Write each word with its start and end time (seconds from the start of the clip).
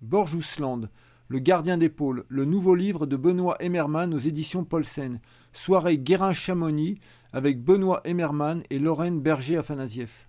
Borjousland, 0.00 0.88
Le 1.28 1.38
gardien 1.40 1.76
d'épaule, 1.76 2.24
le 2.28 2.44
nouveau 2.44 2.74
livre 2.74 3.04
de 3.04 3.16
Benoît 3.16 3.56
Emmermann 3.60 4.14
aux 4.14 4.18
éditions 4.18 4.64
Paulsen. 4.64 5.20
Soirée 5.52 5.98
Guérin-Chamonix 5.98 6.98
avec 7.32 7.62
Benoît 7.62 8.00
Emmermann 8.06 8.62
et 8.70 8.78
Lorraine 8.78 9.20
Berger-Afanasieff. 9.20 10.28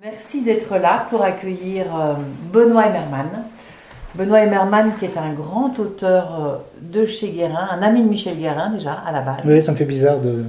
Merci 0.00 0.42
d'être 0.42 0.78
là 0.78 1.06
pour 1.10 1.22
accueillir 1.22 1.94
euh, 1.94 2.14
Benoît 2.52 2.86
Emmermann. 2.86 3.44
Benoît 4.14 4.40
Emmermann 4.40 4.92
qui 4.98 5.06
est 5.06 5.18
un 5.18 5.32
grand 5.32 5.78
auteur 5.78 6.44
euh, 6.44 6.56
de 6.80 7.06
chez 7.06 7.30
Guérin, 7.30 7.68
un 7.70 7.82
ami 7.82 8.04
de 8.04 8.08
Michel 8.08 8.38
Guérin 8.38 8.70
déjà 8.70 8.92
à 8.92 9.12
la 9.12 9.22
base. 9.22 9.40
Oui, 9.44 9.62
ça 9.62 9.72
me 9.72 9.76
fait 9.76 9.84
bizarre 9.84 10.20
de, 10.20 10.44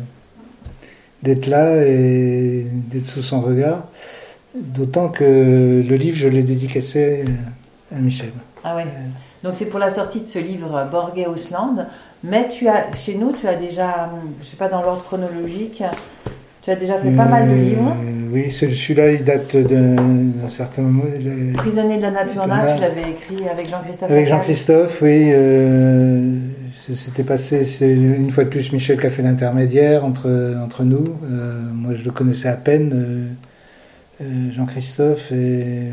d'être 1.23 1.47
là 1.47 1.85
et 1.85 2.65
d'être 2.71 3.07
sous 3.07 3.23
son 3.23 3.41
regard. 3.41 3.87
D'autant 4.53 5.09
que 5.09 5.23
le 5.23 5.95
livre, 5.95 6.17
je 6.17 6.27
l'ai 6.27 6.43
dédicacé 6.43 7.23
à 7.95 7.99
Michel. 7.99 8.31
Ah 8.63 8.75
ouais. 8.75 8.85
Donc 9.43 9.53
c'est 9.55 9.69
pour 9.69 9.79
la 9.79 9.89
sortie 9.89 10.21
de 10.21 10.27
ce 10.27 10.39
livre 10.39 10.87
Borgé 10.91 11.25
Ausland. 11.27 11.87
Mais 12.23 12.47
tu 12.47 12.67
as, 12.67 12.93
chez 12.95 13.15
nous, 13.15 13.31
tu 13.31 13.47
as 13.47 13.55
déjà, 13.55 14.11
je 14.41 14.45
sais 14.45 14.57
pas 14.57 14.69
dans 14.69 14.81
l'ordre 14.83 15.03
chronologique, 15.03 15.81
tu 16.61 16.69
as 16.69 16.75
déjà 16.75 16.97
fait 16.99 17.09
pas 17.11 17.25
mal 17.25 17.49
de 17.49 17.55
livres. 17.55 17.95
Euh, 17.99 18.29
oui, 18.31 18.51
celui-là, 18.51 19.11
il 19.13 19.23
date 19.23 19.55
d'un 19.57 20.49
certain 20.55 20.83
moment. 20.83 21.03
Le- 21.05 21.53
Prisonnier 21.53 21.97
de 21.97 22.03
la 22.03 22.11
Napurna, 22.11 22.75
tu 22.75 22.81
l'avais 22.81 23.09
écrit 23.09 23.49
avec 23.49 23.67
Jean-Christophe. 23.69 24.11
Avec. 24.11 24.27
Jean-Christophe, 24.27 25.01
oui. 25.01 25.31
euh, 25.33 26.37
s'était 26.95 27.23
passé, 27.23 27.65
c'est 27.65 27.91
une 27.91 28.29
fois 28.31 28.43
de 28.43 28.49
plus 28.49 28.71
Michel 28.73 28.99
qui 28.99 29.07
a 29.07 29.09
fait 29.09 29.23
l'intermédiaire 29.23 30.05
entre, 30.05 30.55
entre 30.63 30.83
nous. 30.83 31.17
Euh, 31.23 31.59
moi, 31.73 31.93
je 31.95 32.03
le 32.03 32.11
connaissais 32.11 32.49
à 32.49 32.57
peine, 32.57 32.91
euh, 32.93 34.23
euh, 34.23 34.51
Jean-Christophe. 34.55 35.31
Et 35.31 35.87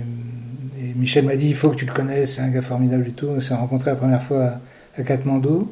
Michel 0.99 1.25
m'a 1.25 1.37
dit 1.37 1.49
il 1.49 1.55
faut 1.55 1.71
que 1.71 1.77
tu 1.77 1.87
le 1.87 1.93
connaisses, 1.93 2.35
c'est 2.37 2.43
un 2.43 2.49
gars 2.49 2.63
formidable 2.63 3.07
et 3.09 3.13
tout. 3.13 3.29
On 3.29 3.41
s'est 3.41 3.55
rencontrés 3.55 3.91
la 3.91 3.97
première 3.97 4.23
fois 4.23 4.45
à, 4.45 4.61
à 5.01 5.03
Katmandou. 5.03 5.71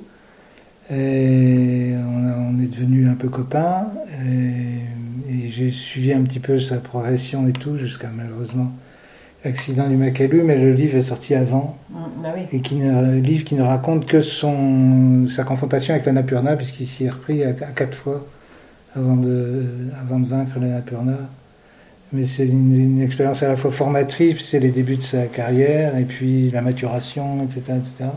Et 0.90 1.92
on, 1.96 2.28
a- 2.28 2.36
on 2.38 2.60
est 2.60 2.66
devenus 2.66 3.08
un 3.08 3.14
peu 3.14 3.28
copains. 3.28 3.88
Et, 4.24 5.32
et 5.32 5.50
j'ai 5.50 5.70
suivi 5.70 6.12
un 6.12 6.22
petit 6.22 6.38
peu 6.40 6.60
sa 6.60 6.76
progression 6.78 7.46
et 7.48 7.52
tout, 7.52 7.76
jusqu'à 7.76 8.08
malheureusement 8.14 8.70
l'accident 9.44 9.88
du 9.88 9.96
Macalu. 9.96 10.42
Mais 10.42 10.56
le 10.58 10.72
livre 10.72 10.96
est 10.98 11.02
sorti 11.02 11.34
avant 11.34 11.76
Mm, 11.90 12.22
bah 12.22 12.28
oui. 12.36 12.42
et 12.52 12.60
qui 12.60 12.74
ne, 12.76 13.20
livre 13.20 13.44
qui 13.44 13.54
ne 13.54 13.62
raconte 13.62 14.06
que 14.06 14.20
son, 14.22 15.28
sa 15.28 15.44
confrontation 15.44 15.94
avec 15.94 16.06
la 16.06 16.12
Napurna, 16.12 16.56
puisqu'il 16.56 16.86
s'y 16.88 17.04
est 17.04 17.10
repris 17.10 17.42
à, 17.44 17.48
à 17.50 17.72
quatre 17.74 17.94
fois 17.96 18.26
avant 18.94 19.16
de, 19.16 19.64
avant 20.00 20.18
de 20.20 20.26
vaincre 20.26 20.58
la 20.60 20.68
Napurna. 20.68 21.16
Mais 22.12 22.26
c'est 22.26 22.46
une, 22.46 22.74
une 22.78 23.02
expérience 23.02 23.42
à 23.42 23.48
la 23.48 23.56
fois 23.56 23.72
formatrice, 23.72 24.38
c'est 24.48 24.60
les 24.60 24.70
débuts 24.70 24.96
de 24.96 25.02
sa 25.02 25.24
carrière, 25.26 25.96
et 25.98 26.04
puis 26.04 26.50
la 26.50 26.62
maturation, 26.62 27.42
etc. 27.44 27.78
etc. 27.78 28.10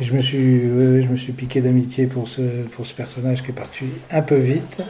Et 0.00 0.04
je 0.04 0.14
me 0.14 0.20
suis, 0.20 0.56
ouais, 0.70 1.02
je 1.02 1.08
me 1.08 1.16
suis 1.16 1.32
piqué 1.32 1.60
d'amitié 1.60 2.06
pour 2.06 2.28
ce, 2.28 2.42
pour 2.72 2.86
ce 2.86 2.94
personnage 2.94 3.42
qui 3.42 3.50
est 3.50 3.54
parti 3.54 3.84
un 4.10 4.22
peu 4.22 4.36
vite. 4.36 4.82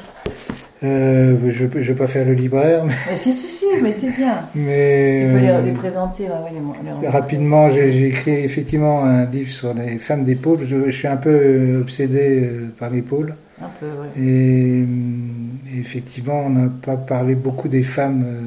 Euh, 0.82 1.36
je 1.50 1.64
ne 1.64 1.68
vais 1.68 1.94
pas 1.94 2.06
faire 2.06 2.26
le 2.26 2.34
libraire, 2.34 2.84
mais, 2.84 2.94
Mais 3.10 3.16
si, 3.16 3.32
si, 3.32 3.46
si, 3.46 3.64
mais 3.82 3.92
c'est 3.92 4.10
bien. 4.10 4.40
mais, 4.54 5.16
Tu 5.18 5.32
peux 5.32 5.38
les, 5.38 5.48
euh, 5.48 5.62
les 5.62 5.72
présenter, 5.72 6.24
ouais, 6.24 6.50
les, 6.52 7.00
les. 7.00 7.08
Rapidement, 7.08 7.70
j'ai 7.70 8.08
écrit 8.08 8.44
effectivement 8.44 9.02
un 9.04 9.24
livre 9.24 9.50
sur 9.50 9.72
les 9.72 9.98
femmes 9.98 10.24
d'épaule. 10.24 10.58
Je, 10.66 10.86
je 10.86 10.90
suis 10.90 11.08
un 11.08 11.16
peu 11.16 11.78
obsédé 11.80 12.40
euh, 12.42 12.74
par 12.78 12.90
l'épaule. 12.90 13.34
Un 13.62 13.70
peu, 13.80 13.86
ouais. 13.86 14.26
Et, 14.26 14.84
et 15.72 15.78
effectivement, 15.78 16.44
on 16.46 16.50
n'a 16.50 16.68
pas 16.68 16.96
parlé 16.96 17.34
beaucoup 17.34 17.68
des 17.68 17.82
femmes 17.82 18.24
euh, 18.26 18.40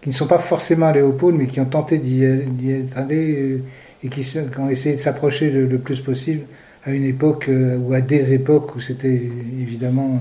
qui 0.00 0.08
ne 0.08 0.14
sont 0.14 0.26
pas 0.26 0.38
forcément 0.38 0.86
allées 0.86 1.02
au 1.02 1.12
pôle, 1.12 1.34
mais 1.34 1.46
qui 1.46 1.60
ont 1.60 1.66
tenté 1.66 1.98
d'y 1.98 2.24
être 2.24 2.96
allées 2.96 3.34
euh, 3.36 3.62
et 4.02 4.08
qui, 4.08 4.26
ont 4.58 4.70
essayé 4.70 4.96
de 4.96 5.00
s'approcher 5.00 5.50
le, 5.50 5.66
le 5.66 5.78
plus 5.78 6.00
possible 6.00 6.42
à 6.84 6.90
une 6.90 7.04
époque 7.04 7.48
euh, 7.48 7.76
ou 7.78 7.92
à 7.92 8.00
des 8.00 8.32
époques 8.32 8.74
où 8.76 8.80
c'était 8.80 9.22
évidemment... 9.60 10.20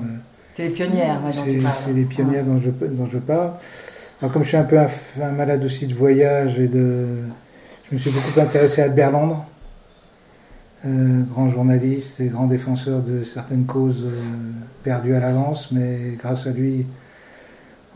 C'est 0.50 0.64
les 0.64 0.70
pionnières, 0.70 1.22
ouais, 1.26 1.34
dont 1.34 1.44
tu 1.44 1.52
c'est 1.52 1.64
parles. 1.64 1.76
c'est 1.86 1.94
les 1.94 2.04
pionnières 2.04 2.44
dont 2.44 2.62
je, 2.62 2.86
dont 2.88 3.08
je 3.12 3.18
parle. 3.18 3.52
Alors, 4.22 4.34
comme 4.34 4.44
je 4.44 4.50
suis 4.50 4.58
un 4.58 4.64
peu 4.64 4.78
un, 4.78 5.32
malade 5.32 5.64
aussi 5.64 5.88
de 5.88 5.94
voyage 5.94 6.60
et 6.60 6.68
de. 6.68 7.06
Je 7.90 7.96
me 7.96 8.00
suis 8.00 8.12
beaucoup 8.12 8.40
intéressé 8.40 8.82
à 8.82 8.86
Albert 8.86 9.12
Londres, 9.12 9.46
euh, 10.86 11.24
grand 11.30 11.52
journaliste 11.52 12.22
et 12.22 12.28
grand 12.28 12.48
défenseur 12.48 13.02
de 13.02 13.26
certaines 13.26 13.66
causes 13.66 14.06
euh, 14.06 14.22
perdues 14.82 15.14
à 15.14 15.20
l'avance, 15.20 15.74
mais 15.74 16.16
grâce 16.18 16.48
à 16.48 16.52
lui, 16.52 16.88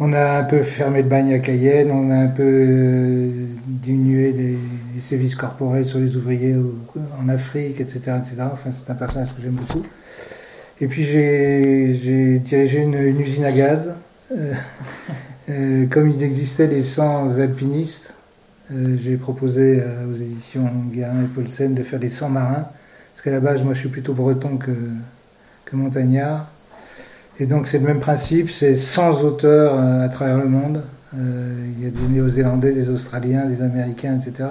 on 0.01 0.11
a 0.11 0.39
un 0.39 0.43
peu 0.43 0.63
fermé 0.63 1.01
le 1.01 1.07
bagne 1.07 1.33
à 1.33 1.39
Cayenne, 1.39 1.91
on 1.91 2.11
a 2.11 2.15
un 2.15 2.27
peu 2.27 2.43
euh, 2.43 3.45
diminué 3.65 4.33
les, 4.33 4.57
sévices 5.01 5.35
corporels 5.35 5.85
sur 5.85 5.99
les 5.99 6.15
ouvriers 6.15 6.55
en 7.21 7.27
Afrique, 7.27 7.81
etc. 7.81 7.99
etc. 8.19 8.35
Enfin, 8.53 8.69
c'est 8.71 8.89
un 8.89 8.95
personnage 8.95 9.29
que 9.35 9.41
j'aime 9.41 9.55
beaucoup. 9.55 9.85
Et 10.79 10.87
puis 10.87 11.03
j'ai 11.03 12.39
dirigé 12.39 12.81
une, 12.81 12.95
usine 12.95 13.43
à 13.43 13.51
gaz. 13.51 13.95
Comme 15.47 16.09
il 16.09 16.23
existait 16.23 16.67
les 16.67 16.85
100 16.85 17.37
alpinistes, 17.37 18.12
euh, 18.73 18.97
j'ai 19.03 19.17
proposé 19.17 19.81
euh, 19.81 20.09
aux 20.09 20.15
éditions 20.15 20.69
Guérin 20.91 21.23
et 21.23 21.27
Paulsen 21.27 21.73
de 21.73 21.83
faire 21.83 21.99
les 21.99 22.09
100 22.09 22.29
marins. 22.29 22.65
Parce 23.13 23.23
qu'à 23.23 23.31
la 23.31 23.39
base, 23.39 23.61
moi 23.61 23.73
je 23.73 23.79
suis 23.79 23.89
plutôt 23.89 24.13
breton 24.13 24.57
que, 24.57 24.71
montagnard. 25.73 26.47
Et 27.39 27.47
donc 27.47 27.67
c'est 27.67 27.79
le 27.79 27.85
même 27.85 27.99
principe, 27.99 28.51
c'est 28.51 28.77
100 28.77 29.21
auteurs 29.21 29.73
euh, 29.75 30.05
à 30.05 30.09
travers 30.09 30.37
le 30.37 30.45
monde. 30.45 30.83
Il 31.15 31.83
y 31.83 31.87
a 31.87 31.91
des 31.91 32.07
Néo-Zélandais, 32.11 32.71
des 32.71 32.89
Australiens, 32.89 33.45
des 33.45 33.61
Américains, 33.61 34.19
etc. 34.19 34.49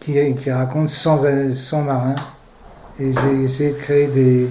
qui, 0.00 0.50
racontent 0.50 0.90
100, 0.90 1.24
euh, 1.24 1.54
100 1.54 1.82
marins. 1.82 2.14
Et 3.00 3.12
j'ai 3.12 3.44
essayé 3.44 3.70
de 3.70 3.76
créer 3.76 4.06
des, 4.08 4.48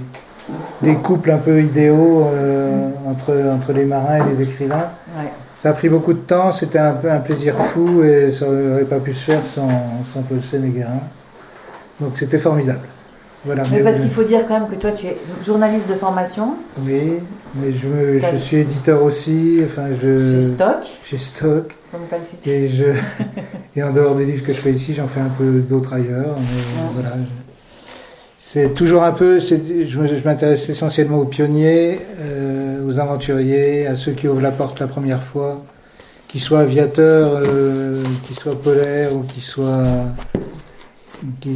des 0.82 0.96
couples 0.96 1.32
un 1.32 1.38
peu 1.38 1.62
idéaux 1.62 2.28
entre, 3.06 3.74
les 3.74 3.86
marins 3.86 4.26
et 4.26 4.36
les 4.36 4.42
écrivains. 4.44 4.90
Ça 5.64 5.70
a 5.70 5.74
pris 5.74 5.88
beaucoup 5.88 6.12
de 6.12 6.20
temps, 6.20 6.52
c'était 6.52 6.78
un 6.80 6.92
peu 6.92 7.10
un 7.10 7.22
plaisir 7.22 7.56
fou 7.74 8.04
et 8.04 8.34
ça 8.38 8.46
n'aurait 8.48 8.84
pas 8.84 9.00
pu 9.00 9.14
se 9.14 9.24
faire 9.24 9.46
sans, 9.46 9.70
sans 10.14 10.22
Guérin. 10.60 11.00
Donc 12.02 12.18
c'était 12.18 12.38
formidable. 12.38 12.82
Voilà, 13.46 13.64
Mais 13.72 13.78
mais- 13.78 13.84
parce 13.84 14.02
qu'il 14.02 14.10
faut 14.10 14.24
dire 14.24 14.42
quand 14.46 14.60
même 14.60 14.70
que 14.70 14.76
toi, 14.76 14.92
tu 14.92 15.06
es 15.08 15.18
journaliste 15.46 15.88
de 15.90 15.94
formation 15.96 16.56
oui, 16.86 17.14
mais 17.56 17.72
je, 17.72 18.20
je 18.34 18.38
suis 18.44 18.58
éditeur 18.58 19.04
aussi, 19.04 19.62
enfin 19.66 19.84
je, 20.02 20.34
chez 20.34 20.42
Stock, 20.42 20.78
chez 21.06 21.18
Stock, 21.18 21.74
faut 21.92 21.98
ne 21.98 22.06
pas 22.08 22.18
le 22.18 22.26
citer. 22.26 22.66
et, 22.66 22.70
je, 22.70 22.86
et 23.78 23.84
en 23.84 23.92
dehors 23.94 24.16
des 24.16 24.26
livres 24.26 24.46
que 24.46 24.52
je 24.54 24.60
fais 24.60 24.72
ici, 24.74 24.94
j'en 24.94 25.08
fais 25.08 25.22
un 25.22 25.32
peu 25.38 25.60
d'autres 25.60 25.94
ailleurs. 25.94 26.36
mais 26.40 26.92
voilà, 26.94 27.16
je- 27.18 27.44
c'est 28.40 28.74
toujours 28.74 29.04
un 29.04 29.12
peu, 29.14 29.40
je 29.40 30.26
m'intéresse 30.28 30.68
essentiellement 30.70 31.18
aux 31.20 31.26
pionniers, 31.26 32.00
euh, 32.22 32.63
aux 32.84 33.00
aventuriers, 33.00 33.88
à 33.88 33.98
ceux 33.98 34.12
qui 34.12 34.28
ouvrent 34.28 34.42
la 34.42 34.52
porte 34.52 34.80
la 34.80 34.88
première 34.88 35.24
fois, 35.24 35.64
qu'ils 36.28 36.42
soient 36.42 36.62
aviateurs, 36.62 37.44
euh, 37.48 38.02
qu'ils 38.24 38.36
soient 38.38 38.60
polaires 38.60 39.16
ou 39.16 39.24
qu'ils 39.24 39.44
soient, 39.44 40.06
qui, 41.42 41.52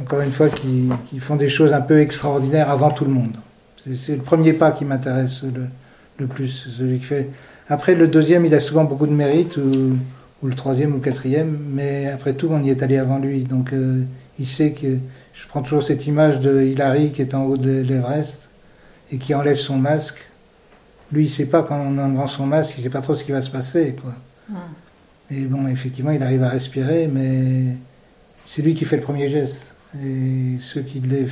encore 0.00 0.20
une 0.20 0.30
fois, 0.30 0.48
qui, 0.48 0.88
font 1.18 1.36
des 1.36 1.48
choses 1.48 1.72
un 1.72 1.80
peu 1.80 2.00
extraordinaires 2.00 2.70
avant 2.70 2.90
tout 2.90 3.04
le 3.04 3.10
monde. 3.10 3.36
C'est, 3.84 4.16
le 4.16 4.22
premier 4.22 4.52
pas 4.52 4.72
qui 4.72 4.84
m'intéresse 4.84 5.44
le, 6.18 6.26
plus, 6.26 6.68
celui 6.76 6.98
qui 6.98 7.04
fait. 7.04 7.30
Après, 7.68 7.94
le 7.94 8.08
deuxième, 8.08 8.46
il 8.46 8.54
a 8.54 8.60
souvent 8.60 8.84
beaucoup 8.84 9.06
de 9.06 9.12
mérite, 9.12 9.56
ou, 9.56 9.96
le 10.46 10.54
troisième 10.54 10.92
ou 10.92 10.98
le 10.98 11.02
quatrième, 11.02 11.58
mais 11.72 12.06
après 12.06 12.34
tout, 12.34 12.48
on 12.50 12.62
y 12.62 12.70
est 12.70 12.82
allé 12.82 12.96
avant 12.96 13.18
lui. 13.18 13.42
Donc, 13.42 13.72
euh, 13.72 14.02
il 14.38 14.46
sait 14.46 14.72
que. 14.72 14.86
Je 15.34 15.46
prends 15.46 15.62
toujours 15.62 15.84
cette 15.84 16.04
image 16.08 16.40
de 16.40 16.62
Hilary 16.62 17.12
qui 17.12 17.22
est 17.22 17.32
en 17.32 17.44
haut 17.44 17.56
de 17.56 17.70
l'Everest 17.70 18.47
et 19.12 19.18
qui 19.18 19.34
enlève 19.34 19.56
son 19.56 19.76
masque. 19.78 20.18
Lui, 21.12 21.24
il 21.26 21.30
sait 21.30 21.46
pas 21.46 21.62
quand 21.62 21.76
on 21.78 21.96
enlève 21.98 22.28
son 22.28 22.46
masque, 22.46 22.74
il 22.78 22.84
sait 22.84 22.90
pas 22.90 23.00
trop 23.00 23.16
ce 23.16 23.24
qui 23.24 23.32
va 23.32 23.42
se 23.42 23.50
passer, 23.50 23.96
quoi. 24.00 24.12
Et 25.30 25.40
bon, 25.42 25.66
effectivement, 25.68 26.10
il 26.10 26.22
arrive 26.22 26.42
à 26.42 26.48
respirer, 26.48 27.08
mais 27.12 27.74
c'est 28.46 28.62
lui 28.62 28.74
qui 28.74 28.84
fait 28.84 28.96
le 28.96 29.02
premier 29.02 29.28
geste. 29.28 29.60
Et 30.04 30.58
ceux 30.60 30.82
qui 30.82 31.00
les 31.00 31.26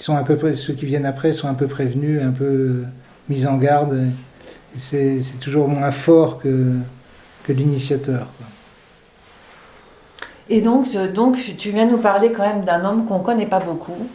ils 0.00 0.04
sont 0.04 0.16
un 0.16 0.22
peu, 0.22 0.36
pré- 0.36 0.56
ceux 0.56 0.74
qui 0.74 0.86
viennent 0.86 1.06
après 1.06 1.32
sont 1.34 1.48
un 1.48 1.54
peu 1.54 1.66
prévenus, 1.66 2.20
un 2.22 2.30
peu 2.30 2.44
euh, 2.44 2.84
mis 3.28 3.46
en 3.46 3.56
garde. 3.56 4.06
C'est 4.78 5.20
toujours 5.40 5.66
moins 5.68 5.90
fort 5.90 6.38
que, 6.40 6.74
que 7.44 7.52
l'initiateur. 7.52 8.28
Et 10.48 10.60
donc, 10.60 10.86
je- 10.92 11.08
donc, 11.08 11.36
tu 11.58 11.70
viens 11.70 11.86
nous 11.86 11.98
parler 11.98 12.32
quand 12.32 12.46
même 12.46 12.64
d'un 12.64 12.84
homme 12.84 13.04
qu'on 13.06 13.18
connaît 13.20 13.46
pas 13.46 13.60
beaucoup, 13.60 14.06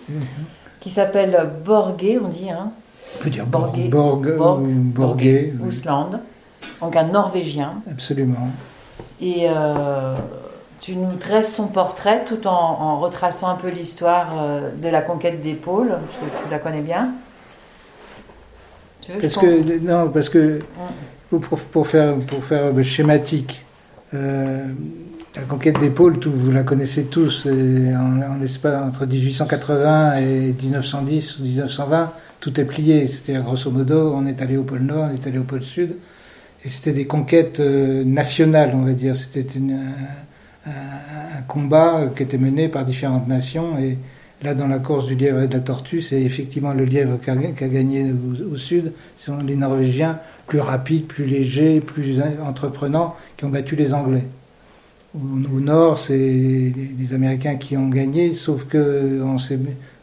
qui 0.83 0.89
s'appelle 0.91 1.49
Borgé, 1.65 2.19
on 2.19 2.27
dit, 2.27 2.49
hein, 2.51 2.71
On 3.19 3.23
peut 3.23 3.29
dire 3.29 3.45
Borgé. 3.45 3.87
Borg, 3.87 4.35
Borg- 4.37 4.61
ou 4.61 4.67
Borgé, 4.67 5.53
oui, 5.61 5.67
Ousland, 5.69 6.19
donc 6.81 6.95
un 6.97 7.05
Norvégien. 7.05 7.75
absolument. 7.89 8.49
Et 9.21 9.47
euh, 9.47 10.15
tu 10.81 10.97
nous 10.97 11.13
dresses 11.13 11.55
son 11.55 11.67
portrait 11.67 12.25
tout 12.25 12.45
en, 12.47 12.51
en 12.51 12.99
retraçant 12.99 13.47
un 13.47 13.55
peu 13.55 13.69
l'histoire 13.69 14.31
euh, 14.37 14.69
de 14.75 14.89
la 14.89 15.01
conquête 15.01 15.41
des 15.41 15.53
pôles, 15.53 15.87
parce 15.87 16.17
que 16.17 16.43
tu 16.43 16.51
la 16.51 16.59
connais 16.59 16.81
bien. 16.81 17.11
Tu 18.99 19.13
veux 19.13 19.19
Parce 19.21 19.35
je 19.35 19.39
que 19.39 19.79
non, 19.79 20.09
parce 20.09 20.27
que 20.27 20.59
pour, 21.29 21.39
pour 21.59 21.87
faire 21.87 22.15
pour 22.27 22.43
faire 22.43 22.73
schématique, 22.83 23.63
euh, 24.13 24.65
la 25.35 25.41
conquête 25.43 25.79
des 25.79 25.89
pôles, 25.89 26.19
tout, 26.19 26.31
vous 26.31 26.51
la 26.51 26.63
connaissez 26.63 27.05
tous, 27.05 27.47
en, 27.47 28.21
en 28.21 28.87
entre 28.87 29.05
1880 29.05 30.17
et 30.17 30.53
1910 30.61 31.39
ou 31.39 31.43
1920, 31.43 32.11
tout 32.39 32.59
est 32.59 32.65
plié. 32.65 33.07
C'est-à-dire, 33.07 33.43
grosso 33.43 33.71
modo, 33.71 34.13
on 34.13 34.27
est 34.27 34.41
allé 34.41 34.57
au 34.57 34.63
pôle 34.63 34.81
Nord, 34.81 35.09
on 35.11 35.15
est 35.15 35.27
allé 35.27 35.39
au 35.39 35.43
pôle 35.43 35.63
Sud, 35.63 35.95
et 36.63 36.69
c'était 36.69 36.93
des 36.93 37.05
conquêtes 37.05 37.59
euh, 37.59 38.03
nationales, 38.03 38.73
on 38.75 38.81
va 38.83 38.91
dire. 38.91 39.15
C'était 39.17 39.47
un, 39.57 39.93
combat 41.47 42.05
qui 42.15 42.23
était 42.23 42.37
mené 42.37 42.69
par 42.69 42.85
différentes 42.85 43.27
nations, 43.27 43.77
et 43.77 43.97
là, 44.43 44.53
dans 44.53 44.67
la 44.67 44.79
course 44.79 45.07
du 45.07 45.15
lièvre 45.15 45.41
et 45.41 45.47
de 45.47 45.53
la 45.53 45.59
tortue, 45.59 46.01
c'est 46.01 46.21
effectivement 46.21 46.73
le 46.73 46.85
lièvre 46.85 47.19
qui 47.21 47.29
a, 47.29 47.67
gagné 47.67 48.13
au, 48.49 48.55
Sud, 48.55 48.93
ce 49.17 49.25
sont 49.25 49.37
les 49.39 49.57
Norvégiens, 49.57 50.19
plus 50.47 50.61
rapides, 50.61 51.05
plus 51.05 51.25
légers, 51.25 51.81
plus 51.81 52.21
entreprenants, 52.45 53.15
qui 53.35 53.43
ont 53.43 53.49
battu 53.49 53.75
les 53.75 53.93
Anglais. 53.93 54.23
Au, 55.15 55.59
nord, 55.59 55.99
c'est 55.99 56.17
les, 56.17 57.13
Américains 57.13 57.55
qui 57.55 57.77
ont 57.77 57.87
gagné, 57.87 58.33
sauf 58.33 58.65
que 58.65 59.21
on 59.23 59.33
ne 59.33 59.39
sait 59.39 59.59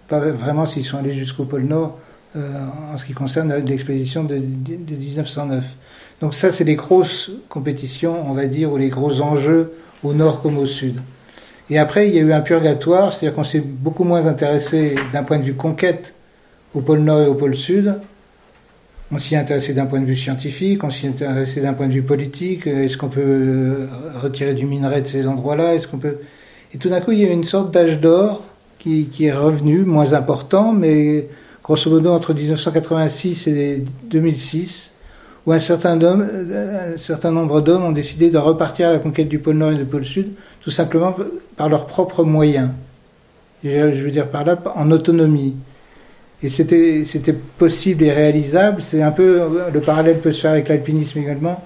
pas 0.08 0.20
vraiment 0.20 0.66
s'ils 0.66 0.84
sont 0.84 0.98
allés 0.98 1.14
jusqu'au 1.14 1.44
pôle 1.44 1.64
Nord 1.64 1.98
euh, 2.36 2.48
en 2.94 2.96
ce 2.96 3.04
qui 3.04 3.12
concerne 3.12 3.52
l'expédition 3.66 4.22
de, 4.22 4.36
1909. 4.36 5.64
Donc 6.20 6.34
ça, 6.34 6.52
c'est 6.52 6.62
les 6.62 6.76
grosses 6.76 7.32
compétitions, 7.48 8.30
on 8.30 8.34
va 8.34 8.46
dire, 8.46 8.72
ou 8.72 8.76
les 8.76 8.88
gros 8.88 9.20
enjeux 9.20 9.72
au 10.04 10.12
nord 10.12 10.42
comme 10.42 10.58
au 10.58 10.66
sud. 10.66 11.00
Et 11.70 11.78
après, 11.78 12.08
il 12.08 12.14
y 12.14 12.18
a 12.18 12.22
eu 12.22 12.32
un 12.32 12.40
purgatoire, 12.40 13.12
c'est-à-dire 13.12 13.34
qu'on 13.34 13.44
s'est 13.44 13.60
beaucoup 13.64 14.04
moins 14.04 14.26
intéressé 14.26 14.94
d'un 15.12 15.24
point 15.24 15.38
de 15.38 15.44
vue 15.44 15.54
conquête 15.54 16.14
au 16.74 16.82
pôle 16.82 17.00
nord 17.00 17.22
et 17.22 17.26
au 17.26 17.34
pôle 17.34 17.56
sud, 17.56 17.94
on 19.12 19.18
s'y 19.18 19.34
est 19.34 19.38
intéressé 19.38 19.74
d'un 19.74 19.86
point 19.86 20.00
de 20.00 20.04
vue 20.04 20.16
scientifique, 20.16 20.84
on 20.84 20.90
s'y 20.90 21.06
est 21.06 21.08
intéressé 21.08 21.60
d'un 21.60 21.72
point 21.72 21.88
de 21.88 21.92
vue 21.92 22.02
politique. 22.02 22.66
Est-ce 22.66 22.96
qu'on 22.96 23.08
peut 23.08 23.20
euh, 23.24 23.86
retirer 24.22 24.54
du 24.54 24.66
minerai 24.66 25.02
de 25.02 25.08
ces 25.08 25.26
endroits-là 25.26 25.74
Est-ce 25.74 25.88
qu'on 25.88 25.98
Et 26.72 26.78
tout 26.78 26.88
d'un 26.88 27.00
coup, 27.00 27.12
il 27.12 27.20
y 27.20 27.24
a 27.24 27.30
une 27.30 27.44
sorte 27.44 27.72
d'âge 27.72 28.00
d'or 28.00 28.42
qui, 28.78 29.08
est 29.20 29.32
revenu, 29.32 29.80
moins 29.80 30.14
important, 30.14 30.72
mais 30.72 31.26
grosso 31.62 31.90
modo 31.90 32.10
entre 32.10 32.32
1986 32.32 33.46
et 33.48 33.84
2006, 34.04 34.92
où 35.44 35.52
un 35.52 35.58
certain 35.58 35.96
nombre 37.30 37.60
d'hommes 37.60 37.84
ont 37.84 37.92
décidé 37.92 38.30
de 38.30 38.38
repartir 38.38 38.88
à 38.88 38.92
la 38.92 38.98
conquête 38.98 39.28
du 39.28 39.38
pôle 39.38 39.56
Nord 39.56 39.72
et 39.72 39.76
du 39.76 39.84
pôle 39.84 40.06
Sud, 40.06 40.28
tout 40.62 40.70
simplement 40.70 41.14
par 41.56 41.68
leurs 41.68 41.86
propres 41.86 42.24
moyens. 42.24 42.70
Je 43.62 43.68
veux 43.68 44.10
dire 44.10 44.28
par 44.28 44.44
là, 44.44 44.56
en 44.76 44.90
autonomie. 44.90 45.56
Et 46.42 46.48
c'était, 46.48 47.04
possible 47.58 48.04
et 48.04 48.12
réalisable. 48.12 48.82
C'est 48.82 49.02
un 49.02 49.10
peu, 49.10 49.42
le 49.72 49.80
parallèle 49.80 50.20
peut 50.20 50.32
se 50.32 50.40
faire 50.40 50.52
avec 50.52 50.68
l'alpinisme 50.68 51.18
également, 51.18 51.62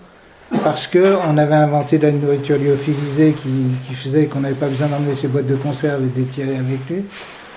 parce 0.65 0.89
que 0.89 1.17
on 1.31 1.39
avait 1.39 1.55
inventé 1.55 1.99
de 1.99 2.07
la 2.07 2.13
nourriture 2.13 2.59
lyophilisée 2.59 3.35
qui, 3.41 3.49
qui 3.87 3.95
faisait 3.95 4.27
qu'on 4.27 4.41
n'avait 4.41 4.55
pas 4.55 4.67
besoin 4.67 4.89
d'emmener 4.89 5.15
ses 5.15 5.29
boîtes 5.29 5.47
de 5.47 5.55
conserve 5.55 6.03
et 6.03 6.09
de 6.09 6.25
les 6.25 6.27
tirer 6.27 6.57
avec 6.57 6.81
lui. 6.91 7.05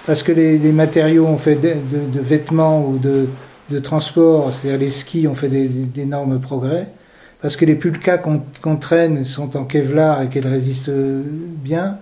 Parce 0.05 0.23
que 0.23 0.31
les, 0.31 0.57
les 0.57 0.71
matériaux 0.71 1.25
ont 1.25 1.37
fait 1.37 1.55
de, 1.55 1.73
de, 2.13 2.19
vêtements 2.21 2.85
ou 2.87 2.97
de, 2.97 3.27
de 3.71 3.79
transport, 3.79 4.53
c'est-à-dire 4.53 4.79
les 4.79 4.91
skis 4.91 5.27
ont 5.27 5.35
fait 5.35 5.49
d'énormes 5.49 6.39
progrès. 6.39 6.87
Parce 7.41 7.55
que 7.55 7.65
les 7.65 7.75
pulkas 7.75 8.17
qu'on, 8.17 8.41
qu'on 8.61 8.77
traîne 8.77 9.25
sont 9.25 9.57
en 9.57 9.63
Kevlar 9.63 10.21
et 10.21 10.29
qu'elles 10.29 10.47
résistent 10.47 10.91
bien. 10.91 11.97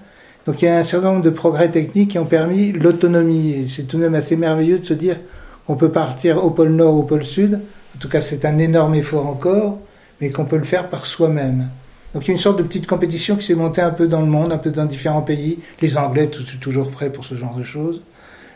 Donc 0.45 0.61
il 0.61 0.65
y 0.65 0.67
a 0.67 0.77
un 0.77 0.83
certain 0.83 1.11
nombre 1.11 1.23
de 1.23 1.29
progrès 1.29 1.69
techniques 1.69 2.11
qui 2.11 2.19
ont 2.19 2.25
permis 2.25 2.71
l'autonomie. 2.71 3.53
Et 3.53 3.67
c'est 3.67 3.83
tout 3.83 3.97
de 3.97 4.03
même 4.03 4.15
assez 4.15 4.35
merveilleux 4.35 4.79
de 4.79 4.85
se 4.85 4.93
dire 4.93 5.17
qu'on 5.65 5.75
peut 5.75 5.89
partir 5.89 6.43
au 6.43 6.51
pôle 6.51 6.69
Nord 6.69 6.95
ou 6.95 6.99
au 6.99 7.03
pôle 7.03 7.25
Sud. 7.25 7.59
En 7.95 7.99
tout 7.99 8.09
cas, 8.09 8.21
c'est 8.21 8.45
un 8.45 8.57
énorme 8.57 8.95
effort 8.95 9.25
encore, 9.25 9.79
mais 10.21 10.29
qu'on 10.29 10.45
peut 10.45 10.57
le 10.57 10.63
faire 10.63 10.89
par 10.89 11.05
soi-même. 11.05 11.69
Donc 12.13 12.23
il 12.25 12.27
y 12.27 12.31
a 12.31 12.33
une 12.33 12.39
sorte 12.39 12.57
de 12.57 12.63
petite 12.63 12.87
compétition 12.87 13.35
qui 13.35 13.45
s'est 13.45 13.55
montée 13.55 13.81
un 13.81 13.89
peu 13.89 14.07
dans 14.07 14.21
le 14.21 14.27
monde, 14.27 14.51
un 14.51 14.57
peu 14.57 14.71
dans 14.71 14.85
différents 14.85 15.21
pays. 15.21 15.59
Les 15.81 15.97
Anglais, 15.97 16.27
tout, 16.27 16.43
toujours 16.61 16.89
prêts 16.89 17.09
pour 17.09 17.25
ce 17.25 17.35
genre 17.35 17.55
de 17.55 17.63
choses. 17.63 18.01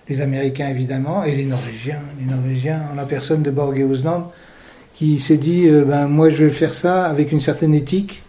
Les 0.07 0.21
Américains, 0.21 0.69
évidemment, 0.69 1.23
et 1.23 1.35
les 1.35 1.45
Norvégiens. 1.45 2.01
Les 2.19 2.33
Norvégiens, 2.33 2.83
en 2.91 2.95
la 2.95 3.05
personne 3.05 3.41
de 3.41 3.51
Borge 3.51 3.79
Ousland, 3.79 4.31
qui 4.95 5.19
s'est 5.19 5.37
dit, 5.37 5.67
euh, 5.67 5.85
ben, 5.85 6.07
moi 6.07 6.29
je 6.29 6.45
vais 6.45 6.51
faire 6.51 6.73
ça 6.73 7.05
avec 7.05 7.31
une 7.31 7.39
certaine 7.39 7.73
éthique, 7.73 8.21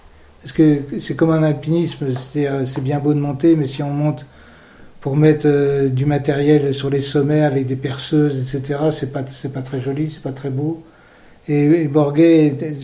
parce 0.43 0.55
que 0.55 0.81
c'est 1.01 1.15
comme 1.15 1.31
un 1.31 1.43
alpinisme, 1.43 2.07
c'est 2.33 2.83
bien 2.83 2.99
beau 2.99 3.13
de 3.13 3.19
monter, 3.19 3.57
mais 3.57 3.69
si 3.69 3.83
on 3.83 3.91
monte 3.91 4.25
pour 5.01 5.17
mettre 5.17 5.47
euh, 5.47 5.89
du 5.89 6.05
matériel 6.05 6.75
sur 6.75 6.91
les 6.91 7.03
sommets 7.03 7.43
avec 7.43 7.67
des 7.67 7.77
perceuses, 7.77 8.39
etc., 8.39 8.79
c'est 8.93 9.13
pas, 9.13 9.23
pas 9.23 9.63
très 9.63 9.81
joli, 9.81 10.11
c'est 10.13 10.23
pas 10.23 10.33
très 10.33 10.51
beau. 10.51 10.83
Et, 11.49 11.65
et 11.65 11.91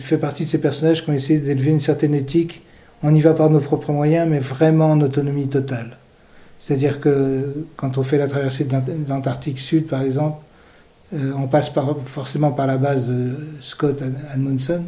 fait 0.01 0.17
partie 0.17 0.45
de 0.45 0.49
ces 0.49 0.57
personnages 0.57 1.03
qui 1.03 1.09
ont 1.09 1.13
essayé 1.13 1.39
d'élever 1.39 1.71
une 1.71 1.79
certaine 1.79 2.15
éthique. 2.15 2.61
On 3.03 3.13
y 3.13 3.21
va 3.21 3.33
par 3.33 3.49
nos 3.49 3.59
propres 3.59 3.91
moyens, 3.91 4.27
mais 4.29 4.39
vraiment 4.39 4.91
en 4.91 5.01
autonomie 5.01 5.47
totale. 5.47 5.97
C'est-à-dire 6.59 6.99
que 6.99 7.65
quand 7.75 7.97
on 7.97 8.03
fait 8.03 8.17
la 8.17 8.27
traversée 8.27 8.65
de 8.65 8.75
l'Antarctique 9.07 9.59
Sud, 9.59 9.87
par 9.87 10.01
exemple, 10.01 10.37
euh, 11.13 11.31
on 11.37 11.47
passe 11.47 11.69
par, 11.69 11.95
forcément 12.05 12.51
par 12.51 12.67
la 12.67 12.77
base 12.77 13.05
de 13.05 13.35
Scott 13.61 14.01
Amundsen. 14.33 14.83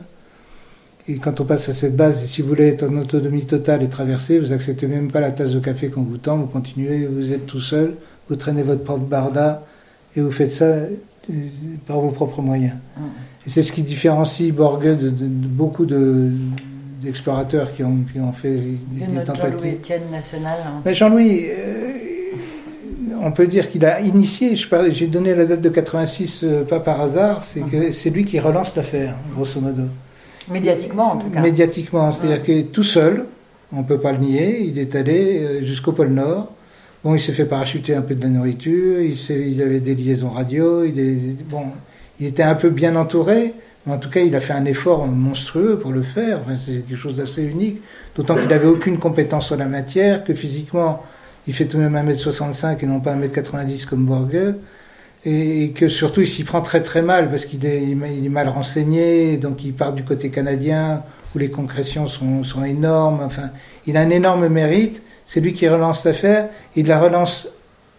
Et 1.09 1.15
quand 1.15 1.41
on 1.41 1.43
passe 1.43 1.67
à 1.69 1.73
cette 1.73 1.95
base, 1.95 2.23
si 2.27 2.43
vous 2.43 2.49
voulez 2.49 2.67
être 2.67 2.83
en 2.87 2.95
autonomie 2.97 3.43
totale 3.43 3.81
et 3.81 3.87
traverser, 3.87 4.37
vous 4.37 4.53
acceptez 4.53 4.85
même 4.85 5.11
pas 5.11 5.19
la 5.19 5.31
tasse 5.31 5.53
de 5.53 5.59
café 5.59 5.89
qu'on 5.89 6.03
vous 6.03 6.19
tend, 6.19 6.37
vous 6.37 6.45
continuez, 6.45 7.07
vous 7.07 7.31
êtes 7.33 7.47
tout 7.47 7.59
seul, 7.59 7.95
vous 8.29 8.35
traînez 8.35 8.61
votre 8.61 8.83
propre 8.83 9.05
barda 9.05 9.63
et 10.15 10.21
vous 10.21 10.31
faites 10.31 10.51
ça 10.51 10.65
euh, 10.65 10.87
par 11.87 11.99
vos 11.99 12.11
propres 12.11 12.43
moyens. 12.43 12.75
Mm. 12.95 13.01
Et 13.47 13.49
c'est 13.49 13.63
ce 13.63 13.71
qui 13.71 13.81
différencie 13.81 14.53
Borge 14.53 14.83
de, 14.83 15.09
beaucoup 15.09 15.87
d'explorateurs 15.87 17.73
qui, 17.75 17.83
ont, 17.83 18.05
qui 18.13 18.19
ont 18.19 18.31
fait 18.31 18.53
des, 18.91 19.07
de 19.07 19.25
tentatives. 19.25 19.53
Jean-Louis 19.53 19.71
Etienne 19.71 20.11
national. 20.11 20.59
Hein. 20.63 20.81
Mais 20.85 20.93
Jean-Louis, 20.93 21.47
euh, 21.49 21.93
on 23.23 23.31
peut 23.31 23.47
dire 23.47 23.67
qu'il 23.67 23.83
a 23.83 23.99
initié, 23.99 24.55
j'ai 24.91 25.07
donné 25.07 25.33
la 25.33 25.45
date 25.45 25.61
de 25.61 25.69
86 25.69 26.41
euh, 26.43 26.63
pas 26.65 26.79
par 26.79 27.01
hasard, 27.01 27.45
c'est 27.51 27.61
que 27.61 27.89
mm-hmm. 27.89 27.93
c'est 27.93 28.11
lui 28.11 28.25
qui 28.25 28.39
relance 28.39 28.75
l'affaire, 28.75 29.15
grosso 29.33 29.59
modo. 29.59 29.85
Médiatiquement, 30.49 31.13
en 31.13 31.17
tout 31.17 31.29
cas. 31.29 31.41
Médiatiquement, 31.41 32.11
c'est-à-dire 32.11 32.43
que 32.43 32.61
tout 32.63 32.83
seul, 32.83 33.25
on 33.73 33.79
ne 33.79 33.83
peut 33.83 33.99
pas 33.99 34.11
le 34.11 34.19
nier, 34.19 34.61
il 34.61 34.79
est 34.79 34.95
allé 34.95 35.39
euh, 35.39 35.65
jusqu'au 35.65 35.91
pôle 35.91 36.09
Nord. 36.09 36.51
Bon, 37.03 37.15
il 37.15 37.21
s'est 37.21 37.31
fait 37.31 37.45
parachuter 37.45 37.95
un 37.95 38.01
peu 38.01 38.15
de 38.15 38.21
la 38.21 38.29
nourriture, 38.29 38.99
il, 38.99 39.17
il 39.29 39.61
avait 39.61 39.79
des 39.79 39.95
liaisons 39.95 40.31
radio, 40.31 40.83
il, 40.83 40.99
est, 40.99 41.15
bon, 41.49 41.63
il 42.19 42.27
était 42.27 42.43
un 42.43 42.55
peu 42.55 42.69
bien 42.69 42.95
entouré, 42.97 43.53
mais 43.85 43.93
en 43.93 43.97
tout 43.97 44.09
cas, 44.09 44.19
il 44.19 44.35
a 44.35 44.41
fait 44.41 44.53
un 44.53 44.65
effort 44.65 45.07
monstrueux 45.07 45.79
pour 45.79 45.91
le 45.91 46.01
faire. 46.01 46.39
c'est 46.65 46.85
quelque 46.85 46.97
chose 46.97 47.15
d'assez 47.15 47.43
unique, 47.43 47.81
d'autant 48.15 48.35
qu'il 48.35 48.49
n'avait 48.49 48.67
aucune 48.67 48.97
compétence 48.97 49.47
sur 49.47 49.55
la 49.55 49.65
matière, 49.65 50.25
que 50.25 50.33
physiquement, 50.33 51.03
il 51.47 51.53
fait 51.53 51.65
tout 51.65 51.77
de 51.77 51.83
même 51.83 52.09
1m65 52.09 52.77
et 52.81 52.85
non 52.85 52.99
pas 52.99 53.15
1m90 53.15 53.85
comme 53.85 54.05
Borgue 54.05 54.55
et 55.25 55.71
que 55.75 55.89
surtout 55.89 56.21
il 56.21 56.27
s'y 56.27 56.43
prend 56.43 56.61
très 56.61 56.81
très 56.81 57.01
mal 57.01 57.29
parce 57.29 57.45
qu'il 57.45 57.65
est, 57.65 57.83
il 57.83 58.25
est 58.25 58.29
mal 58.29 58.49
renseigné, 58.49 59.37
donc 59.37 59.63
il 59.63 59.73
part 59.73 59.93
du 59.93 60.03
côté 60.03 60.29
canadien 60.29 61.03
où 61.35 61.39
les 61.39 61.49
concrétions 61.49 62.07
sont, 62.07 62.43
sont 62.43 62.63
énormes. 62.63 63.21
Enfin, 63.23 63.49
il 63.85 63.97
a 63.97 64.01
un 64.01 64.09
énorme 64.09 64.47
mérite. 64.47 65.01
C'est 65.27 65.41
lui 65.41 65.53
qui 65.53 65.67
relance 65.67 66.03
l'affaire. 66.05 66.47
Il 66.75 66.87
la 66.87 66.99
relance 66.99 67.47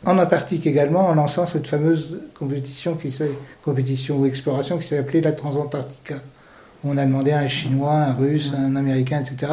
en 0.04 0.18
Antarctique 0.18 0.66
également 0.66 1.06
en 1.08 1.14
lançant 1.14 1.46
cette 1.46 1.66
fameuse 1.66 2.20
compétition 2.34 2.94
qui 2.94 3.14
compétition 3.62 4.16
ou 4.18 4.26
exploration 4.26 4.78
qui 4.78 4.88
s'est 4.88 4.98
appelée 4.98 5.20
la 5.20 5.32
Transantarctica. 5.32 6.16
Où 6.82 6.90
on 6.90 6.96
a 6.96 7.04
demandé 7.04 7.32
à 7.32 7.40
un 7.40 7.48
Chinois, 7.48 7.92
un 7.92 8.14
Russe, 8.14 8.52
un 8.56 8.74
Américain, 8.74 9.20
etc. 9.20 9.52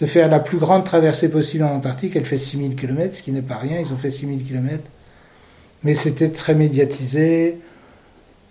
de 0.00 0.06
faire 0.06 0.28
la 0.28 0.40
plus 0.40 0.58
grande 0.58 0.84
traversée 0.84 1.28
possible 1.28 1.64
en 1.64 1.76
Antarctique. 1.76 2.16
Elle 2.16 2.24
fait 2.24 2.38
6000 2.38 2.74
km, 2.74 3.16
ce 3.16 3.22
qui 3.22 3.30
n'est 3.30 3.42
pas 3.42 3.58
rien. 3.58 3.78
Ils 3.78 3.92
ont 3.92 3.98
fait 3.98 4.10
6000 4.10 4.44
km 4.44 4.82
mais 5.84 5.94
c'était 5.94 6.30
très 6.30 6.54
médiatisé. 6.54 7.58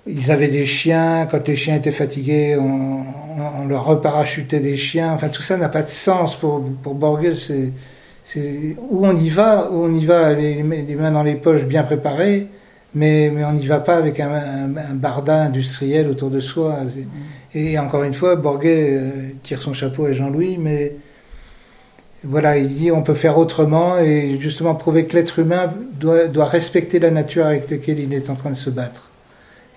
Ils 0.05 0.31
avaient 0.31 0.49
des 0.49 0.65
chiens, 0.65 1.27
quand 1.29 1.47
les 1.47 1.55
chiens 1.55 1.75
étaient 1.75 1.91
fatigués, 1.91 2.55
on, 2.57 3.03
leur 3.67 3.85
reparachutait 3.85 4.59
des 4.59 4.77
chiens. 4.77 5.13
Enfin, 5.13 5.29
tout 5.29 5.41
ça 5.41 5.57
n'a 5.57 5.69
pas 5.69 5.81
de 5.81 5.89
sens 5.89 6.35
pour, 6.35 6.63
pour 6.83 6.93
Borges. 6.93 7.51
C'est, 8.25 8.75
où 8.89 9.05
on 9.05 9.17
y 9.17 9.29
va, 9.29 9.69
où 9.71 9.85
on 9.85 9.93
y 9.93 10.05
va 10.05 10.33
les, 10.33 10.63
les, 10.63 10.95
mains 10.95 11.11
dans 11.11 11.23
les 11.23 11.35
poches 11.35 11.63
bien 11.63 11.83
préparées, 11.83 12.47
mais, 12.95 13.31
mais 13.33 13.43
on 13.43 13.53
n'y 13.53 13.67
va 13.67 13.79
pas 13.79 13.97
avec 13.97 14.19
un, 14.19 14.31
un, 14.31 14.93
barda 14.93 15.43
industriel 15.43 16.07
autour 16.07 16.29
de 16.29 16.39
soi. 16.39 16.77
Et 17.53 17.77
encore 17.79 18.03
une 18.03 18.13
fois, 18.13 18.35
Borges 18.35 18.61
euh, 18.65 19.29
tire 19.43 19.61
son 19.61 19.73
chapeau 19.73 20.05
à 20.05 20.13
Jean-Louis, 20.13 20.57
mais 20.59 20.93
voilà, 22.23 22.57
il 22.57 22.73
dit 22.73 22.91
on 22.91 23.03
peut 23.03 23.15
faire 23.15 23.37
autrement 23.37 23.99
et 23.99 24.37
justement 24.39 24.75
prouver 24.75 25.05
que 25.05 25.15
l'être 25.15 25.39
humain 25.39 25.73
doit, 25.99 26.45
respecter 26.45 26.99
la 26.99 27.11
nature 27.11 27.45
avec 27.45 27.69
laquelle 27.69 27.99
il 27.99 28.13
est 28.13 28.29
en 28.29 28.35
train 28.35 28.51
de 28.51 28.55
se 28.55 28.69
battre. 28.69 29.09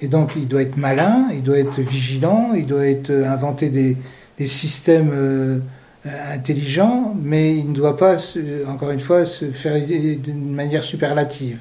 Et 0.00 0.08
donc 0.08 0.32
il 0.36 0.46
doit 0.46 0.62
être 0.62 0.76
malin, 0.76 1.26
il 1.32 1.42
doit 1.42 1.58
être 1.58 1.80
vigilant, 1.80 2.52
il 2.54 2.66
doit 2.66 2.86
être 2.86 3.10
euh, 3.10 3.28
inventer 3.28 3.70
des, 3.70 3.96
systèmes 4.46 5.10
euh, 5.12 5.58
intelligents, 6.04 7.16
mais 7.20 7.56
il 7.56 7.70
ne 7.70 7.74
doit 7.74 7.96
pas, 7.96 8.18
encore 8.68 8.90
une 8.90 9.00
fois, 9.00 9.26
se 9.26 9.46
faire 9.46 9.84
d'une 9.84 10.54
manière 10.54 10.84
superlative. 10.84 11.58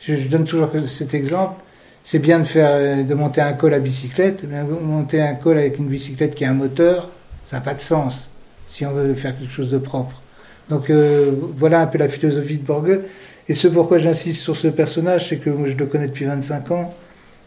Je, 0.00 0.14
donne 0.28 0.44
toujours 0.44 0.70
cet 0.88 1.14
exemple. 1.14 1.60
C'est 2.04 2.18
bien 2.18 2.38
de 2.38 2.44
faire, 2.44 2.70
euh, 2.72 3.02
de 3.02 3.14
monter 3.14 3.42
un 3.42 3.52
col 3.52 3.74
à 3.74 3.78
bicyclette, 3.78 4.44
mais 4.48 4.62
monter 4.62 5.20
un 5.20 5.34
col 5.34 5.58
avec 5.58 5.78
une 5.78 5.88
bicyclette 5.88 6.34
qui 6.34 6.44
a 6.44 6.50
un 6.50 6.54
moteur, 6.54 7.10
ça 7.50 7.58
n'a 7.58 7.62
pas 7.62 7.74
de 7.74 7.80
sens 7.80 8.28
si 8.76 8.84
on 8.84 8.90
veut 8.90 9.14
faire 9.14 9.38
quelque 9.38 9.52
chose 9.52 9.70
de 9.70 9.78
propre. 9.78 10.20
Donc 10.68 10.90
euh, 10.90 11.32
voilà 11.56 11.80
un 11.80 11.86
peu 11.86 11.96
la 11.96 12.10
philosophie 12.10 12.58
de 12.58 12.66
Borge. 12.66 12.98
Et 13.48 13.54
ce 13.54 13.68
pourquoi 13.68 13.98
j'insiste 13.98 14.42
sur 14.42 14.54
ce 14.54 14.68
personnage, 14.68 15.30
c'est 15.30 15.38
que 15.38 15.50
je 15.66 15.74
le 15.74 15.86
connais 15.86 16.08
depuis 16.08 16.26
25 16.26 16.70
ans 16.72 16.94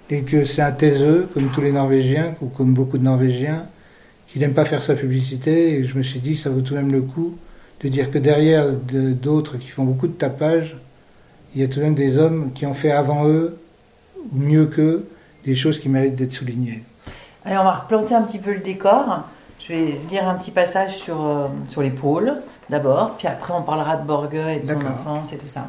et 0.10 0.24
que 0.24 0.46
c'est 0.46 0.64
un 0.64 0.72
taiseux, 0.72 1.30
comme 1.34 1.50
tous 1.50 1.62
les 1.62 1.72
Norvégiens, 1.72 2.34
ou 2.42 2.48
comme 2.48 2.74
beaucoup 2.74 2.98
de 2.98 3.04
Norvégiens, 3.04 3.68
qui 4.28 4.40
n'aime 4.40 4.54
pas 4.54 4.66
faire 4.66 4.82
sa 4.82 4.96
publicité. 4.96 5.74
Et 5.74 5.84
je 5.86 5.96
me 6.00 6.02
suis 6.02 6.20
dit, 6.20 6.36
ça 6.36 6.50
vaut 6.50 6.62
tout 6.62 6.74
de 6.74 6.80
même 6.80 6.92
le 6.92 7.02
coup 7.02 7.38
de 7.84 7.90
dire 7.90 8.10
que 8.10 8.18
derrière 8.18 8.72
d'autres 8.72 9.58
qui 9.58 9.68
font 9.68 9.84
beaucoup 9.84 10.08
de 10.08 10.14
tapage, 10.14 10.78
il 11.54 11.62
y 11.62 11.64
a 11.64 11.68
tout 11.68 11.80
de 11.80 11.84
même 11.84 11.96
des 11.96 12.18
hommes 12.18 12.54
qui 12.56 12.66
ont 12.66 12.74
fait 12.74 12.92
avant 12.92 13.28
eux, 13.28 13.60
mieux 14.34 14.66
qu'eux, 14.66 15.08
des 15.46 15.56
choses 15.56 15.80
qui 15.80 15.90
méritent 15.90 16.16
d'être 16.16 16.34
soulignées. 16.34 16.84
Allez, 17.46 17.58
on 17.58 17.64
va 17.64 17.72
replanter 17.74 18.16
un 18.16 18.24
petit 18.24 18.40
peu 18.40 18.52
le 18.52 18.62
décor. 18.62 19.26
Je 19.70 19.76
vais 19.76 20.00
lire 20.10 20.28
un 20.28 20.34
petit 20.34 20.50
passage 20.50 20.98
sur, 20.98 21.24
euh, 21.24 21.48
sur 21.68 21.84
les 21.84 21.92
pôles, 21.92 22.38
d'abord, 22.72 23.12
puis 23.20 23.28
après 23.28 23.54
on 23.54 23.62
parlera 23.62 23.98
de 23.98 24.08
Borge 24.08 24.34
et 24.34 24.62
de 24.62 24.66
son 24.66 24.84
enfance 24.84 25.32
et 25.32 25.38
tout 25.38 25.48
ça. 25.48 25.68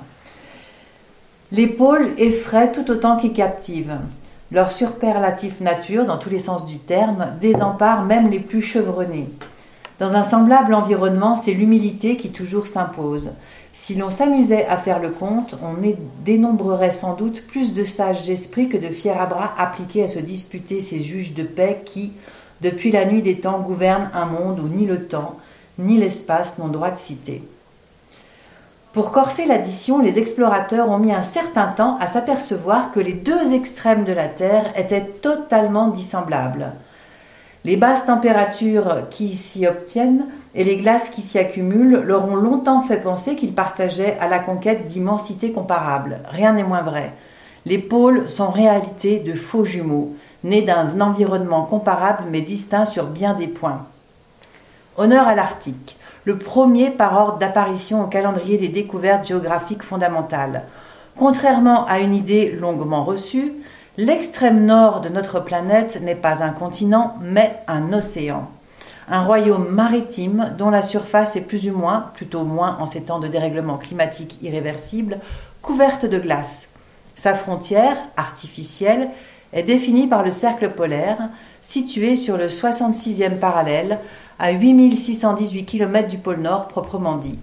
Les 1.53 1.67
pôles 1.67 2.13
effraient 2.17 2.73
tout 2.73 2.91
autant 2.91 3.19
qu'ils 3.19 3.35
captivent. 3.35 3.99
Leur 4.53 4.73
superlatif 4.73 5.61
nature, 5.61 6.07
dans 6.07 6.17
tous 6.17 6.31
les 6.31 6.39
sens 6.39 6.65
du 6.65 6.79
terme, 6.79 7.27
désempare 7.43 8.07
même 8.07 8.31
les 8.31 8.41
plus 8.41 8.63
chevronnés. 8.63 9.29
Dans 9.99 10.17
un 10.17 10.23
semblable 10.23 10.73
environnement, 10.73 11.35
c'est 11.35 11.53
l'humilité 11.53 12.17
qui 12.17 12.31
toujours 12.31 12.67
s'impose. 12.67 13.33
Si 13.75 13.97
l'on 13.97 14.09
s'amusait 14.09 14.65
à 14.67 14.79
faire 14.79 14.99
le 14.99 15.11
compte, 15.11 15.57
on 15.63 15.75
dénombrerait 16.25 16.91
sans 16.91 17.17
doute 17.17 17.47
plus 17.47 17.75
de 17.75 17.85
sages 17.85 18.31
esprits 18.31 18.71
que 18.71 18.79
de 18.79 18.89
fiers 18.89 19.11
à 19.11 19.27
bras 19.27 19.53
appliqués 19.59 20.05
à 20.05 20.09
se 20.09 20.21
disputer 20.21 20.81
ces 20.81 21.01
juges 21.01 21.35
de 21.35 21.43
paix 21.43 21.83
qui, 21.85 22.13
depuis 22.61 22.91
la 22.91 23.05
nuit 23.05 23.23
des 23.23 23.41
temps, 23.41 23.61
gouvernent 23.61 24.11
un 24.15 24.27
monde 24.27 24.61
où 24.61 24.69
ni 24.69 24.87
le 24.87 25.07
temps, 25.07 25.37
ni 25.79 25.97
l'espace 25.99 26.59
n'ont 26.59 26.69
droit 26.69 26.91
de 26.91 26.97
citer. 26.97 27.43
Pour 28.93 29.13
corser 29.13 29.47
l'addition, 29.47 30.01
les 30.01 30.19
explorateurs 30.19 30.91
ont 30.91 30.99
mis 30.99 31.13
un 31.13 31.23
certain 31.23 31.69
temps 31.69 31.97
à 32.01 32.09
s'apercevoir 32.09 32.91
que 32.91 32.99
les 32.99 33.13
deux 33.13 33.55
extrêmes 33.55 34.05
de 34.05 34.13
la 34.13 34.27
Terre 34.27 34.73
étaient 34.77 35.07
totalement 35.23 35.89
dissemblables. 35.89 36.73
Les 37.65 37.77
basses 37.77 38.07
températures 38.07 39.09
qui 39.11 39.35
s'y 39.35 39.67
obtiennent 39.67 40.27
et 40.55 40.65
les 40.65 40.77
glaces 40.77 41.11
qui 41.11 41.21
s'y 41.21 41.39
accumulent 41.39 42.03
leur 42.05 42.27
ont 42.27 42.35
longtemps 42.35 42.83
fait 42.83 43.01
penser 43.01 43.37
qu'ils 43.37 43.53
partageaient 43.53 44.19
à 44.19 44.29
la 44.29 44.41
conquête 44.41 44.87
d'immensités 44.87 45.53
comparables. 45.53 46.19
Rien 46.31 46.55
n'est 46.55 46.65
moins 46.65 46.83
vrai. 46.83 47.13
Les 47.67 47.79
pôles 47.79 48.29
sont 48.29 48.45
en 48.45 48.51
réalité 48.51 49.21
de 49.21 49.35
faux 49.35 49.65
jumeaux, 49.65 50.15
nés 50.45 50.63
d'un 50.63 51.01
environnement 51.01 51.65
comparable 51.65 52.25
mais 52.31 52.41
distinct 52.41 52.87
sur 52.87 53.07
bien 53.07 53.35
des 53.35 53.49
points. 53.49 53.87
Honneur 54.97 55.29
à 55.29 55.35
l'Arctique 55.35 55.97
le 56.25 56.37
premier 56.39 56.91
par 56.91 57.17
ordre 57.17 57.39
d'apparition 57.39 58.05
au 58.05 58.07
calendrier 58.07 58.59
des 58.59 58.69
découvertes 58.69 59.27
géographiques 59.27 59.83
fondamentales. 59.83 60.63
Contrairement 61.17 61.87
à 61.87 61.99
une 61.99 62.15
idée 62.15 62.53
longuement 62.53 63.05
reçue, 63.05 63.53
l'extrême 63.97 64.65
nord 64.65 65.01
de 65.01 65.09
notre 65.09 65.41
planète 65.41 66.01
n'est 66.03 66.15
pas 66.15 66.43
un 66.43 66.51
continent, 66.51 67.17
mais 67.23 67.57
un 67.69 67.93
océan. 67.93 68.49
Un 69.09 69.23
royaume 69.23 69.69
maritime 69.71 70.55
dont 70.57 70.71
la 70.71 70.83
surface 70.83 71.37
est 71.37 71.41
plus 71.41 71.69
ou 71.69 71.77
moins, 71.77 72.11
plutôt 72.15 72.45
moins 72.45 72.77
en 72.79 72.87
ces 72.87 73.03
temps 73.03 73.19
de 73.19 73.29
dérèglement 73.29 73.77
climatique 73.77 74.39
irréversible, 74.43 75.19
couverte 75.63 76.07
de 76.07 76.19
glace. 76.19 76.69
Sa 77.17 77.35
frontière, 77.35 77.97
artificielle, 78.17 79.09
est 79.53 79.63
définie 79.63 80.07
par 80.07 80.25
le 80.25 80.31
cercle 80.31 80.71
polaire, 80.71 81.31
situé 81.63 82.17
sur 82.17 82.37
le 82.37 82.47
66e 82.47 83.39
parallèle, 83.39 83.99
à 84.39 84.53
8618 84.53 85.65
km 85.65 86.09
du 86.09 86.19
pôle 86.19 86.41
Nord 86.41 86.69
proprement 86.69 87.17
dit. 87.17 87.39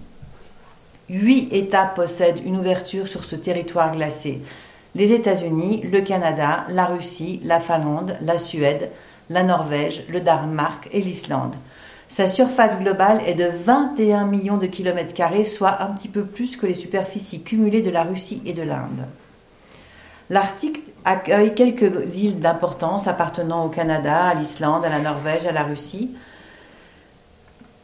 Huit 1.08 1.48
États 1.52 1.86
possèdent 1.86 2.42
une 2.44 2.58
ouverture 2.58 3.08
sur 3.08 3.24
ce 3.24 3.36
territoire 3.36 3.94
glacé. 3.94 4.42
Les 4.94 5.12
États-Unis, 5.12 5.82
le 5.90 6.00
Canada, 6.00 6.64
la 6.68 6.86
Russie, 6.86 7.40
la 7.44 7.60
Finlande, 7.60 8.16
la 8.20 8.36
Suède, 8.36 8.90
la 9.30 9.42
Norvège, 9.42 10.04
le 10.08 10.20
Danemark 10.20 10.88
et 10.92 11.00
l'Islande. 11.00 11.54
Sa 12.08 12.26
surface 12.26 12.78
globale 12.78 13.20
est 13.26 13.34
de 13.34 13.48
21 13.64 14.24
millions 14.24 14.56
de 14.56 14.66
kilomètres 14.66 15.14
carrés, 15.14 15.44
soit 15.44 15.82
un 15.82 15.88
petit 15.88 16.08
peu 16.08 16.24
plus 16.24 16.56
que 16.56 16.66
les 16.66 16.74
superficies 16.74 17.42
cumulées 17.42 17.82
de 17.82 17.90
la 17.90 18.02
Russie 18.02 18.42
et 18.46 18.54
de 18.54 18.62
l'Inde. 18.62 19.06
L'Arctique 20.30 20.82
accueille 21.04 21.54
quelques 21.54 22.16
îles 22.16 22.38
d'importance 22.38 23.08
appartenant 23.08 23.64
au 23.64 23.68
Canada, 23.68 24.26
à 24.26 24.34
l'Islande, 24.34 24.84
à 24.84 24.90
la 24.90 24.98
Norvège, 24.98 25.46
à 25.46 25.52
la 25.52 25.62
Russie 25.62 26.14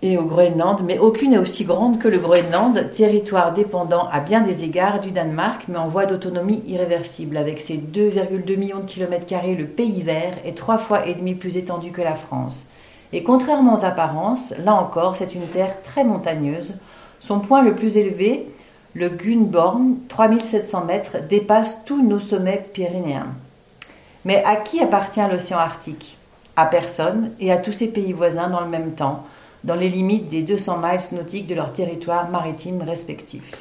et 0.05 0.19
au 0.19 0.25
Groenland, 0.25 0.83
mais 0.85 0.99
aucune 0.99 1.31
n'est 1.31 1.39
aussi 1.39 1.65
grande 1.65 1.99
que 1.99 2.09
le 2.09 2.19
Groenland, 2.19 2.91
territoire 2.91 3.55
dépendant 3.55 4.07
à 4.13 4.21
bien 4.21 4.43
des 4.43 4.63
égards 4.63 5.01
du 5.01 5.11
Danemark, 5.11 5.65
mais 5.69 5.79
en 5.79 5.89
voie 5.89 6.05
d'autonomie 6.05 6.63
irréversible. 6.67 7.39
Avec 7.39 7.63
ses 7.63 7.79
2,2 7.79 8.57
millions 8.59 8.81
de 8.81 8.85
kilomètres 8.85 9.27
carrés, 9.27 9.55
le 9.55 9.65
pays 9.65 10.03
vert 10.03 10.35
est 10.45 10.59
trois 10.59 10.77
fois 10.77 11.07
et 11.07 11.15
demi 11.15 11.35
plus 11.35 11.57
étendu 11.57 11.91
que 11.91 12.03
la 12.03 12.15
France. 12.15 12.67
Et 13.15 13.23
contrairement 13.23 13.79
aux 13.79 13.85
apparences, 13.87 14.53
là 14.63 14.75
encore, 14.75 15.17
c'est 15.17 15.35
une 15.35 15.47
terre 15.47 15.81
très 15.83 16.05
montagneuse. 16.05 16.75
Son 17.21 17.41
point 17.41 17.63
le 17.63 17.75
plus 17.75 17.97
élevé, 17.97 18.47
le 18.95 19.09
Gunborn, 19.09 19.97
3700 20.09 20.85
mètres, 20.85 21.17
dépasse 21.29 21.85
tous 21.85 22.03
nos 22.03 22.21
sommets 22.21 22.67
pyrénéens. 22.73 23.27
Mais 24.25 24.43
à 24.45 24.57
qui 24.57 24.81
appartient 24.81 25.21
l'océan 25.31 25.59
Arctique? 25.59 26.17
À 26.57 26.67
personne 26.67 27.33
et 27.41 27.51
à 27.51 27.57
tous 27.57 27.73
ses 27.73 27.89
pays 27.89 28.13
voisins 28.13 28.49
dans 28.49 28.61
le 28.61 28.69
même 28.69 28.93
temps 28.93 29.25
dans 29.65 29.75
les 29.75 29.89
limites 29.89 30.29
des 30.29 30.43
200 30.43 30.79
miles 30.79 31.19
nautiques 31.19 31.47
de 31.47 31.55
leur 31.55 31.73
territoire 31.73 32.31
maritime 32.31 32.83
respectif. 32.83 33.57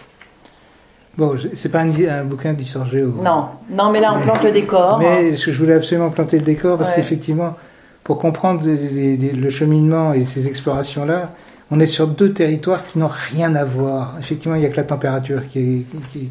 Bon, 1.17 1.37
c'est 1.55 1.69
pas 1.69 1.81
un, 1.81 2.23
bouquin 2.25 2.53
d'histoire 2.53 2.89
géo. 2.89 3.13
Non, 3.21 3.45
non, 3.69 3.91
mais 3.91 3.99
là 3.99 4.15
on 4.17 4.21
plante 4.21 4.43
le 4.43 4.51
décor. 4.51 4.97
Mais 4.99 5.31
hein. 5.33 5.35
je 5.35 5.51
voulais 5.51 5.75
absolument 5.75 6.09
planter 6.09 6.39
le 6.39 6.43
décor? 6.43 6.77
Parce 6.77 6.91
qu'effectivement, 6.93 7.55
pour 8.03 8.17
comprendre 8.17 8.63
le 8.65 9.49
cheminement 9.49 10.13
et 10.13 10.25
ces 10.25 10.47
explorations-là, 10.47 11.31
on 11.73 11.79
est 11.79 11.87
sur 11.87 12.07
deux 12.07 12.33
territoires 12.33 12.85
qui 12.85 12.99
n'ont 12.99 13.09
rien 13.31 13.55
à 13.55 13.63
voir. 13.63 14.15
Effectivement, 14.19 14.55
il 14.55 14.59
n'y 14.59 14.67
a 14.67 14.69
que 14.69 14.77
la 14.77 14.83
température 14.83 15.41
qui 15.49 15.87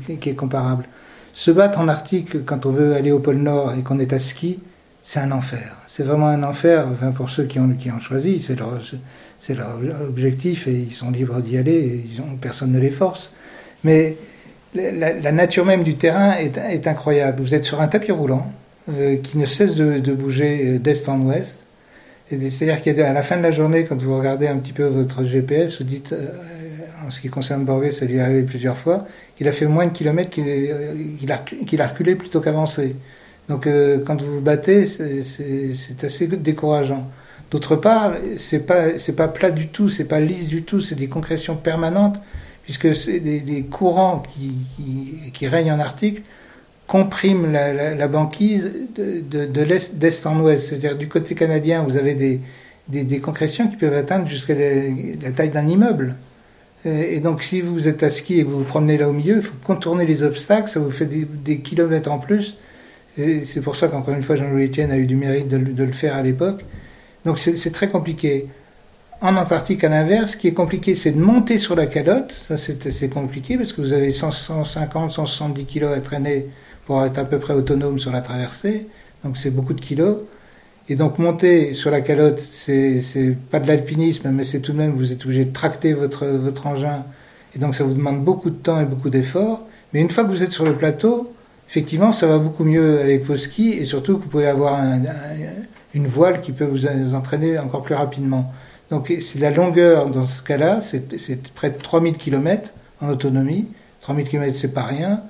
est, 0.08 0.34
comparable. 0.34 0.84
Se 1.34 1.50
battre 1.50 1.80
en 1.80 1.88
Arctique 1.88 2.44
quand 2.46 2.64
on 2.64 2.70
veut 2.70 2.94
aller 2.94 3.10
au 3.10 3.18
pôle 3.18 3.38
Nord 3.38 3.74
et 3.76 3.82
qu'on 3.82 3.98
est 3.98 4.12
à 4.12 4.20
ski, 4.20 4.60
c'est 5.04 5.18
un 5.18 5.32
enfer. 5.32 5.74
C'est 5.88 6.04
vraiment 6.04 6.28
un 6.28 6.44
enfer, 6.44 6.86
pour 7.16 7.28
ceux 7.28 7.44
qui 7.46 7.58
ont, 7.58 7.68
choisi, 8.00 8.40
c'est 8.40 8.54
leur, 9.56 9.68
objectif 10.06 10.68
et 10.68 10.74
ils 10.74 10.94
sont 10.94 11.10
libres 11.10 11.40
d'y 11.40 11.58
aller, 11.58 12.06
personne 12.40 12.70
ne 12.70 12.78
les 12.78 12.90
force. 12.90 13.32
Mais 13.82 14.16
la, 14.76 15.32
nature 15.32 15.64
même 15.64 15.82
du 15.82 15.96
terrain 15.96 16.36
est, 16.36 16.86
incroyable. 16.86 17.42
Vous 17.42 17.52
êtes 17.52 17.64
sur 17.64 17.80
un 17.80 17.88
tapis 17.88 18.12
roulant 18.12 18.46
euh, 18.92 19.16
qui 19.16 19.38
ne 19.38 19.46
cesse 19.46 19.74
de, 19.74 20.12
bouger 20.12 20.76
euh, 20.76 20.78
d'est 20.78 21.08
en 21.08 21.20
ouest. 21.22 21.61
C'est-à-dire 22.50 22.82
qu'à 22.82 23.12
la 23.12 23.22
fin 23.22 23.36
de 23.36 23.42
la 23.42 23.50
journée, 23.50 23.84
quand 23.84 24.00
vous 24.00 24.16
regardez 24.16 24.48
un 24.48 24.56
petit 24.56 24.72
peu 24.72 24.84
votre 24.84 25.24
GPS, 25.24 25.78
vous 25.78 25.84
dites, 25.84 26.12
euh, 26.12 26.28
en 27.06 27.10
ce 27.10 27.20
qui 27.20 27.28
concerne 27.28 27.64
Borgé, 27.64 27.92
ça 27.92 28.04
lui 28.04 28.16
est 28.16 28.20
arrivé 28.20 28.42
plusieurs 28.42 28.76
fois, 28.76 29.06
qu'il 29.36 29.48
a 29.48 29.52
fait 29.52 29.66
moins 29.66 29.86
de 29.86 29.92
kilomètres 29.92 30.30
qu'il 30.30 31.30
a, 31.30 31.34
a, 31.34 31.88
reculé 31.88 32.14
plutôt 32.14 32.40
qu'avancé. 32.40 32.96
Donc 33.48 33.68
quand 34.06 34.22
vous 34.22 34.34
vous 34.36 34.40
battez, 34.40 34.86
c'est 34.86 36.04
assez 36.04 36.26
décourageant. 36.28 37.10
D'autre 37.50 37.76
part, 37.76 38.14
c'est 38.38 38.64
pas 38.66 38.84
pas 39.16 39.28
plat 39.28 39.50
du 39.50 39.68
tout, 39.68 39.90
c'est 39.90 40.06
pas 40.06 40.20
lisse 40.20 40.46
du 40.46 40.62
tout, 40.62 40.80
c'est 40.80 40.94
des 40.94 41.08
concrétions 41.08 41.56
permanentes 41.56 42.18
puisque 42.62 42.94
c'est 42.96 43.20
des, 43.20 43.64
courants 43.64 44.22
qui, 44.34 44.52
qui, 45.32 45.46
règnent 45.46 45.72
en 45.72 45.80
Arctique 45.80 46.22
compriment 46.92 47.48
la, 47.50 48.06
banquise 48.06 48.70
de, 48.94 49.46
de, 49.46 49.62
l'est 49.62 49.94
d'est 49.94 50.26
en 50.26 50.38
ouest. 50.40 50.68
C'est-à-dire 50.68 50.94
du 50.94 51.08
côté 51.08 51.34
canadien, 51.34 51.84
vous 51.88 51.96
avez 51.96 52.12
des, 52.12 52.38
des, 52.86 53.18
concrétions 53.18 53.66
qui 53.68 53.76
peuvent 53.76 53.96
atteindre 53.96 54.28
jusqu'à 54.28 54.54
la, 54.54 55.32
taille 55.32 55.48
d'un 55.48 55.66
immeuble. 55.66 56.16
Et 56.84 57.20
donc, 57.20 57.44
si 57.44 57.62
vous 57.62 57.88
êtes 57.88 58.02
à 58.02 58.10
ski 58.10 58.40
et 58.40 58.42
vous 58.42 58.58
vous 58.58 58.64
promenez 58.64 58.98
là 58.98 59.08
au 59.08 59.14
milieu, 59.14 59.36
il 59.36 59.42
faut 59.42 59.56
contourner 59.64 60.04
les 60.04 60.22
obstacles, 60.22 60.70
ça 60.70 60.80
vous 60.80 60.90
fait 60.90 61.06
des, 61.06 61.58
kilomètres 61.60 62.12
en 62.12 62.18
plus. 62.18 62.58
C'est 63.16 63.62
pour 63.62 63.76
ça 63.76 63.88
qu'encore 63.88 64.12
une 64.12 64.22
fois, 64.22 64.36
Jean-Louis 64.36 64.66
Etienne 64.66 64.90
a 64.90 64.98
eu 64.98 65.06
du 65.06 65.16
mérite 65.16 65.48
de, 65.48 65.84
le 65.84 65.92
faire 65.92 66.14
à 66.14 66.22
l'époque. 66.22 66.60
Donc 67.24 67.38
c'est 67.38 67.72
très 67.72 67.88
compliqué. 67.88 68.48
En 69.22 69.36
Antarctique, 69.36 69.82
à 69.82 69.88
l'inverse, 69.88 70.32
ce 70.32 70.36
qui 70.36 70.48
est 70.48 70.52
compliqué, 70.52 70.94
c'est 70.94 71.12
de 71.12 71.20
monter 71.20 71.58
sur 71.58 71.74
la 71.74 71.86
calotte. 71.86 72.38
Ça, 72.48 72.58
c'est 72.58 73.08
compliqué 73.08 73.56
parce 73.56 73.72
que 73.72 73.80
vous 73.80 73.94
avez 73.94 74.12
150, 74.12 75.12
170 75.12 75.64
kilos 75.64 75.96
à 75.96 76.02
traîner 76.02 76.48
pour 76.86 77.04
être 77.04 77.18
à 77.18 77.24
peu 77.24 77.38
près 77.38 77.54
autonome 77.54 77.98
sur 77.98 78.12
la 78.12 78.20
traversée. 78.20 78.86
Donc 79.24 79.36
c'est 79.36 79.50
beaucoup 79.50 79.74
de 79.74 79.80
kilos. 79.80 80.18
Et 80.88 80.96
donc 80.96 81.18
monter 81.18 81.74
sur 81.74 81.90
la 81.90 82.00
calotte, 82.00 82.40
c'est 82.40 83.02
pas 83.50 83.60
de 83.60 83.68
l'alpinisme, 83.68 84.30
mais 84.30 84.44
c'est 84.44 84.60
tout 84.60 84.72
de 84.72 84.78
même, 84.78 84.92
vous 84.92 85.12
êtes 85.12 85.24
obligé 85.24 85.44
de 85.44 85.52
tracter 85.52 85.92
votre, 85.92 86.26
votre 86.26 86.66
engin. 86.66 87.04
Et 87.54 87.58
donc 87.58 87.74
ça 87.74 87.84
vous 87.84 87.94
demande 87.94 88.24
beaucoup 88.24 88.50
de 88.50 88.56
temps 88.56 88.80
et 88.80 88.84
beaucoup 88.84 89.10
d'efforts. 89.10 89.60
Mais 89.92 90.00
une 90.00 90.10
fois 90.10 90.24
que 90.24 90.30
vous 90.30 90.42
êtes 90.42 90.52
sur 90.52 90.64
le 90.64 90.72
plateau, 90.72 91.32
effectivement, 91.68 92.12
ça 92.12 92.26
va 92.26 92.38
beaucoup 92.38 92.64
mieux 92.64 93.00
avec 93.00 93.24
vos 93.24 93.36
skis 93.36 93.74
et 93.74 93.86
surtout 93.86 94.18
que 94.18 94.24
vous 94.24 94.28
pouvez 94.28 94.46
avoir 94.46 94.74
un, 94.80 95.00
une 95.94 96.06
voile 96.06 96.40
qui 96.40 96.52
peut 96.52 96.64
vous 96.64 96.86
entraîner 97.14 97.58
encore 97.58 97.82
plus 97.82 97.94
rapidement. 97.94 98.52
Donc 98.90 99.12
la 99.38 99.50
longueur 99.50 100.08
dans 100.10 100.26
ce 100.26 100.42
cas-là, 100.42 100.82
c'est 100.82 101.54
près 101.54 101.70
de 101.70 101.78
3000 101.78 102.16
km 102.16 102.70
en 103.00 103.08
autonomie. 103.08 103.68
3000 104.02 104.28
km, 104.28 104.58
c'est 104.60 104.74
pas 104.74 104.82
rien. 104.82 105.22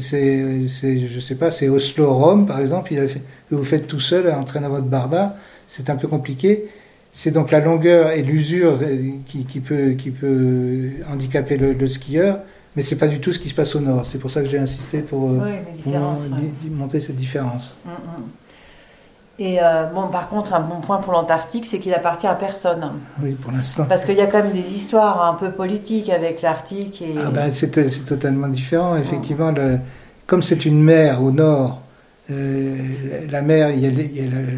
C'est, 0.00 0.68
je 0.68 1.20
sais 1.20 1.34
pas, 1.34 1.50
c'est 1.50 1.68
Oslo-Rome, 1.68 2.46
par 2.46 2.60
exemple, 2.60 2.92
il 2.92 2.98
a 2.98 3.08
fait, 3.08 3.20
que 3.50 3.54
vous 3.54 3.64
faites 3.64 3.86
tout 3.86 4.00
seul 4.00 4.32
en 4.32 4.44
traînant 4.44 4.70
votre 4.70 4.86
barda. 4.86 5.36
C'est 5.68 5.90
un 5.90 5.96
peu 5.96 6.08
compliqué. 6.08 6.64
C'est 7.14 7.30
donc 7.30 7.50
la 7.50 7.60
longueur 7.60 8.10
et 8.10 8.22
l'usure 8.22 8.80
qui, 9.26 9.44
qui, 9.44 9.60
peut, 9.60 9.90
qui 9.90 10.10
peut 10.10 10.90
handicaper 11.12 11.58
le, 11.58 11.88
skieur, 11.88 12.38
mais 12.74 12.82
c'est 12.82 12.96
pas 12.96 13.08
du 13.08 13.20
tout 13.20 13.34
ce 13.34 13.38
qui 13.38 13.50
se 13.50 13.54
passe 13.54 13.74
au 13.74 13.80
nord. 13.80 14.06
C'est 14.10 14.18
pour 14.18 14.30
ça 14.30 14.40
que 14.40 14.48
j'ai 14.48 14.58
insisté 14.58 15.00
pour, 15.00 15.30
euh, 15.30 15.38
monter 16.70 17.02
cette 17.02 17.16
différence. 17.16 17.76
Mm, 17.84 17.90
mm. 17.90 18.24
Et 19.42 19.58
euh, 19.60 19.86
bon, 19.92 20.06
par 20.06 20.28
contre, 20.28 20.54
un 20.54 20.60
bon 20.60 20.76
point 20.76 20.98
pour 20.98 21.12
l'Antarctique, 21.12 21.66
c'est 21.66 21.80
qu'il 21.80 21.92
appartient 21.92 22.28
à 22.28 22.36
personne. 22.36 22.92
Oui, 23.20 23.32
pour 23.32 23.50
l'instant. 23.50 23.86
Parce 23.88 24.04
qu'il 24.04 24.14
y 24.14 24.20
a 24.20 24.28
quand 24.28 24.40
même 24.40 24.52
des 24.52 24.72
histoires 24.72 25.26
un 25.26 25.34
peu 25.34 25.50
politiques 25.50 26.10
avec 26.10 26.42
l'Arctique. 26.42 27.02
Et... 27.02 27.16
Ah 27.18 27.28
ben, 27.28 27.50
c'est, 27.52 27.72
totalement 28.04 28.46
différent. 28.46 28.96
Effectivement, 28.96 29.50
le, 29.50 29.78
comme 30.28 30.44
c'est 30.44 30.64
une 30.64 30.80
mer 30.80 31.20
au 31.24 31.32
nord, 31.32 31.80
euh, 32.30 32.76
la 33.28 33.42
mer, 33.42 33.70
il 33.70 33.80
y 33.80 33.86
a, 33.88 33.90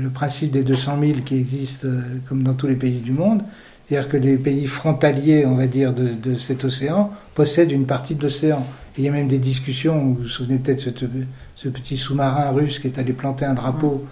le, 0.02 0.10
principe 0.10 0.50
des 0.50 0.62
200 0.62 0.98
000 1.00 1.12
qui 1.24 1.38
existe 1.38 1.86
euh, 1.86 2.02
comme 2.28 2.42
dans 2.42 2.52
tous 2.52 2.66
les 2.66 2.76
pays 2.76 2.98
du 2.98 3.12
monde. 3.12 3.40
C'est-à-dire 3.88 4.10
que 4.10 4.18
les 4.18 4.36
pays 4.36 4.66
frontaliers, 4.66 5.46
on 5.46 5.54
va 5.54 5.66
dire, 5.66 5.94
de, 5.94 6.34
cet 6.34 6.62
océan 6.62 7.10
possèdent 7.34 7.72
une 7.72 7.86
partie 7.86 8.16
de 8.16 8.22
l'océan. 8.22 8.66
Il 8.98 9.04
y 9.04 9.08
a 9.08 9.12
même 9.12 9.28
des 9.28 9.38
discussions, 9.38 9.98
vous 9.98 10.14
vous 10.14 10.28
souvenez 10.28 10.58
peut-être 10.58 10.84
de 10.84 11.08
ce, 11.56 11.70
petit 11.70 11.96
sous-marin 11.96 12.50
russe 12.50 12.78
qui 12.78 12.88
est 12.88 12.98
allé 12.98 13.14
planter 13.14 13.46
un 13.46 13.54
drapeau 13.54 14.04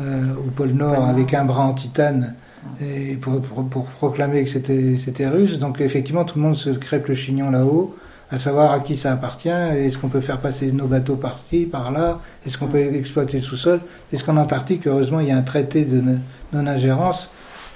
euh, 0.00 0.34
au 0.34 0.50
pôle 0.50 0.70
Nord 0.70 1.08
avec 1.08 1.34
un 1.34 1.44
bras 1.44 1.64
en 1.64 1.74
titane 1.74 2.34
et 2.80 3.14
pour, 3.14 3.40
pour, 3.40 3.84
proclamer 3.86 4.44
que 4.44 4.50
c'était 4.50 5.28
russe. 5.28 5.58
Donc 5.58 5.80
effectivement, 5.80 6.24
tout 6.24 6.38
le 6.38 6.44
monde 6.44 6.56
se 6.56 6.70
crêpe 6.70 7.08
le 7.08 7.14
chignon 7.14 7.50
là-haut, 7.50 7.96
à 8.30 8.38
savoir 8.38 8.72
à 8.72 8.80
qui 8.80 8.96
ça 8.96 9.12
appartient, 9.12 9.48
est-ce 9.48 9.96
qu'on 9.96 10.08
peut 10.08 10.20
faire 10.20 10.38
passer 10.38 10.70
nos 10.70 10.86
bateaux 10.86 11.16
par-ci, 11.16 11.64
par-là, 11.64 12.20
est-ce 12.46 12.58
qu'on 12.58 12.66
peut 12.66 12.78
exploiter 12.94 13.38
le 13.38 13.42
sous-sol? 13.42 13.80
Est-ce 14.12 14.22
qu'en 14.24 14.36
Antarctique, 14.36 14.86
heureusement, 14.86 15.20
il 15.20 15.28
y 15.28 15.32
a 15.32 15.36
un 15.36 15.42
traité 15.42 15.84
de 15.84 16.02
non-ingérence? 16.52 17.30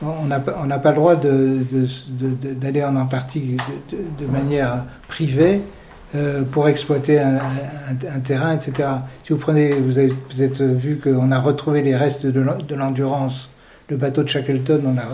On 0.05 0.26
n'a 0.26 0.41
pas 0.41 0.91
le 0.91 0.97
droit 0.97 1.14
d'aller 1.14 1.62
de, 1.71 2.71
de, 2.73 2.83
en 2.83 2.97
Antarctique 2.97 3.61
de, 3.91 4.26
manière 4.26 4.85
privée 5.09 5.61
euh, 6.14 6.42
pour 6.42 6.69
exploiter 6.69 7.19
un, 7.19 8.21
terrain, 8.21 8.54
etc. 8.54 8.88
Si 9.25 9.33
vous 9.33 9.38
prenez, 9.38 9.71
vous 9.71 9.99
avez 9.99 10.09
peut-être 10.09 10.62
vu 10.62 10.99
qu'on 10.99 11.33
a 11.33 11.38
retrouvé 11.38 11.83
les 11.83 11.97
restes 11.97 12.26
de 12.26 12.75
l'endurance, 12.75 13.49
le 13.88 13.97
bateau 13.97 14.23
de 14.23 14.28
Shackleton, 14.28 14.83
on 14.87 14.99
a, 14.99 15.04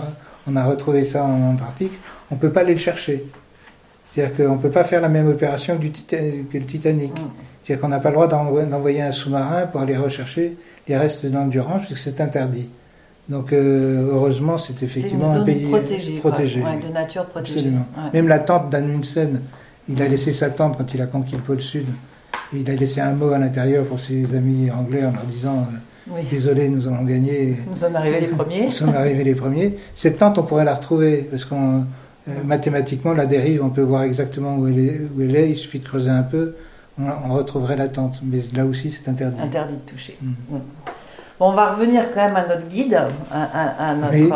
on 0.49 0.57
a 0.57 0.64
retrouvé 0.64 1.05
ça 1.05 1.25
en 1.25 1.52
Antarctique, 1.52 1.93
on 2.31 2.35
ne 2.35 2.40
peut 2.40 2.50
pas 2.50 2.61
aller 2.61 2.75
le 2.75 2.81
chercher. 2.81 3.25
C'est-à-dire 4.12 4.37
qu'on 4.37 4.57
ne 4.57 4.61
peut 4.61 4.71
pas 4.71 4.85
faire 4.85 5.00
la 5.00 5.09
même 5.09 5.28
opération 5.28 5.76
du 5.76 5.90
que 5.90 6.17
le 6.17 6.64
Titanic. 6.64 7.12
Mm. 7.12 7.23
C'est-à-dire 7.62 7.83
qu'on 7.83 7.88
n'a 7.88 8.00
pas 8.00 8.09
le 8.09 8.14
droit 8.14 8.26
d'envoyer 8.26 9.02
un 9.02 9.12
sous-marin 9.12 9.67
pour 9.67 9.83
aller 9.83 9.97
rechercher 9.97 10.57
les 10.88 10.97
restes 10.97 11.25
de 11.25 11.33
l'endurance, 11.33 11.87
puisque 11.87 12.02
c'est 12.02 12.21
interdit. 12.21 12.67
Donc 13.28 13.52
euh, 13.52 14.11
heureusement, 14.11 14.57
c'est 14.57 14.83
effectivement 14.83 15.31
un 15.31 15.45
pays 15.45 15.67
protégé. 15.67 16.21
de 16.23 16.93
nature 16.93 17.26
protégée. 17.26 17.73
Même 18.14 18.26
la 18.26 18.38
tente 18.38 18.71
d'Anundsen, 18.71 19.40
il 19.88 20.02
a 20.02 20.09
laissé 20.09 20.33
sa 20.33 20.50
tente 20.50 20.76
quand 20.76 20.92
il 20.95 21.00
a 21.00 21.07
conquis 21.07 21.37
le 21.37 21.42
pôle 21.42 21.61
sud. 21.61 21.87
Et 22.54 22.61
il 22.61 22.71
a 22.71 22.75
laissé 22.75 23.00
un 23.00 23.12
mot 23.12 23.30
à 23.33 23.38
l'intérieur 23.38 23.85
pour 23.85 24.00
ses 24.00 24.25
amis 24.37 24.71
anglais 24.71 25.04
en 25.04 25.12
leur 25.12 25.25
disant 25.25 25.66
euh, 26.11 26.21
Désolé, 26.30 26.68
nous 26.68 26.87
allons 26.87 27.04
gagner. 27.04 27.59
Nous 27.68 27.76
sommes 27.76 27.97
arrivés 27.97 28.21
les 28.21 28.28
premiers. 28.28 28.66
Nous 28.66 28.73
sommes 28.73 28.95
arrivés 28.95 29.25
les 29.25 29.35
premiers. 29.35 29.78
Cette 29.95 30.18
tente, 30.18 30.38
on 30.38 30.42
pourrait 30.42 30.64
la 30.64 30.75
retrouver 30.75 31.28
parce 31.30 31.45
qu'on 31.45 31.85
euh, 32.28 32.33
mathématiquement, 32.45 33.12
la 33.12 33.26
dérive, 33.26 33.62
on 33.64 33.71
peut 33.71 33.83
voir 33.83 34.02
exactement 34.02 34.57
où 34.57 34.66
elle 34.66 34.78
est. 34.78 35.00
Où 35.16 35.23
elle 35.23 35.37
est. 35.37 35.50
Il 35.50 35.57
suffit 35.57 35.80
de 35.80 35.87
creuser 35.87 36.11
un 36.11 36.23
peu, 36.23 36.54
on, 36.99 37.35
retrouverait 37.35 37.76
la 37.76 37.88
tente. 37.88 38.21
Mais 38.23 38.40
là 38.54 38.65
aussi, 38.65 38.91
c'est 38.93 39.10
interdit. 39.10 39.41
Interdit 39.41 39.75
de 39.75 39.91
toucher. 39.91 40.17
Mm. 40.21 40.28
Mm. 40.28 40.60
Bon, 41.39 41.50
on 41.50 41.52
va 41.52 41.73
revenir 41.73 42.13
quand 42.13 42.26
même 42.26 42.36
à 42.36 42.47
notre 42.47 42.67
guide, 42.69 42.99
à, 43.30 43.95
notre 43.95 44.15
oui. 44.15 44.30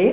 Euh, 0.00 0.12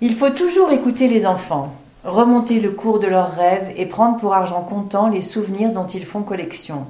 Il 0.00 0.14
faut 0.14 0.30
toujours 0.30 0.70
écouter 0.70 1.08
les 1.08 1.26
enfants 1.26 1.74
remonter 2.04 2.60
le 2.60 2.70
cours 2.70 2.98
de 2.98 3.06
leurs 3.06 3.34
rêves 3.34 3.72
et 3.76 3.86
prendre 3.86 4.18
pour 4.18 4.34
argent 4.34 4.62
comptant 4.62 5.08
les 5.08 5.20
souvenirs 5.20 5.72
dont 5.72 5.86
ils 5.86 6.04
font 6.04 6.22
collection. 6.22 6.86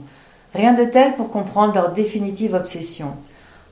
Rien 0.55 0.73
de 0.73 0.85
tel 0.85 1.15
pour 1.17 1.31
comprendre 1.31 1.75
leur 1.75 1.93
définitive 1.93 2.55
obsession. 2.55 3.09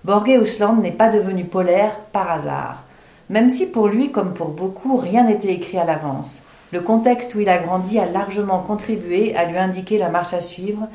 Borgé 0.05 0.39
Ousland 0.39 0.77
n'est 0.81 0.93
pas 0.93 1.11
devenu 1.11 1.45
polaire 1.45 1.93
par 2.13 2.31
hasard. 2.31 2.85
Même 3.29 3.51
si 3.51 3.67
pour 3.67 3.89
lui, 3.89 4.11
comme 4.11 4.35
pour 4.35 4.49
beaucoup, 4.49 4.97
rien 4.97 5.25
n'était 5.25 5.53
écrit 5.53 5.79
à 5.79 5.85
l'avance. 5.85 6.43
Le 6.73 6.81
contexte 6.81 7.35
où 7.35 7.41
il 7.41 7.49
a 7.49 7.59
grandi 7.59 7.99
a 7.99 8.07
largement 8.07 8.61
contribué 8.61 9.35
à 9.37 9.45
lui 9.45 9.59
indiquer 9.59 9.99
la 9.99 10.09
marche 10.09 10.35
à 10.35 10.41
suivre, 10.41 10.89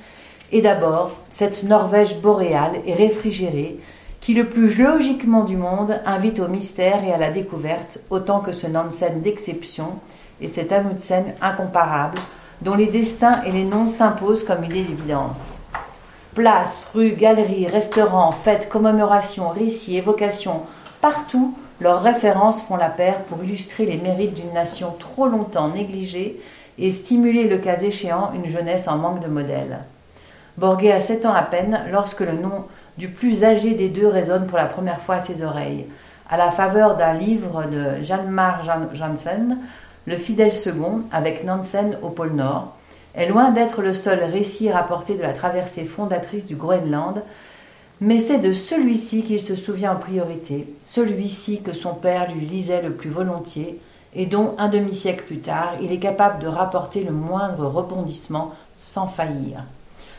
et 0.51 0.61
d'abord 0.61 1.11
cette 1.31 1.63
Norvège 1.63 2.19
boréale 2.21 2.73
et 2.85 2.93
réfrigérée 2.93 3.77
qui 4.25 4.33
le 4.33 4.49
plus 4.49 4.75
logiquement 4.81 5.43
du 5.43 5.55
monde 5.55 6.01
invite 6.03 6.39
au 6.39 6.47
mystère 6.47 7.03
et 7.03 7.13
à 7.13 7.17
la 7.19 7.29
découverte 7.29 7.99
autant 8.09 8.39
que 8.39 8.53
ce 8.53 8.65
Nansen 8.65 9.21
d'exception 9.21 9.99
et 10.41 10.47
cet 10.47 10.71
Amundsen 10.71 11.25
incomparable, 11.41 12.17
dont 12.61 12.75
les 12.75 12.87
destins 12.87 13.41
et 13.43 13.51
les 13.51 13.63
noms 13.63 13.87
s'imposent 13.87 14.43
comme 14.43 14.63
idée 14.63 14.83
d'évidence. 14.83 15.59
Places, 16.33 16.87
rues, 16.93 17.13
galeries, 17.13 17.67
restaurants, 17.67 18.31
fêtes, 18.31 18.69
commémorations, 18.69 19.49
récits, 19.49 19.97
évocations, 19.97 20.61
partout, 21.01 21.55
leurs 21.81 22.01
références 22.01 22.61
font 22.61 22.77
la 22.77 22.89
paire 22.89 23.19
pour 23.29 23.43
illustrer 23.43 23.85
les 23.85 23.97
mérites 23.97 24.33
d'une 24.33 24.53
nation 24.53 24.95
trop 24.97 25.27
longtemps 25.27 25.69
négligée 25.69 26.39
et 26.77 26.91
stimuler 26.91 27.47
le 27.47 27.57
cas 27.57 27.77
échéant 27.77 28.31
une 28.33 28.49
jeunesse 28.49 28.87
en 28.87 28.97
manque 28.97 29.21
de 29.21 29.27
modèles. 29.27 29.79
Borgé 30.57 30.91
a 30.91 31.01
sept 31.01 31.25
ans 31.25 31.33
à 31.33 31.43
peine 31.43 31.81
lorsque 31.91 32.21
le 32.21 32.33
nom 32.33 32.65
du 32.97 33.09
plus 33.09 33.43
âgé 33.43 33.73
des 33.73 33.89
deux 33.89 34.07
résonne 34.07 34.47
pour 34.47 34.57
la 34.57 34.65
première 34.65 35.01
fois 35.01 35.15
à 35.15 35.19
ses 35.19 35.43
oreilles, 35.43 35.85
à 36.29 36.37
la 36.37 36.49
faveur 36.49 36.95
d'un 36.95 37.13
livre 37.13 37.65
de 37.65 38.01
Jalmar 38.01 38.63
Janssen, 38.93 39.57
le 40.05 40.17
fidèle 40.17 40.53
second, 40.53 41.01
avec 41.11 41.43
Nansen 41.43 41.97
au 42.01 42.09
pôle 42.09 42.33
Nord, 42.33 42.73
est 43.15 43.29
loin 43.29 43.51
d'être 43.51 43.81
le 43.81 43.93
seul 43.93 44.23
récit 44.23 44.71
rapporté 44.71 45.15
de 45.15 45.21
la 45.21 45.33
traversée 45.33 45.85
fondatrice 45.85 46.47
du 46.47 46.55
Groenland, 46.55 47.23
mais 48.01 48.19
c'est 48.19 48.39
de 48.39 48.51
celui-ci 48.51 49.23
qu'il 49.23 49.41
se 49.41 49.55
souvient 49.55 49.93
en 49.93 49.99
priorité, 49.99 50.67
celui-ci 50.83 51.61
que 51.61 51.73
son 51.73 51.93
père 51.93 52.31
lui 52.31 52.45
lisait 52.45 52.81
le 52.81 52.91
plus 52.91 53.09
volontiers, 53.09 53.79
et 54.13 54.25
dont 54.25 54.55
un 54.57 54.69
demi-siècle 54.69 55.23
plus 55.25 55.39
tard, 55.39 55.73
il 55.81 55.91
est 55.91 55.99
capable 55.99 56.41
de 56.41 56.47
rapporter 56.47 57.03
le 57.03 57.11
moindre 57.11 57.65
rebondissement 57.65 58.53
sans 58.77 59.07
faillir. 59.07 59.63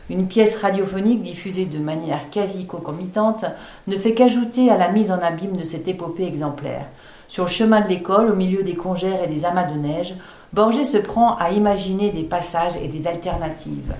Une 0.09 0.27
pièce 0.27 0.55
radiophonique 0.57 1.21
diffusée 1.21 1.65
de 1.65 1.79
manière 1.79 2.29
quasi 2.29 2.65
concomitante 2.65 3.45
ne 3.87 3.97
fait 3.97 4.13
qu'ajouter 4.13 4.69
à 4.69 4.77
la 4.77 4.89
mise 4.89 5.11
en 5.11 5.19
abîme 5.19 5.57
de 5.57 5.63
cette 5.63 5.87
épopée 5.87 6.25
exemplaire. 6.25 6.85
Sur 7.27 7.45
le 7.45 7.49
chemin 7.49 7.81
de 7.81 7.87
l'école, 7.87 8.29
au 8.29 8.35
milieu 8.35 8.63
des 8.63 8.75
congères 8.75 9.23
et 9.23 9.27
des 9.27 9.45
amas 9.45 9.65
de 9.65 9.77
neige, 9.77 10.15
Borgé 10.53 10.83
se 10.83 10.97
prend 10.97 11.35
à 11.37 11.51
imaginer 11.51 12.11
des 12.11 12.23
passages 12.23 12.77
et 12.77 12.87
des 12.87 13.07
alternatives. 13.07 13.93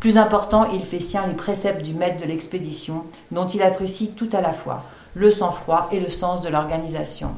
Plus 0.00 0.16
important, 0.16 0.70
il 0.72 0.82
fait 0.82 1.00
sien 1.00 1.24
les 1.26 1.34
préceptes 1.34 1.82
du 1.82 1.92
maître 1.92 2.22
de 2.22 2.28
l'expédition, 2.28 3.02
dont 3.32 3.46
il 3.46 3.62
apprécie 3.62 4.12
tout 4.16 4.28
à 4.32 4.40
la 4.40 4.52
fois 4.52 4.84
le 5.14 5.30
sang-froid 5.30 5.88
et 5.90 5.98
le 5.98 6.08
sens 6.08 6.42
de 6.42 6.48
l'organisation. 6.48 7.30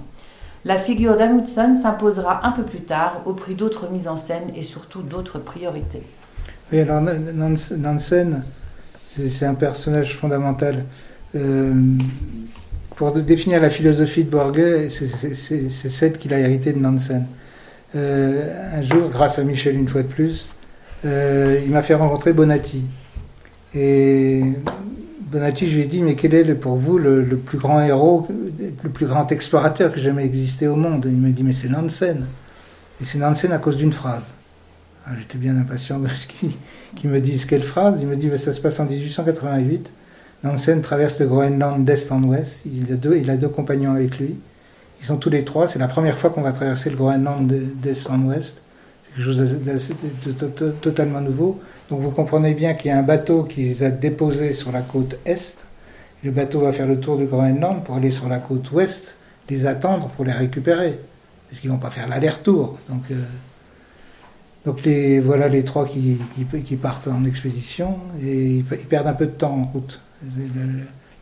La 0.66 0.76
figure 0.76 1.16
d'Amundsen 1.16 1.74
s'imposera 1.74 2.46
un 2.46 2.52
peu 2.52 2.64
plus 2.64 2.82
tard 2.82 3.22
au 3.24 3.32
prix 3.32 3.54
d'autres 3.54 3.88
mises 3.90 4.08
en 4.08 4.18
scène 4.18 4.50
et 4.54 4.62
surtout 4.62 5.00
d'autres 5.00 5.38
priorités. 5.38 6.02
Oui, 6.70 6.80
alors 6.80 7.00
Nansen, 7.00 8.42
c'est 9.16 9.46
un 9.46 9.54
personnage 9.54 10.14
fondamental. 10.16 10.84
Euh, 11.34 11.72
pour 13.00 13.12
définir 13.12 13.62
la 13.62 13.70
philosophie 13.70 14.24
de 14.24 14.28
Borges, 14.28 14.90
c'est 14.90 15.90
celle 15.90 16.18
qu'il 16.18 16.34
a 16.34 16.38
héritée 16.38 16.74
de 16.74 16.78
Nansen. 16.78 17.24
Euh, 17.96 18.78
un 18.78 18.82
jour, 18.82 19.08
grâce 19.08 19.38
à 19.38 19.42
Michel 19.42 19.76
une 19.76 19.88
fois 19.88 20.02
de 20.02 20.08
plus, 20.08 20.50
euh, 21.06 21.62
il 21.64 21.72
m'a 21.72 21.80
fait 21.80 21.94
rencontrer 21.94 22.34
Bonatti. 22.34 22.82
Et 23.74 24.42
Bonatti, 25.18 25.70
je 25.70 25.76
lui 25.76 25.84
ai 25.84 25.86
dit, 25.86 26.02
mais 26.02 26.14
quel 26.14 26.34
est 26.34 26.54
pour 26.54 26.76
vous 26.76 26.98
le, 26.98 27.24
plus 27.38 27.56
grand 27.56 27.82
héros, 27.82 28.28
le 28.84 28.90
plus 28.90 29.06
grand 29.06 29.32
explorateur 29.32 29.94
qui 29.94 30.02
jamais 30.02 30.26
existé 30.26 30.68
au 30.68 30.76
monde? 30.76 31.06
Il 31.06 31.22
m'a 31.22 31.30
dit, 31.30 31.42
mais 31.42 31.54
c'est 31.54 31.70
Nansen. 31.70 32.26
Et 33.00 33.06
c'est 33.06 33.16
Nansen 33.16 33.50
à 33.50 33.56
cause 33.56 33.78
d'une 33.78 33.94
phrase. 33.94 34.24
J'étais 35.18 35.38
bien 35.38 35.56
impatient 35.56 36.00
de 36.00 36.08
ce 36.08 36.26
qu'il 36.96 37.08
me 37.08 37.18
dise 37.18 37.46
quelle 37.46 37.62
phrase. 37.62 37.94
Il 37.98 38.08
me 38.08 38.16
dit, 38.16 38.26
mais 38.26 38.36
ça 38.36 38.52
se 38.52 38.60
passe 38.60 38.78
en 38.78 38.84
1888. 38.84 39.88
Nansen 40.42 40.80
traverse 40.80 41.18
le 41.18 41.26
Groenland 41.26 41.84
d'est 41.84 42.10
en 42.10 42.22
ouest. 42.22 42.60
Il 42.64 42.90
a, 42.92 42.96
deux, 42.96 43.18
il 43.18 43.28
a 43.30 43.36
deux 43.36 43.48
compagnons 43.48 43.92
avec 43.92 44.18
lui. 44.18 44.36
Ils 45.00 45.06
sont 45.06 45.16
tous 45.16 45.30
les 45.30 45.44
trois. 45.44 45.68
C'est 45.68 45.78
la 45.78 45.88
première 45.88 46.18
fois 46.18 46.30
qu'on 46.30 46.40
va 46.40 46.52
traverser 46.52 46.90
le 46.90 46.96
Groenland 46.96 47.46
d'est 47.46 48.08
en 48.08 48.22
ouest. 48.22 48.62
C'est 49.04 49.16
quelque 49.16 49.24
chose 49.24 49.38
de, 49.38 50.70
totalement 50.80 51.20
nouveau. 51.20 51.60
Donc 51.90 52.00
vous 52.00 52.10
comprenez 52.10 52.54
bien 52.54 52.74
qu'il 52.74 52.90
y 52.90 52.94
a 52.94 52.98
un 52.98 53.02
bateau 53.02 53.44
qui 53.44 53.64
les 53.64 53.82
a 53.82 53.90
déposés 53.90 54.54
sur 54.54 54.72
la 54.72 54.82
côte 54.82 55.18
est. 55.26 55.58
Le 56.22 56.30
bateau 56.30 56.60
va 56.60 56.72
faire 56.72 56.86
le 56.86 57.00
tour 57.00 57.16
du 57.16 57.24
Groenland 57.24 57.82
pour 57.84 57.96
aller 57.96 58.10
sur 58.10 58.28
la 58.28 58.38
côte 58.38 58.70
ouest. 58.72 59.14
les 59.48 59.66
attendre 59.66 60.08
pour 60.08 60.24
les 60.24 60.32
récupérer. 60.32 60.98
Parce 61.48 61.60
qu'ils 61.60 61.70
vont 61.70 61.78
pas 61.78 61.90
faire 61.90 62.08
l'aller-retour. 62.08 62.78
Donc, 62.88 63.02
euh, 63.10 63.16
voilà 65.24 65.48
les 65.48 65.64
trois 65.64 65.86
qui, 65.86 66.18
partent 66.76 67.08
en 67.08 67.24
expédition 67.24 67.98
et 68.22 68.56
ils, 68.56 68.64
perdent 68.64 69.08
un 69.08 69.14
peu 69.14 69.26
de 69.26 69.32
temps 69.32 69.52
en 69.52 69.64
route. 69.64 70.00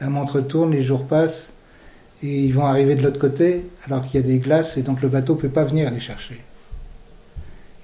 La 0.00 0.08
montre 0.08 0.40
tourne, 0.40 0.72
les 0.72 0.82
jours 0.82 1.06
passent 1.06 1.48
et 2.22 2.40
ils 2.44 2.52
vont 2.52 2.66
arriver 2.66 2.94
de 2.94 3.02
l'autre 3.02 3.18
côté 3.18 3.64
alors 3.87 4.06
qu'il 4.06 4.20
y 4.20 4.24
a 4.24 4.26
des 4.26 4.38
glaces 4.38 4.76
et 4.76 4.82
donc 4.82 5.02
le 5.02 5.08
bateau 5.08 5.34
ne 5.37 5.40
peut 5.40 5.48
pas 5.48 5.64
venir 5.64 5.90
les 5.90 6.00
chercher. 6.00 6.40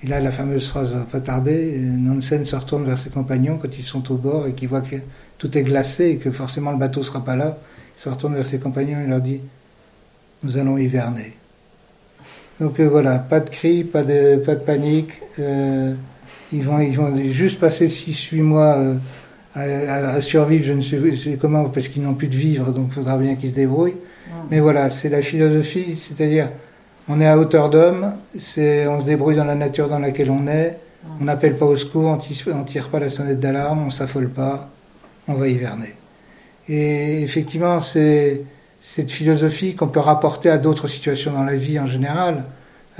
Et 0.03 0.07
là, 0.07 0.21
la 0.21 0.33
fameuse 0.33 0.69
phrase 0.69 0.95
pas 1.11 1.21
tarder. 1.21 1.79
Nansen 1.79 2.45
se 2.45 2.55
retourne 2.57 2.85
vers 2.85 2.99
ses 2.99 3.09
compagnons 3.09 3.59
quand 3.59 3.71
ils 3.79 3.85
sont 3.85 4.13
au 4.13 4.17
bord 4.17 4.47
et 4.47 4.53
qu'ils 4.53 4.69
voient 4.69 4.83
que 4.83 4.97
tout 5.39 5.57
est 5.57 5.63
glacé 5.63 6.09
et 6.11 6.17
que 6.19 6.31
forcément 6.31 6.73
le 6.73 6.79
bateau 6.79 7.01
ne 7.01 7.07
sera 7.07 7.25
pas 7.25 7.37
là. 7.37 7.57
Il 7.99 8.03
se 8.03 8.09
retourne 8.11 8.35
vers 8.35 8.47
ses 8.47 8.59
compagnons 8.59 9.01
et 9.01 9.07
leur 9.07 9.21
dit 9.21 9.41
Nous 10.43 10.59
allons 10.59 10.77
hiverner. 10.77 11.35
Donc 12.61 12.81
euh, 12.81 12.89
voilà, 12.89 13.19
pas 13.19 13.41
de 13.41 13.49
cris, 13.49 13.83
pas 13.83 14.05
de, 14.05 14.37
panique. 14.67 15.11
Euh, 15.39 15.95
ils, 16.53 16.63
vont, 16.63 16.81
ils 16.81 17.33
juste 17.33 17.59
passer 17.59 17.89
6-8 17.89 18.43
mois 18.43 18.77
euh, 18.77 18.95
à, 19.55 20.21
survivre, 20.21 20.65
je 20.65 20.73
ne 20.73 20.83
sais, 20.83 21.39
comment, 21.41 21.65
parce 21.65 21.89
qu'ils 21.89 22.03
n'ont 22.03 22.15
plus 22.15 22.29
de 22.29 22.37
vivre, 22.37 22.73
donc 22.73 22.89
il 22.89 22.95
faudra 22.95 23.17
bien 23.17 23.37
qu'ils 23.37 23.51
se 23.51 23.55
débrouillent. 23.55 23.97
Mais 24.51 24.61
voilà, 24.61 24.91
c'est 24.91 25.09
la 25.09 25.23
philosophie, 25.23 25.97
c'est-à-dire 25.97 26.49
on 27.09 27.21
est 27.21 27.27
à 27.27 27.39
hauteur 27.39 27.71
d'homme, 27.71 28.13
on 28.35 28.41
se 28.41 29.05
débrouille 29.05 29.37
dans 29.37 29.45
la 29.45 29.55
nature 29.55 29.89
dans 29.89 29.99
laquelle 29.99 30.31
on 30.31 30.47
est, 30.49 30.79
on 31.21 31.25
n'appelle 31.25 31.57
pas 31.57 31.67
au 31.67 31.77
secours, 31.77 32.07
on 32.07 32.59
ne 32.59 32.65
tire 32.65 32.89
pas 32.89 32.99
la 32.99 33.11
sonnette 33.11 33.41
d'alarme, 33.41 33.85
on 33.87 33.91
s'affole 33.91 34.29
pas, 34.29 34.71
on 35.29 35.35
va 35.35 35.49
hiverner. 35.49 35.95
Et 36.69 37.23
effectivement, 37.23 37.81
c'est 37.81 38.43
cette 38.95 39.11
philosophie 39.11 39.75
qu'on 39.75 39.89
peut 39.89 40.01
rapporter 40.01 40.51
à 40.51 40.59
d'autres 40.59 40.89
situations 40.89 41.33
dans 41.33 41.45
la 41.45 41.57
vie 41.57 41.79
en 41.79 41.87
général. 41.87 42.45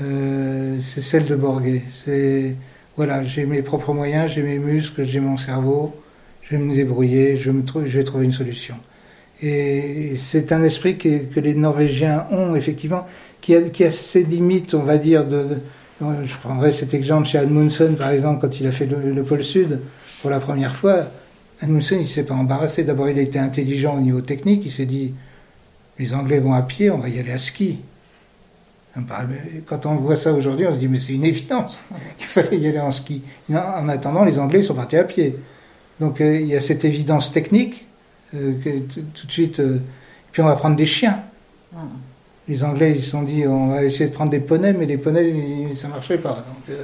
Euh, 0.01 0.77
c'est 0.83 1.01
celle 1.01 1.25
de 1.25 1.35
Borgé. 1.35 1.83
C'est 2.03 2.55
voilà, 2.97 3.23
j'ai 3.25 3.45
mes 3.45 3.61
propres 3.61 3.93
moyens, 3.93 4.31
j'ai 4.33 4.41
mes 4.41 4.59
muscles, 4.59 5.05
j'ai 5.05 5.19
mon 5.19 5.37
cerveau, 5.37 5.93
je 6.45 6.55
vais 6.55 6.63
me 6.63 6.73
débrouiller, 6.73 7.37
je, 7.37 7.51
vais 7.51 8.03
trouver 8.03 8.25
une 8.25 8.31
solution. 8.31 8.75
Et 9.41 10.13
c'est 10.19 10.51
un 10.51 10.63
esprit 10.63 10.97
que, 10.97 11.39
les 11.39 11.55
Norvégiens 11.55 12.27
ont 12.31 12.55
effectivement, 12.55 13.05
qui 13.41 13.55
a, 13.55 13.91
ses 13.91 14.23
limites, 14.23 14.73
on 14.73 14.83
va 14.83 14.97
dire. 14.97 15.25
Je 15.99 16.35
prendrai 16.41 16.73
cet 16.73 16.93
exemple 16.93 17.27
chez 17.27 17.37
Admundsen, 17.37 17.95
par 17.95 18.11
exemple, 18.11 18.41
quand 18.41 18.59
il 18.59 18.67
a 18.67 18.71
fait 18.71 18.85
le, 18.85 19.11
le 19.11 19.23
pôle 19.23 19.43
Sud 19.43 19.79
pour 20.21 20.29
la 20.29 20.39
première 20.39 20.75
fois. 20.75 21.05
Admundsen, 21.61 22.01
il 22.01 22.07
s'est 22.07 22.23
pas 22.23 22.35
embarrassé. 22.35 22.83
D'abord, 22.83 23.09
il 23.09 23.17
a 23.17 23.21
été 23.21 23.39
intelligent 23.39 23.97
au 23.97 24.01
niveau 24.01 24.21
technique. 24.21 24.63
Il 24.65 24.71
s'est 24.71 24.85
dit, 24.85 25.13
les 25.97 26.13
Anglais 26.13 26.39
vont 26.39 26.53
à 26.53 26.61
pied, 26.61 26.91
on 26.91 26.97
va 26.97 27.09
y 27.09 27.19
aller 27.19 27.31
à 27.31 27.39
ski. 27.39 27.79
Quand 29.65 29.85
on 29.85 29.95
voit 29.95 30.15
ça 30.15 30.31
aujourd'hui, 30.31 30.67
on 30.67 30.73
se 30.73 30.79
dit, 30.79 30.87
mais 30.87 30.99
c'est 30.99 31.13
une 31.13 31.25
évidence 31.25 31.83
qu'il 32.17 32.27
fallait 32.27 32.57
y 32.57 32.67
aller 32.67 32.79
en 32.79 32.91
ski. 32.91 33.21
En 33.49 33.89
attendant, 33.89 34.23
les 34.23 34.37
Anglais 34.37 34.63
sont 34.63 34.75
partis 34.75 34.97
à 34.97 35.03
pied. 35.03 35.35
Donc 35.99 36.21
euh, 36.21 36.39
il 36.39 36.47
y 36.47 36.55
a 36.55 36.61
cette 36.61 36.85
évidence 36.85 37.31
technique 37.31 37.85
euh, 38.33 38.53
que 38.63 38.79
tout 38.79 39.27
de 39.27 39.31
suite. 39.31 39.59
Euh, 39.59 39.79
puis 40.31 40.41
on 40.41 40.45
va 40.45 40.55
prendre 40.55 40.75
des 40.75 40.85
chiens. 40.85 41.19
Ah. 41.75 41.79
Les 42.47 42.63
Anglais, 42.63 42.93
ils 42.97 43.03
se 43.03 43.11
sont 43.11 43.23
dit, 43.23 43.47
on 43.47 43.69
va 43.69 43.83
essayer 43.83 44.07
de 44.07 44.13
prendre 44.13 44.29
des 44.29 44.39
poneys, 44.39 44.73
mais 44.73 44.85
les 44.85 44.97
poneys, 44.97 45.73
ça 45.75 45.87
marchait 45.87 46.19
pas. 46.19 46.45
Donc 46.47 46.77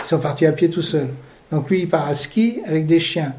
ils 0.00 0.06
sont 0.06 0.18
partis 0.18 0.44
à 0.44 0.52
pied 0.52 0.68
tout 0.68 0.82
seuls. 0.82 1.08
Donc 1.50 1.70
lui, 1.70 1.80
il 1.80 1.88
part 1.88 2.08
à 2.08 2.14
ski 2.14 2.58
avec 2.66 2.86
des 2.86 3.00
chiens. 3.00 3.32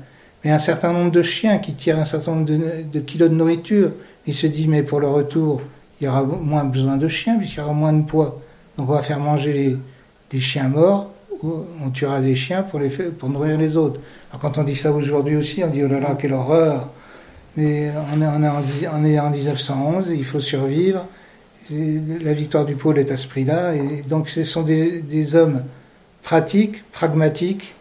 Mais 0.44 0.50
un 0.50 0.58
certain 0.58 0.92
nombre 0.94 1.12
de 1.12 1.22
chiens 1.22 1.60
qui 1.60 1.74
tirent 1.74 2.00
un 2.00 2.06
certain 2.06 2.34
nombre 2.34 2.46
de 2.46 3.00
kilos 3.02 3.30
de 3.30 3.36
nourriture, 3.36 3.92
il 4.26 4.34
se 4.34 4.48
dit, 4.48 4.68
mais 4.68 4.82
pour 4.82 5.00
le 5.00 5.10
retour, 5.10 5.62
il 6.00 6.06
y 6.06 6.08
aura 6.08 6.24
moins 6.24 6.64
besoin 6.64 6.98
de 6.98 7.08
chiens, 7.08 7.38
puisqu'il 7.38 7.60
y 7.60 7.62
aura 7.62 7.74
moins 7.74 7.94
de 7.94 8.04
poids. 8.04 8.40
Donc 8.78 8.90
on 8.90 8.94
va 8.94 9.02
faire 9.02 9.20
manger 9.20 9.78
les, 10.32 10.40
chiens 10.40 10.70
morts, 10.70 11.12
ou 11.44 11.66
on 11.84 11.90
tuera 11.90 12.22
des 12.22 12.36
chiens 12.36 12.64
pour, 12.64 12.80
les, 12.80 12.90
pour 12.90 13.30
nourrir 13.30 13.58
les 13.58 13.76
autres. 13.76 14.00
Quand 14.38 14.58
on 14.58 14.64
dit 14.64 14.76
ça 14.76 14.92
aujourd'hui 14.92 15.36
aussi, 15.36 15.64
on 15.64 15.70
dit, 15.70 15.84
oh 15.84 15.88
là 15.88 16.00
là, 16.00 16.16
quelle 16.20 16.34
horreur. 16.34 16.90
Mais 17.58 17.90
on 18.14 18.22
est, 18.22 19.20
en, 19.20 19.30
1911, 19.30 20.06
il 20.12 20.24
faut 20.24 20.40
survivre. 20.40 21.06
La 21.72 22.34
victoire 22.34 22.66
du 22.66 22.76
pôle 22.76 23.00
est 23.00 23.12
à 23.12 23.18
ce 23.18 23.28
prix-là. 23.28 23.76
Et 23.76 24.04
donc 24.08 24.30
ce 24.30 24.44
sont 24.44 24.62
des, 24.62 25.36
hommes 25.36 25.64
pratiques, 26.24 26.84
pragmatiques. 26.92 27.74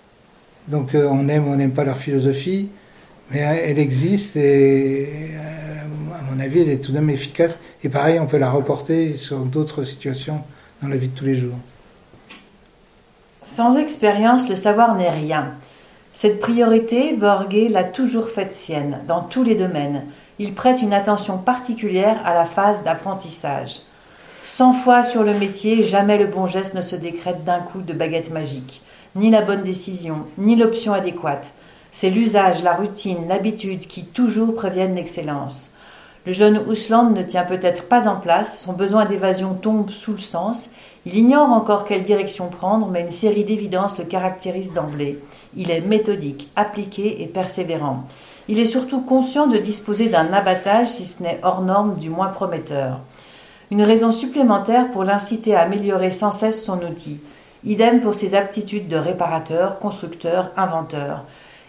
Donc 0.69 0.95
euh, 0.95 1.09
on 1.11 1.29
aime 1.29 1.49
ou 1.49 1.53
on 1.53 1.57
n'aime 1.57 1.73
pas 1.73 1.85
leur 1.85 1.97
philosophie, 1.97 2.69
mais 3.31 3.39
elle 3.39 3.79
existe 3.79 4.37
et 4.37 5.31
à 6.19 6.35
mon 6.35 6.41
avis, 6.41 6.61
elle 6.61 6.71
est 6.71 6.85
tout 6.85 6.93
de 6.93 6.99
même 6.99 7.11
efficace. 7.11 7.59
Et 7.83 7.89
pareil, 7.89 8.19
on 8.19 8.27
peut 8.27 8.39
la 8.39 8.51
reporter 8.51 9.17
sur 9.17 9.39
d'autres 9.39 9.85
situations 9.85 10.43
dans 10.83 10.89
la 10.89 10.97
vie 10.97 11.09
de 11.09 11.17
tous 11.17 11.25
les 11.25 11.37
jours. 11.37 11.57
Sans 13.43 13.79
expérience, 13.79 14.49
le 14.49 14.57
savoir 14.57 14.95
n'est 14.95 15.11
rien. 15.11 15.55
Cette 16.13 16.41
priorité, 16.41 17.15
Borgé 17.15 17.69
l'a 17.69 17.85
toujours 17.85 18.29
faite 18.29 18.53
sienne, 18.53 18.99
dans 19.07 19.21
tous 19.21 19.45
les 19.45 19.55
domaines. 19.55 20.05
Il 20.39 20.55
prête 20.55 20.83
une 20.83 20.93
attention 20.93 21.39
particulière 21.39 22.21
à 22.25 22.35
la 22.35 22.45
phase 22.45 22.83
d'apprentissage. 22.83 23.81
Cent 24.43 24.73
fois 24.73 25.03
sur 25.03 25.23
le 25.23 25.35
métier, 25.35 25.85
jamais 25.85 26.19
le 26.19 26.27
bon 26.27 26.47
geste 26.47 26.75
ne 26.75 26.83
se 26.83 26.97
décrète 26.97 27.45
d'un 27.45 27.61
coup 27.61 27.83
de 27.83 27.93
baguette 27.93 28.31
magique, 28.31 28.83
ni 29.15 29.31
la 29.31 29.43
bonne 29.43 29.63
décision, 29.63 30.25
ni 30.39 30.57
l'option 30.57 30.93
adéquate. 30.93 31.51
C'est 31.93 32.11
l'usage, 32.11 32.63
la 32.63 32.75
routine, 32.75 33.29
l'habitude 33.29 33.81
qui 33.81 34.05
toujours 34.05 34.55
préviennent 34.55 34.95
l'excellence. 34.95 35.73
Le 36.27 36.33
jeune 36.33 36.59
Ousland 36.69 37.15
ne 37.15 37.23
tient 37.23 37.45
peut-être 37.45 37.85
pas 37.85 38.09
en 38.09 38.17
place, 38.17 38.63
son 38.63 38.73
besoin 38.73 39.05
d'évasion 39.05 39.55
tombe 39.55 39.91
sous 39.91 40.13
le 40.13 40.19
sens, 40.19 40.71
il 41.07 41.17
ignore 41.17 41.51
encore 41.51 41.85
quelle 41.85 42.03
direction 42.03 42.49
prendre, 42.49 42.89
mais 42.89 43.01
une 43.01 43.09
série 43.09 43.45
d'évidences 43.45 43.99
le 43.99 44.05
caractérise 44.05 44.73
d'emblée. 44.73 45.19
Il 45.57 45.71
est 45.71 45.81
méthodique, 45.81 46.51
appliqué 46.57 47.23
et 47.23 47.27
persévérant. 47.27 48.05
Il 48.49 48.59
est 48.59 48.65
surtout 48.65 49.01
conscient 49.01 49.47
de 49.47 49.59
disposer 49.59 50.09
d'un 50.09 50.33
abattage, 50.33 50.89
si 50.89 51.05
ce 51.05 51.23
n'est 51.23 51.41
hors 51.43 51.63
norme, 51.63 51.97
du 51.97 52.09
moins 52.09 52.29
prometteur. 52.29 53.01
Une 53.71 53.83
raison 53.83 54.13
supplémentaire 54.13 54.91
pour 54.91 55.05
l'inciter 55.05 55.55
à 55.55 55.61
améliorer 55.61 56.11
sans 56.11 56.33
cesse 56.33 56.65
son 56.65 56.81
outil. 56.83 57.21
Idem 57.65 58.01
pour 58.01 58.15
ses 58.15 58.35
aptitudes 58.35 58.89
de 58.89 58.97
réparateur, 58.97 59.79
constructeur, 59.79 60.51
inventeur. 60.57 61.25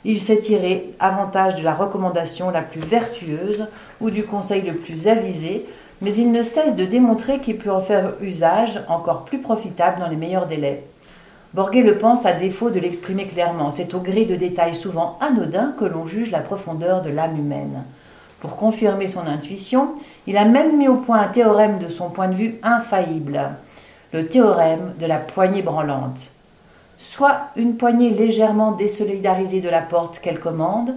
Il 0.05 0.19
s'est 0.19 0.37
tiré 0.37 0.91
avantage 0.99 1.55
de 1.55 1.63
la 1.63 1.73
recommandation 1.73 2.51
la 2.51 2.61
plus 2.61 2.79
vertueuse 2.79 3.67
ou 3.99 4.09
du 4.09 4.23
conseil 4.23 4.61
le 4.61 4.75
plus 4.75 5.09
avisé, 5.09 5.65
mais 6.01 6.13
il 6.15 6.31
ne 6.31 6.41
cesse 6.41 6.75
de 6.75 6.85
démontrer 6.85 7.39
qu'il 7.39 7.57
peut 7.57 7.71
en 7.71 7.81
faire 7.81 8.13
usage 8.21 8.81
encore 8.87 9.25
plus 9.25 9.39
profitable 9.39 9.99
dans 9.99 10.07
les 10.07 10.15
meilleurs 10.15 10.47
délais. 10.47 10.83
Borgé 11.53 11.81
le 11.81 11.97
pense 11.97 12.25
à 12.25 12.33
défaut 12.33 12.69
de 12.69 12.79
l'exprimer 12.79 13.25
clairement. 13.25 13.71
C'est 13.71 13.93
au 13.93 13.99
gré 13.99 14.25
de 14.25 14.35
détails 14.35 14.75
souvent 14.75 15.17
anodins 15.19 15.73
que 15.79 15.85
l'on 15.85 16.05
juge 16.05 16.31
la 16.31 16.41
profondeur 16.41 17.01
de 17.01 17.09
l'âme 17.09 17.37
humaine. 17.37 17.83
Pour 18.39 18.55
confirmer 18.55 19.07
son 19.07 19.27
intuition, 19.27 19.95
il 20.27 20.37
a 20.37 20.45
même 20.45 20.77
mis 20.77 20.87
au 20.87 20.95
point 20.95 21.21
un 21.21 21.27
théorème 21.27 21.79
de 21.79 21.89
son 21.89 22.09
point 22.09 22.27
de 22.27 22.35
vue 22.35 22.59
infaillible, 22.63 23.49
le 24.13 24.27
théorème 24.27 24.93
de 24.99 25.05
la 25.05 25.17
poignée 25.17 25.61
branlante 25.61 26.31
soit 26.99 27.47
une 27.55 27.75
poignée 27.75 28.09
légèrement 28.09 28.73
désolidarisée 28.73 29.61
de 29.61 29.69
la 29.69 29.81
porte 29.81 30.19
qu'elle 30.19 30.39
commande. 30.39 30.95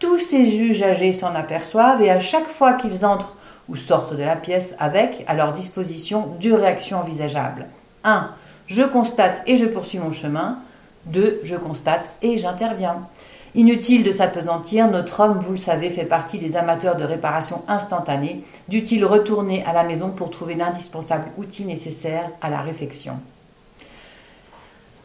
Tous 0.00 0.34
juges 0.34 0.82
âgés 0.82 1.12
s'en 1.12 1.34
aperçoivent 1.34 2.02
et 2.02 2.10
à 2.10 2.20
chaque 2.20 2.48
fois 2.48 2.74
qu'ils 2.74 3.06
entrent 3.06 3.34
ou 3.68 3.76
sortent 3.76 4.16
de 4.16 4.22
la 4.22 4.36
pièce 4.36 4.74
avec 4.78 5.24
à 5.26 5.34
leur 5.34 5.52
disposition 5.52 6.28
deux 6.40 6.54
réactions 6.54 6.98
envisageables. 6.98 7.66
1. 8.04 8.28
Je 8.66 8.82
constate 8.82 9.42
et 9.46 9.56
je 9.56 9.66
poursuis 9.66 9.98
mon 9.98 10.12
chemin. 10.12 10.58
2. 11.06 11.40
Je 11.44 11.56
constate 11.56 12.08
et 12.22 12.38
j'interviens. 12.38 13.06
Inutile 13.54 14.02
de 14.02 14.10
s'apesantir, 14.10 14.90
notre 14.90 15.20
homme, 15.20 15.38
vous 15.38 15.52
le 15.52 15.58
savez, 15.58 15.88
fait 15.90 16.06
partie 16.06 16.38
des 16.38 16.56
amateurs 16.56 16.96
de 16.96 17.04
réparation 17.04 17.62
instantanée. 17.68 18.42
Dût-il 18.68 19.04
retourner 19.04 19.64
à 19.64 19.72
la 19.72 19.84
maison 19.84 20.10
pour 20.10 20.30
trouver 20.30 20.56
l'indispensable 20.56 21.30
outil 21.38 21.64
nécessaire 21.64 22.30
à 22.42 22.50
la 22.50 22.62
réfection? 22.62 23.20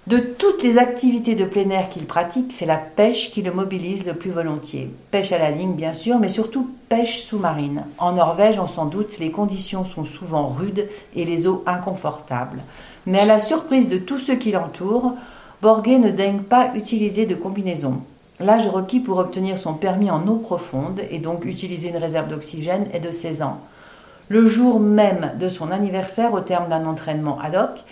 De 0.09 0.17
toutes 0.17 0.63
les 0.63 0.79
activités 0.79 1.35
de 1.35 1.45
plein 1.45 1.69
air 1.69 1.87
qu'il 1.87 2.07
pratique, 2.07 2.51
c'est 2.51 2.65
la 2.65 2.77
pêche 2.77 3.29
qui 3.29 3.43
le 3.43 3.51
mobilise 3.51 4.07
le 4.07 4.15
plus 4.15 4.31
volontiers. 4.31 4.91
Pêche 5.11 5.31
à 5.31 5.37
la 5.37 5.51
ligne, 5.51 5.73
bien 5.73 5.93
sûr, 5.93 6.17
mais 6.17 6.29
surtout 6.29 6.67
pêche 6.89 7.21
sous-marine. 7.21 7.83
En 7.99 8.13
Norvège, 8.13 8.57
on 8.59 8.67
s'en 8.67 8.87
doute, 8.87 9.19
les 9.19 9.29
conditions 9.29 9.85
sont 9.85 10.05
souvent 10.05 10.47
rudes 10.47 10.89
et 11.15 11.25
les 11.25 11.45
eaux 11.45 11.63
inconfortables. 11.67 12.59
Mais 13.05 13.19
à 13.21 13.25
la 13.25 13.39
surprise 13.39 13.87
de 13.87 13.99
tous 13.99 14.17
ceux 14.17 14.35
qui 14.35 14.51
l'entourent, 14.51 15.13
Borgé 15.61 15.99
ne 15.99 16.09
daigne 16.09 16.39
pas 16.39 16.71
utiliser 16.73 17.27
de 17.27 17.35
combinaison. 17.35 18.01
L'âge 18.39 18.67
requis 18.67 19.01
pour 19.01 19.19
obtenir 19.19 19.59
son 19.59 19.75
permis 19.75 20.09
en 20.09 20.27
eau 20.27 20.37
profonde 20.37 21.01
et 21.11 21.19
donc 21.19 21.45
utiliser 21.45 21.89
une 21.89 21.97
réserve 21.97 22.29
d'oxygène 22.29 22.87
est 22.93 22.99
de 22.99 23.11
16 23.11 23.43
ans. 23.43 23.59
Le 24.27 24.47
jour 24.47 24.79
même 24.79 25.33
de 25.39 25.49
son 25.49 25.69
anniversaire, 25.69 26.33
au 26.33 26.39
terme 26.39 26.69
d'un 26.69 26.85
entraînement 26.85 27.39
ad 27.39 27.55
hoc, 27.55 27.83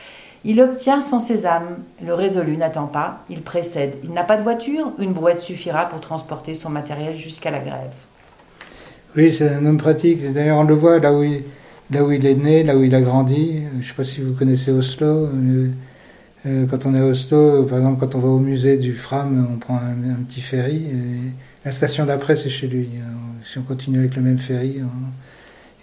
il 0.46 0.62
obtient 0.62 1.02
son 1.02 1.20
sésame. 1.20 1.80
Le 2.06 2.14
résolu 2.14 2.58
n'attend 2.58 2.88
pas, 2.88 3.24
il 3.30 3.42
précède. 3.42 3.96
Il 4.04 4.12
n'a 4.12 4.24
pas 4.24 4.38
de 4.38 4.44
voiture, 4.44 4.92
une 5.00 5.14
brouette 5.14 5.42
suffira 5.42 5.90
pour 5.90 6.00
transporter 6.00 6.54
son 6.54 6.70
matériel 6.70 7.16
jusqu'à 7.18 7.52
la 7.52 7.60
grève. 7.60 7.94
Oui, 9.16 9.34
c'est 9.34 9.50
un 9.50 9.66
homme 9.66 9.78
pratique. 9.78 10.32
D'ailleurs, 10.32 10.58
on 10.58 10.64
le 10.64 10.76
voit 10.76 11.00
là 11.00 11.14
où 11.14 11.24
il, 11.24 12.26
est 12.26 12.36
né, 12.36 12.64
là 12.64 12.78
où 12.78 12.84
il 12.84 12.94
a 12.94 13.02
grandi. 13.02 13.64
Je 13.74 13.78
ne 13.80 13.84
sais 13.84 13.94
pas 13.96 14.04
si 14.04 14.22
vous 14.22 14.34
connaissez 14.34 14.72
Oslo. 14.72 15.30
quand 16.46 16.86
on 16.86 16.94
est 16.94 17.00
à 17.00 17.06
Oslo, 17.06 17.64
par 17.64 17.80
exemple, 17.80 18.00
quand 18.00 18.16
on 18.16 18.20
va 18.20 18.28
au 18.28 18.40
musée 18.40 18.78
du 18.78 18.94
Fram, 18.94 19.48
on 19.54 19.58
prend 19.58 19.78
un, 19.78 20.24
petit 20.24 20.42
ferry. 20.42 20.86
la 21.66 21.72
station 21.72 22.06
d'après, 22.06 22.36
c'est 22.36 22.50
chez 22.50 22.68
lui. 22.68 22.90
Si 23.52 23.58
on 23.58 23.64
continue 23.64 24.00
avec 24.00 24.16
le 24.16 24.22
même 24.22 24.38
ferry. 24.38 24.82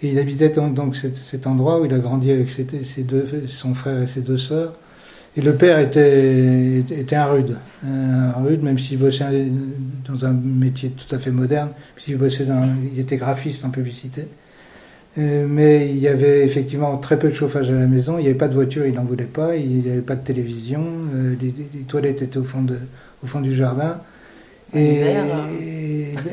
Et 0.05 0.09
il 0.09 0.19
habitait 0.19 0.49
donc 0.49 0.95
cet, 0.95 1.47
endroit 1.47 1.81
où 1.81 1.85
il 1.85 1.93
a 1.93 1.97
grandi 1.97 2.31
avec 2.31 2.49
ses, 2.51 3.01
deux, 3.01 3.45
son 3.47 3.73
frère 3.73 4.03
et 4.03 4.07
ses 4.07 4.21
deux 4.21 4.37
sœurs. 4.37 4.73
Et 5.35 5.41
le 5.41 5.55
père 5.55 5.79
était, 5.79 6.83
était 6.91 7.15
un 7.15 7.25
rude, 7.25 7.57
un 7.83 8.43
rude, 8.43 8.61
même 8.61 8.77
s'il 8.77 8.99
bossait 8.99 9.47
dans 10.07 10.25
un 10.25 10.31
métier 10.31 10.91
tout 10.91 11.13
à 11.13 11.17
fait 11.17 11.31
moderne, 11.31 11.69
puisqu'il 11.95 12.17
bossait 12.17 12.45
dans, 12.45 12.69
il 12.93 12.99
était 12.99 13.17
graphiste 13.17 13.65
en 13.65 13.71
publicité. 13.71 14.27
Euh, 15.17 15.47
mais 15.49 15.89
il 15.89 15.97
y 15.97 16.07
avait 16.07 16.45
effectivement 16.45 16.97
très 16.97 17.17
peu 17.17 17.29
de 17.29 17.33
chauffage 17.33 17.69
à 17.69 17.73
la 17.73 17.87
maison, 17.87 18.19
il 18.19 18.23
n'y 18.23 18.27
avait 18.27 18.37
pas 18.37 18.49
de 18.49 18.53
voiture, 18.53 18.85
il 18.85 18.93
n'en 18.93 19.05
voulait 19.05 19.23
pas, 19.23 19.55
il 19.55 19.81
n'y 19.81 19.89
avait 19.89 20.01
pas 20.01 20.15
de 20.15 20.23
télévision, 20.23 20.85
euh, 21.15 21.35
les, 21.41 21.81
toilettes 21.87 22.21
étaient 22.21 22.37
au 22.37 22.43
fond, 22.43 22.61
de, 22.61 22.77
au 23.23 23.27
fond 23.27 23.41
du 23.41 23.55
jardin. 23.55 23.97
Et, 24.73 25.03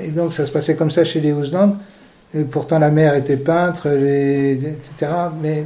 et, 0.05 0.11
donc 0.15 0.35
ça 0.35 0.47
se 0.47 0.53
passait 0.53 0.75
comme 0.75 0.91
ça 0.91 1.05
chez 1.05 1.21
les 1.21 1.33
Pourtant 2.51 2.79
la 2.79 2.91
mère 2.91 3.15
était 3.15 3.37
peintre, 3.37 3.89
etc. 3.89 5.13
Mais 5.43 5.65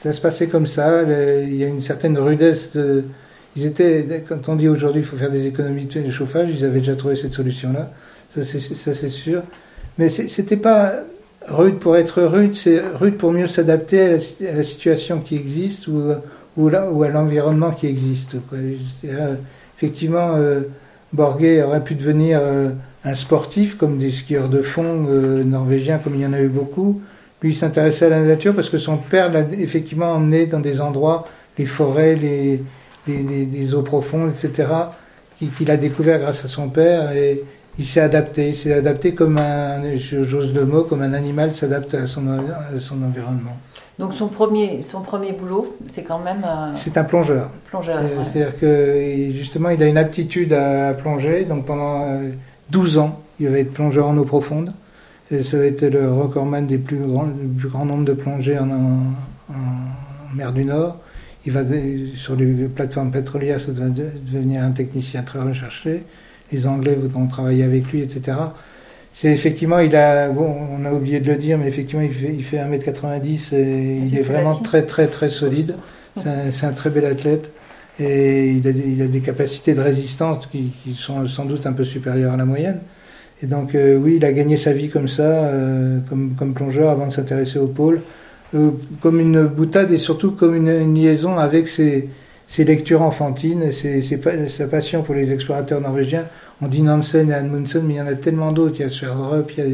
ça 0.00 0.12
se 0.12 0.20
passait 0.20 0.46
comme 0.46 0.66
ça. 0.66 1.02
il 1.02 1.54
y 1.54 1.64
a 1.64 1.66
une 1.66 1.82
certaine 1.82 2.18
rudesse. 2.18 2.72
De, 2.72 3.04
ils 3.56 3.66
étaient, 3.66 4.24
quand 4.28 4.48
on 4.48 4.56
dit 4.56 4.68
aujourd'hui 4.68 5.02
il 5.02 5.06
faut 5.06 5.16
faire 5.16 5.30
des 5.30 5.46
économies 5.46 5.86
de 5.86 6.10
chauffage, 6.10 6.48
ils 6.50 6.64
avaient 6.64 6.78
déjà 6.80 6.96
trouvé 6.96 7.16
cette 7.16 7.34
solution-là. 7.34 7.90
Ça, 8.34 8.44
c'est 8.44 9.08
sûr. 9.10 9.42
Mais 9.98 10.10
c'était 10.10 10.56
pas 10.56 10.92
rude 11.48 11.78
pour 11.78 11.96
être 11.96 12.22
rude, 12.22 12.54
c'est 12.54 12.80
rude 12.80 13.16
pour 13.16 13.32
mieux 13.32 13.48
s'adapter 13.48 14.14
à, 14.14 14.54
la 14.54 14.64
situation 14.64 15.20
qui 15.20 15.34
existe 15.34 15.88
ou, 15.88 16.12
à 16.70 17.08
l'environnement 17.08 17.72
qui 17.72 17.86
existe. 17.86 18.36
effectivement, 19.76 20.34
euh, 20.36 20.60
aurait 21.18 21.84
pu 21.84 21.94
devenir 21.94 22.40
euh, 22.42 22.70
un 23.04 23.14
sportif, 23.14 23.76
comme 23.76 23.98
des 23.98 24.12
skieurs 24.12 24.48
de 24.48 24.62
fond 24.62 25.06
euh, 25.08 25.44
norvégiens, 25.44 25.98
comme 25.98 26.14
il 26.14 26.20
y 26.20 26.26
en 26.26 26.32
a 26.32 26.40
eu 26.40 26.48
beaucoup. 26.48 27.00
Lui, 27.42 27.54
s'intéressait 27.54 28.06
à 28.06 28.10
la 28.10 28.22
nature 28.22 28.54
parce 28.54 28.68
que 28.68 28.78
son 28.78 28.96
père 28.96 29.32
l'a 29.32 29.44
effectivement 29.58 30.12
emmené 30.12 30.46
dans 30.46 30.60
des 30.60 30.80
endroits, 30.80 31.24
les 31.56 31.66
forêts, 31.66 32.16
les, 32.16 32.60
les, 33.06 33.74
eaux 33.74 33.82
profondes, 33.82 34.30
etc., 34.30 34.68
qu'il 35.56 35.70
a 35.70 35.76
découvert 35.76 36.18
grâce 36.18 36.44
à 36.44 36.48
son 36.48 36.68
père. 36.68 37.12
Et 37.12 37.40
il 37.78 37.86
s'est 37.86 38.00
adapté. 38.00 38.48
Il 38.48 38.56
s'est 38.56 38.72
adapté 38.72 39.14
comme 39.14 39.38
un, 39.38 39.96
j'ose 39.98 40.52
le 40.52 40.64
mot, 40.64 40.82
comme 40.82 41.02
un 41.02 41.12
animal 41.12 41.54
s'adapte 41.54 41.94
à 41.94 42.08
son, 42.08 42.22
son 42.80 43.02
environnement. 43.02 43.56
Donc 44.00 44.14
son 44.14 44.28
premier, 44.28 44.82
son 44.82 45.02
premier 45.02 45.32
boulot, 45.32 45.76
c'est 45.88 46.04
quand 46.04 46.20
même. 46.20 46.44
Euh, 46.44 46.72
c'est 46.76 46.96
un 46.96 47.04
plongeur. 47.04 47.50
Plongeur. 47.68 47.98
Euh, 47.98 48.24
c'est-à-dire 48.24 48.58
que 48.58 49.32
justement, 49.36 49.70
il 49.70 49.82
a 49.82 49.86
une 49.86 49.96
aptitude 49.96 50.52
à 50.52 50.92
plonger. 50.92 51.44
Donc 51.44 51.66
pendant 51.66 52.20
12 52.70 52.96
euh, 52.96 53.00
ans, 53.00 53.20
il 53.40 53.48
va 53.48 53.58
être 53.58 53.72
plongeur 53.72 54.08
en 54.08 54.16
eau 54.16 54.24
profonde 54.24 54.72
ça 55.42 55.58
va 55.58 55.66
être 55.66 55.82
le 55.82 56.10
recordman 56.10 56.66
des 56.66 56.78
plus 56.78 56.96
grands, 56.96 57.26
du 57.26 57.48
plus 57.48 57.68
grand 57.68 57.84
nombre 57.84 58.04
de 58.04 58.14
plongées 58.14 58.58
en, 58.58 58.68
mer 60.34 60.52
du 60.52 60.64
Nord. 60.64 60.98
Il 61.46 61.52
va 61.52 61.62
sur 62.14 62.36
les 62.36 62.46
plateformes 62.68 63.10
pétrolières, 63.10 63.60
ça 63.60 63.72
va 63.72 63.88
devenir 63.88 64.62
un 64.62 64.70
technicien 64.70 65.22
très 65.22 65.38
recherché. 65.38 66.02
Les 66.52 66.66
Anglais 66.66 66.94
voudront 66.94 67.26
travailler 67.26 67.64
avec 67.64 67.90
lui, 67.92 68.02
etc. 68.02 68.36
C'est 69.14 69.28
effectivement, 69.28 69.78
il 69.80 69.94
a, 69.96 70.28
bon, 70.28 70.54
on 70.78 70.84
a 70.84 70.92
oublié 70.92 71.20
de 71.20 71.30
le 71.30 71.38
dire, 71.38 71.58
mais 71.58 71.68
effectivement, 71.68 72.02
il 72.02 72.12
fait, 72.12 72.34
il 72.34 72.44
fait 72.44 72.58
1m90 72.58 73.54
et 73.54 74.00
il 74.06 74.16
est 74.16 74.22
vraiment 74.22 74.54
très, 74.54 74.82
très, 74.82 75.08
très 75.08 75.30
solide. 75.30 75.74
C'est 76.16 76.66
un, 76.66 76.72
très 76.72 76.90
bel 76.90 77.04
athlète 77.04 77.50
et 78.00 78.50
il 78.50 79.02
a, 79.02 79.06
des, 79.06 79.20
capacités 79.20 79.74
de 79.74 79.80
résistance 79.80 80.46
qui, 80.46 80.72
sont 80.94 81.26
sans 81.28 81.44
doute 81.44 81.66
un 81.66 81.72
peu 81.72 81.84
supérieures 81.84 82.32
à 82.32 82.36
la 82.36 82.44
moyenne. 82.44 82.80
Et 83.42 83.46
donc, 83.46 83.74
euh, 83.74 83.96
oui, 83.96 84.14
il 84.16 84.24
a 84.24 84.32
gagné 84.32 84.56
sa 84.56 84.72
vie 84.72 84.88
comme 84.88 85.08
ça, 85.08 85.22
euh, 85.22 85.98
comme, 86.08 86.52
plongeur, 86.54 86.90
avant 86.90 87.06
de 87.06 87.12
s'intéresser 87.12 87.58
au 87.58 87.68
pôle, 87.68 88.00
euh, 88.54 88.70
comme 89.00 89.20
une 89.20 89.46
boutade 89.46 89.92
et 89.92 89.98
surtout 89.98 90.32
comme 90.32 90.54
une, 90.54 90.94
liaison 90.94 91.38
avec 91.38 91.68
ses, 91.68 92.08
lectures 92.58 93.02
enfantines, 93.02 93.70
sa 94.48 94.66
passion 94.66 95.02
pour 95.02 95.14
les 95.14 95.32
explorateurs 95.32 95.80
norvégiens. 95.80 96.24
On 96.60 96.66
dit 96.66 96.82
Nansen 96.82 97.30
et 97.30 97.34
Amundsen, 97.34 97.84
mais 97.86 97.94
il 97.94 97.96
y 97.98 98.00
en 98.00 98.06
a 98.06 98.14
tellement 98.14 98.50
d'autres. 98.50 98.76
Il 98.78 98.82
y 98.82 98.84
a 98.84 98.90
Sverdrup, 98.90 99.52
il 99.56 99.64
y 99.64 99.66
a, 99.66 99.70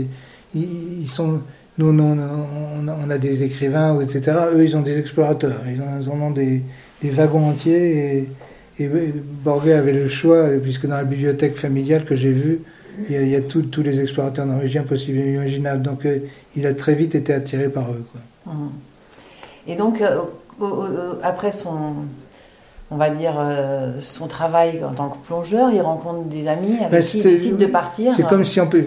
ils, 0.55 1.09
sont, 1.09 1.41
nous, 1.79 1.93
nous 1.93 2.05
on, 2.05 3.11
a, 3.11 3.19
des 3.19 3.43
écrivains, 3.43 3.99
etc. 4.01 4.37
Eux, 4.55 4.65
ils 4.65 4.77
ont 4.77 4.83
des 4.83 4.99
explorateurs. 4.99 5.63
Ils, 5.67 6.11
en 6.11 6.21
ont 6.21 6.31
des, 6.31 6.63
des 7.05 7.11
wagons 7.11 7.49
entiers. 7.49 8.29
Et, 8.79 8.85
et 8.85 8.89
Borgé 9.45 9.73
avait 9.75 9.93
le 9.93 10.09
choix, 10.09 10.47
puisque 10.63 10.87
dans 10.87 10.97
la 10.97 11.05
bibliothèque 11.05 11.57
familiale 11.57 12.05
que 12.05 12.17
j'ai 12.17 12.33
vue, 12.33 12.61
il 13.09 13.29
y 13.29 13.37
a, 13.37 13.41
tous 13.41 13.83
les 13.83 14.01
explorateurs 14.01 14.47
norvégiens 14.47 14.83
possibles 14.83 15.19
et 15.19 15.35
imaginables. 15.35 15.83
Donc 15.83 16.07
euh, 16.07 16.19
il 16.57 16.67
a 16.67 16.75
très 16.75 16.95
vite 16.95 17.15
été 17.15 17.33
attiré 17.33 17.69
par 17.69 17.91
eux. 17.91 18.05
Quoi. 18.13 18.53
Mmh. 18.53 18.69
Et 19.67 19.77
donc, 19.77 20.01
euh, 20.01 21.15
après 21.23 21.51
son, 21.51 21.95
on 22.91 22.97
va 22.97 23.11
dire, 23.11 23.35
euh, 23.39 24.01
son 24.01 24.27
travail 24.27 24.83
en 24.85 24.93
tant 24.93 25.09
que 25.09 25.27
plongeur, 25.27 25.71
il 25.73 25.81
rencontre 25.81 26.25
des 26.25 26.47
amis 26.49 26.77
avec 26.79 26.91
ben, 26.91 27.03
qui 27.03 27.19
il 27.19 27.25
décide 27.25 27.57
de 27.57 27.67
partir. 27.67 28.13
C'est 28.17 28.27
comme 28.27 28.45
si, 28.45 28.61
on 28.61 28.67
peut, 28.67 28.85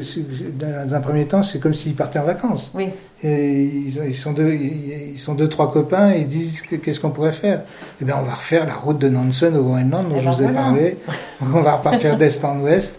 dans 0.54 0.94
un 0.94 1.02
premier 1.02 1.26
temps, 1.26 1.44
c'est 1.44 1.60
comme 1.60 1.74
s'il 1.74 1.96
partait 1.96 2.20
en 2.20 2.26
vacances. 2.26 2.72
Oui. 2.74 2.90
Et 3.24 3.64
ils, 3.64 4.16
sont 4.16 4.32
deux, 4.32 4.54
ils 4.54 5.20
sont 5.20 5.34
deux, 5.34 5.50
trois 5.50 5.72
copains 5.72 6.12
et 6.12 6.20
ils 6.20 6.28
disent 6.28 6.62
qu'est-ce 6.62 7.00
qu'on 7.00 7.10
pourrait 7.10 7.32
faire? 7.32 7.62
Eh 8.00 8.06
bien, 8.06 8.16
on 8.20 8.24
va 8.24 8.36
refaire 8.36 8.68
la 8.68 8.76
route 8.76 9.00
de 9.00 9.10
Nansen 9.10 9.56
au 9.58 9.64
Groenland 9.64 10.08
dont 10.10 10.16
eh 10.18 10.20
je 10.20 10.26
ben 10.26 10.32
vous 10.32 10.44
ai 10.44 10.54
parlé. 10.54 10.98
on 11.42 11.62
va 11.62 11.78
repartir 11.78 12.16
d'est 12.18 12.46
en 12.46 12.60
ouest 12.60 12.94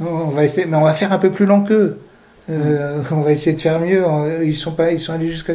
on 0.00 0.30
va 0.30 0.44
essayer, 0.44 0.66
mais 0.66 0.76
on 0.76 0.82
va 0.82 0.92
faire 0.92 1.12
un 1.12 1.18
peu 1.18 1.30
plus 1.30 1.46
long 1.46 1.62
qu'eux. 1.62 1.98
Euh, 2.48 3.02
on 3.10 3.20
va 3.20 3.32
essayer 3.32 3.54
de 3.54 3.60
faire 3.60 3.80
mieux. 3.80 4.04
Ils 4.44 4.56
sont 4.56 4.72
pas, 4.72 4.92
ils 4.92 5.00
sont 5.00 5.12
allés 5.12 5.30
jusqu'à 5.30 5.54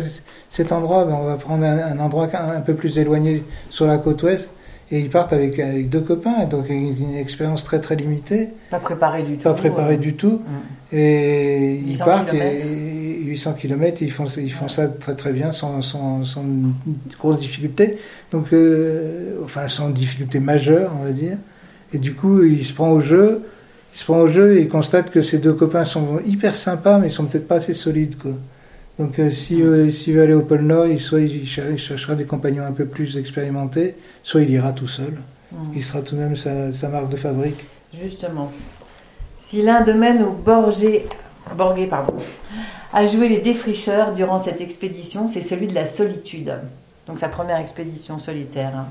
cet 0.51 0.71
endroit. 0.71 1.06
on 1.10 1.25
va 1.25 1.36
prendre 1.36 1.65
un, 1.65 1.99
endroit 1.99 2.30
un 2.34 2.62
peu 2.62 2.73
plus 2.73 2.97
éloigné 2.97 3.43
sur 3.69 3.88
la 3.88 3.97
côte 3.97 4.23
ouest. 4.23 4.49
Et 4.91 4.99
ils 4.99 5.10
partent 5.10 5.34
avec, 5.34 5.89
deux 5.89 6.01
copains, 6.01 6.45
donc 6.45 6.69
une, 6.69 7.15
expérience 7.15 7.63
très 7.63 7.80
très 7.80 7.95
limitée. 7.95 8.49
Pas 8.69 8.80
préparé 8.80 9.23
du 9.23 9.38
tout. 9.38 9.43
Pas 9.43 9.54
préparé 9.54 9.97
du 9.97 10.13
tout. 10.13 10.41
Mm. 10.91 10.95
Et 10.95 11.75
ils 11.88 11.97
partent 11.97 12.34
et, 12.34 13.04
800 13.36 13.54
km, 13.54 13.98
ils 14.02 14.12
font, 14.12 14.26
ils 14.38 14.52
font 14.52 14.67
ça 14.67 14.88
très 14.88 15.15
très 15.15 15.32
bien 15.32 15.52
sans, 15.52 15.82
sans, 15.82 16.24
sans 16.24 16.43
grosse 17.19 17.39
difficulté. 17.39 17.98
Donc, 18.32 18.54
euh, 18.54 19.38
enfin, 19.43 19.67
sans 19.67 19.89
difficulté 19.89 20.39
majeure, 20.39 20.91
on 21.00 21.06
va 21.06 21.12
dire. 21.12 21.38
Et 21.93 21.98
du 21.98 22.13
coup, 22.13 22.43
il 22.43 22.65
se 22.65 22.74
prend 22.74 22.91
au 22.91 23.00
jeu 23.00 23.43
il 23.95 24.00
se 24.00 24.04
prend 24.04 24.19
au 24.19 24.28
jeu 24.28 24.58
et 24.58 24.63
il 24.63 24.67
constate 24.67 25.10
que 25.10 25.21
ses 25.21 25.38
deux 25.38 25.54
copains 25.54 25.86
sont 25.86 26.19
hyper 26.26 26.58
sympas, 26.58 26.98
mais 26.98 27.08
ils 27.08 27.13
sont 27.13 27.26
peut-être 27.26 27.48
pas 27.48 27.56
assez 27.56 27.74
solides. 27.74 28.17
Quoi. 28.17 28.32
Donc 29.00 29.19
euh, 29.19 29.30
s'il 29.30 29.63
veut 29.63 30.21
aller 30.21 30.34
au 30.34 30.41
pôle 30.41 30.63
Nord, 30.63 30.88
il, 30.88 31.00
soit 31.00 31.21
il, 31.21 31.48
cherchera 31.48 32.15
des 32.15 32.26
compagnons 32.26 32.65
un 32.65 32.74
peu 32.74 32.86
plus 32.86 33.17
expérimentés, 33.17 33.95
soit 34.21 34.41
il 34.41 34.50
ira 34.50 34.74
tout 34.74 34.89
seul. 34.89 35.13
Mmh. 35.52 35.58
Il 35.78 35.84
sera 35.84 36.02
tout 36.02 36.15
de 36.15 36.19
même 36.19 36.36
sa, 36.36 36.89
marque 36.89 37.10
de 37.10 37.15
fabrique. 37.15 37.63
Justement. 37.93 38.52
Si 39.39 39.62
l'un 39.62 39.82
domaine 39.82 40.24
où 40.24 40.32
Borgé, 40.32 41.06
Borgé 41.56 41.88
pardon, 41.88 42.15
a 42.95 43.08
joué 43.08 43.27
les 43.27 43.39
défricheurs 43.39 44.13
durant 44.13 44.38
cette 44.38 44.62
expédition, 44.62 45.27
c'est 45.27 45.41
celui 45.41 45.67
de 45.67 45.75
la 45.75 45.84
solitude. 45.84 46.53
Donc 47.08 47.19
sa 47.19 47.27
première 47.27 47.60
expédition 47.60 48.19
solitaire. 48.19 48.86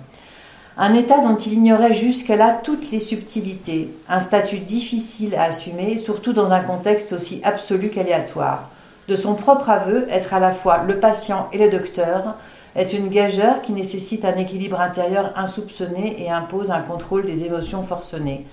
Un 0.77 0.93
état 0.93 1.23
dont 1.23 1.37
il 1.37 1.55
ignorait 1.55 1.95
jusque-là 1.95 2.61
toutes 2.63 2.91
les 2.91 3.01
subtilités, 3.01 3.89
un 4.11 4.21
statut 4.21 4.59
difficile 4.59 5.35
à 5.35 5.45
assumer, 5.45 5.97
surtout 5.97 6.35
dans 6.35 6.53
un 6.53 6.61
contexte 6.61 7.15
aussi 7.15 7.41
absolu 7.45 7.89
qu'aléatoire. 7.89 8.69
De 9.09 9.17
son 9.17 9.35
propre 9.35 9.71
aveu, 9.71 10.07
être 10.11 10.35
à 10.35 10.39
la 10.39 10.53
fois 10.53 10.83
le 10.87 11.01
patient 11.01 11.49
et 11.55 11.59
le 11.59 11.71
docteur 11.71 12.35
est 12.77 12.93
une 12.93 13.09
gageure 13.09 13.63
qui 13.63 13.73
nécessite 13.73 14.27
un 14.27 14.37
équilibre 14.37 14.83
intérieur 14.83 15.33
insoupçonné 15.35 16.23
et 16.23 16.31
impose 16.31 16.71
un 16.71 16.81
contrôle 16.81 17.25
des 17.25 17.45
émotions 17.45 17.83
forcenées. 17.83 18.45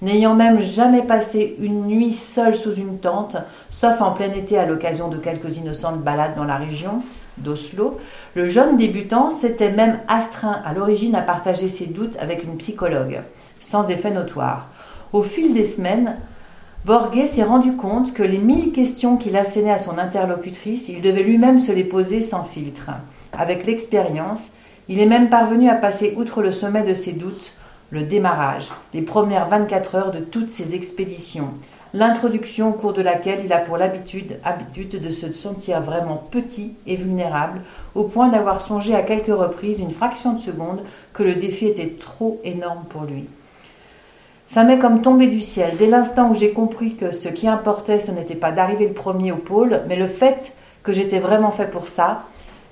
N'ayant 0.00 0.34
même 0.34 0.60
jamais 0.60 1.02
passé 1.02 1.56
une 1.60 1.86
nuit 1.86 2.12
seule 2.12 2.56
sous 2.56 2.74
une 2.74 2.98
tente, 2.98 3.36
sauf 3.70 4.00
en 4.00 4.12
plein 4.12 4.30
été 4.32 4.56
à 4.56 4.66
l'occasion 4.66 5.08
de 5.08 5.16
quelques 5.16 5.56
innocentes 5.56 6.02
balades 6.02 6.36
dans 6.36 6.44
la 6.44 6.56
région, 6.56 7.02
d'Oslo, 7.38 7.98
le 8.34 8.48
jeune 8.48 8.76
débutant 8.76 9.30
s'était 9.30 9.72
même 9.72 9.98
astreint 10.08 10.60
à 10.64 10.72
l'origine 10.72 11.14
à 11.14 11.22
partager 11.22 11.68
ses 11.68 11.86
doutes 11.86 12.16
avec 12.20 12.44
une 12.44 12.58
psychologue, 12.58 13.20
sans 13.60 13.90
effet 13.90 14.10
notoire. 14.10 14.68
Au 15.12 15.22
fil 15.22 15.54
des 15.54 15.64
semaines, 15.64 16.16
Borgé 16.84 17.26
s'est 17.26 17.42
rendu 17.42 17.72
compte 17.72 18.12
que 18.14 18.22
les 18.22 18.38
mille 18.38 18.72
questions 18.72 19.16
qu'il 19.16 19.36
assénait 19.36 19.72
à 19.72 19.78
son 19.78 19.98
interlocutrice, 19.98 20.88
il 20.88 21.02
devait 21.02 21.22
lui-même 21.24 21.58
se 21.58 21.72
les 21.72 21.84
poser 21.84 22.22
sans 22.22 22.44
filtre. 22.44 22.90
Avec 23.36 23.66
l'expérience, 23.66 24.52
il 24.88 25.00
est 25.00 25.06
même 25.06 25.28
parvenu 25.28 25.68
à 25.68 25.74
passer 25.74 26.14
outre 26.16 26.40
le 26.40 26.52
sommet 26.52 26.84
de 26.84 26.94
ses 26.94 27.12
doutes, 27.12 27.52
le 27.90 28.02
démarrage, 28.02 28.68
les 28.92 29.02
premières 29.02 29.48
24 29.48 29.94
heures 29.94 30.12
de 30.12 30.20
toutes 30.20 30.50
ses 30.50 30.74
expéditions, 30.74 31.50
l'introduction 31.94 32.68
au 32.68 32.72
cours 32.72 32.92
de 32.92 33.00
laquelle 33.00 33.40
il 33.44 33.52
a 33.52 33.58
pour 33.58 33.78
l'habitude 33.78 34.38
habitude 34.44 35.00
de 35.00 35.10
se 35.10 35.32
sentir 35.32 35.80
vraiment 35.80 36.22
petit 36.30 36.74
et 36.86 36.96
vulnérable, 36.96 37.62
au 37.94 38.04
point 38.04 38.28
d'avoir 38.28 38.60
songé 38.60 38.94
à 38.94 39.02
quelques 39.02 39.26
reprises, 39.26 39.80
une 39.80 39.92
fraction 39.92 40.34
de 40.34 40.40
seconde, 40.40 40.82
que 41.14 41.22
le 41.22 41.34
défi 41.34 41.66
était 41.66 41.94
trop 41.98 42.40
énorme 42.44 42.84
pour 42.90 43.04
lui. 43.04 43.24
Ça 44.48 44.64
m'est 44.64 44.78
comme 44.78 45.02
tombé 45.02 45.26
du 45.26 45.40
ciel. 45.40 45.76
Dès 45.78 45.86
l'instant 45.86 46.30
où 46.30 46.34
j'ai 46.34 46.52
compris 46.52 46.94
que 46.94 47.12
ce 47.12 47.28
qui 47.28 47.48
importait, 47.48 48.00
ce 48.00 48.10
n'était 48.10 48.34
pas 48.34 48.50
d'arriver 48.50 48.86
le 48.86 48.94
premier 48.94 49.32
au 49.32 49.36
pôle, 49.36 49.82
mais 49.88 49.96
le 49.96 50.06
fait 50.06 50.52
que 50.82 50.92
j'étais 50.92 51.18
vraiment 51.18 51.50
fait 51.50 51.70
pour 51.70 51.86
ça, 51.86 52.24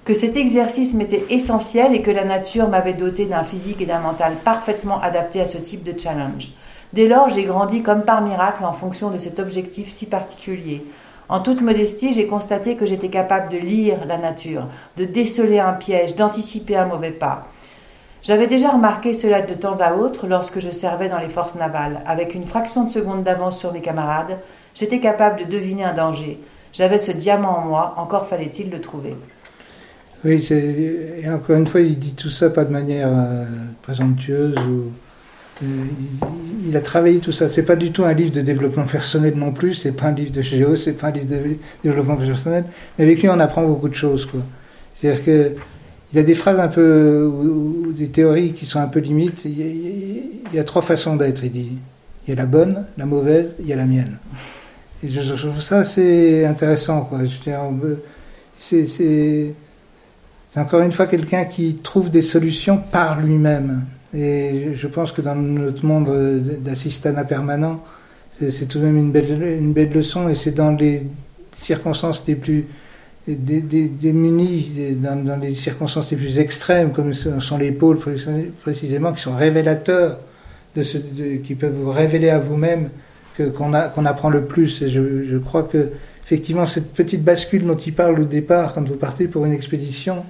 que 0.06 0.14
cet 0.14 0.36
exercice 0.36 0.94
m'était 0.94 1.24
essentiel 1.30 1.92
et 1.92 2.00
que 2.00 2.12
la 2.12 2.24
nature 2.24 2.68
m'avait 2.68 2.92
doté 2.92 3.26
d'un 3.26 3.42
physique 3.42 3.82
et 3.82 3.86
d'un 3.86 3.98
mental 3.98 4.34
parfaitement 4.44 5.00
adaptés 5.02 5.40
à 5.40 5.46
ce 5.46 5.58
type 5.58 5.82
de 5.82 5.98
challenge. 5.98 6.52
Dès 6.92 7.08
lors, 7.08 7.28
j'ai 7.28 7.42
grandi 7.42 7.82
comme 7.82 8.02
par 8.02 8.22
miracle 8.22 8.64
en 8.64 8.72
fonction 8.72 9.10
de 9.10 9.16
cet 9.16 9.40
objectif 9.40 9.90
si 9.90 10.06
particulier. 10.08 10.86
En 11.28 11.40
toute 11.40 11.60
modestie, 11.60 12.14
j'ai 12.14 12.28
constaté 12.28 12.76
que 12.76 12.86
j'étais 12.86 13.08
capable 13.08 13.50
de 13.50 13.58
lire 13.58 13.98
la 14.06 14.16
nature, 14.16 14.68
de 14.96 15.04
déceler 15.04 15.58
un 15.58 15.72
piège, 15.72 16.14
d'anticiper 16.14 16.76
un 16.76 16.86
mauvais 16.86 17.10
pas. 17.10 17.48
J'avais 18.22 18.46
déjà 18.46 18.70
remarqué 18.70 19.12
cela 19.12 19.42
de 19.42 19.54
temps 19.54 19.80
à 19.80 19.94
autre 19.94 20.28
lorsque 20.28 20.60
je 20.60 20.70
servais 20.70 21.08
dans 21.08 21.18
les 21.18 21.28
forces 21.28 21.56
navales. 21.56 22.00
Avec 22.06 22.36
une 22.36 22.46
fraction 22.46 22.84
de 22.84 22.90
seconde 22.90 23.24
d'avance 23.24 23.58
sur 23.58 23.72
mes 23.72 23.80
camarades, 23.80 24.38
j'étais 24.72 25.00
capable 25.00 25.40
de 25.40 25.50
deviner 25.50 25.82
un 25.82 25.94
danger. 25.94 26.38
J'avais 26.72 26.98
ce 26.98 27.10
diamant 27.10 27.58
en 27.58 27.62
moi, 27.62 27.94
encore 27.96 28.28
fallait-il 28.28 28.70
le 28.70 28.80
trouver. 28.80 29.16
Oui, 30.26 30.44
et 30.50 31.30
encore 31.30 31.54
une 31.54 31.68
fois, 31.68 31.80
il 31.80 31.96
dit 32.00 32.14
tout 32.14 32.30
ça 32.30 32.50
pas 32.50 32.64
de 32.64 32.72
manière 32.72 33.08
euh, 33.12 33.44
présomptueuse. 33.82 34.56
Ou, 34.56 34.90
euh, 35.62 35.66
il, 36.66 36.76
a 36.76 36.80
travaillé 36.80 37.20
tout 37.20 37.30
ça. 37.30 37.48
C'est 37.48 37.62
pas 37.62 37.76
du 37.76 37.92
tout 37.92 38.04
un 38.04 38.12
livre 38.12 38.32
de 38.32 38.40
développement 38.40 38.86
personnel 38.86 39.34
non 39.36 39.52
plus. 39.52 39.74
C'est 39.74 39.92
pas 39.92 40.06
un 40.06 40.12
livre 40.12 40.32
de 40.32 40.42
géo, 40.42 40.74
c'est 40.74 40.94
pas 40.94 41.08
un 41.08 41.10
livre 41.12 41.26
de 41.26 41.56
développement 41.84 42.16
personnel. 42.16 42.64
Mais 42.98 43.04
avec 43.04 43.22
lui, 43.22 43.28
on 43.28 43.38
apprend 43.38 43.64
beaucoup 43.64 43.88
de 43.88 43.94
choses. 43.94 44.26
C'est-à-dire 45.00 45.24
que 45.24 45.52
il 46.12 46.16
y 46.16 46.18
a 46.18 46.24
des 46.24 46.34
phrases 46.34 46.58
un 46.58 46.68
peu, 46.68 47.24
ou, 47.24 47.92
des 47.92 48.08
théories 48.08 48.52
qui 48.52 48.66
sont 48.66 48.80
un 48.80 48.88
peu 48.88 48.98
limites. 48.98 49.44
Il 49.44 50.54
y 50.54 50.58
a, 50.58 50.64
trois 50.64 50.82
façons 50.82 51.14
d'être, 51.14 51.44
il 51.44 51.52
dit. 51.52 51.78
Il 52.26 52.30
y 52.30 52.32
a 52.32 52.36
la 52.36 52.46
bonne, 52.46 52.84
la 52.98 53.06
mauvaise, 53.06 53.54
il 53.60 53.66
y 53.66 53.72
a 53.72 53.76
la 53.76 53.86
mienne. 53.86 54.18
Et 55.04 55.10
je, 55.10 55.34
trouve 55.34 55.60
ça 55.60 55.84
c'est 55.84 56.44
intéressant, 56.44 57.02
quoi. 57.02 57.20
C'est, 58.58 59.54
c'est, 60.56 60.62
encore 60.62 60.80
une 60.80 60.92
fois 60.92 61.06
quelqu'un 61.06 61.44
qui 61.44 61.74
trouve 61.74 62.10
des 62.10 62.22
solutions 62.22 62.78
par 62.78 63.20
lui-même. 63.20 63.82
Et 64.14 64.72
je 64.74 64.86
pense 64.86 65.12
que 65.12 65.20
dans 65.20 65.34
notre 65.34 65.84
monde 65.84 66.08
d'assistanat 66.60 67.24
permanent, 67.24 67.84
c'est, 68.40 68.66
tout 68.66 68.78
de 68.78 68.84
même 68.84 68.96
une 68.96 69.12
belle, 69.12 69.42
une 69.42 69.72
belle 69.74 69.92
leçon 69.92 70.28
et 70.28 70.34
c'est 70.34 70.52
dans 70.52 70.70
les 70.70 71.02
circonstances 71.60 72.24
les 72.26 72.36
plus 72.36 72.66
démunis 73.28 74.70
dans, 74.96 75.40
les 75.40 75.54
circonstances 75.54 76.10
les 76.10 76.16
plus 76.16 76.38
extrêmes, 76.38 76.92
comme 76.92 77.12
sont 77.12 77.58
les 77.58 77.72
pôles 77.72 77.98
précisément, 78.62 79.12
qui 79.12 79.22
sont 79.22 79.34
révélateurs, 79.36 80.18
de 80.74 80.82
ce, 80.82 80.98
qui 80.98 81.54
peuvent 81.54 81.74
vous 81.74 81.90
révéler 81.90 82.30
à 82.30 82.38
vous-même 82.38 82.90
qu'on 83.36 83.72
qu'on 83.94 84.06
apprend 84.06 84.30
le 84.30 84.44
plus. 84.44 84.80
Et 84.82 84.88
je, 84.88 85.26
je, 85.26 85.36
crois 85.38 85.64
que 85.64 85.90
effectivement 86.24 86.66
cette 86.66 86.94
petite 86.94 87.24
bascule 87.24 87.66
dont 87.66 87.76
il 87.76 87.94
parle 87.94 88.20
au 88.20 88.24
départ, 88.24 88.74
quand 88.74 88.86
vous 88.86 88.96
partez 88.96 89.26
pour 89.26 89.44
une 89.44 89.52
expédition, 89.52 90.24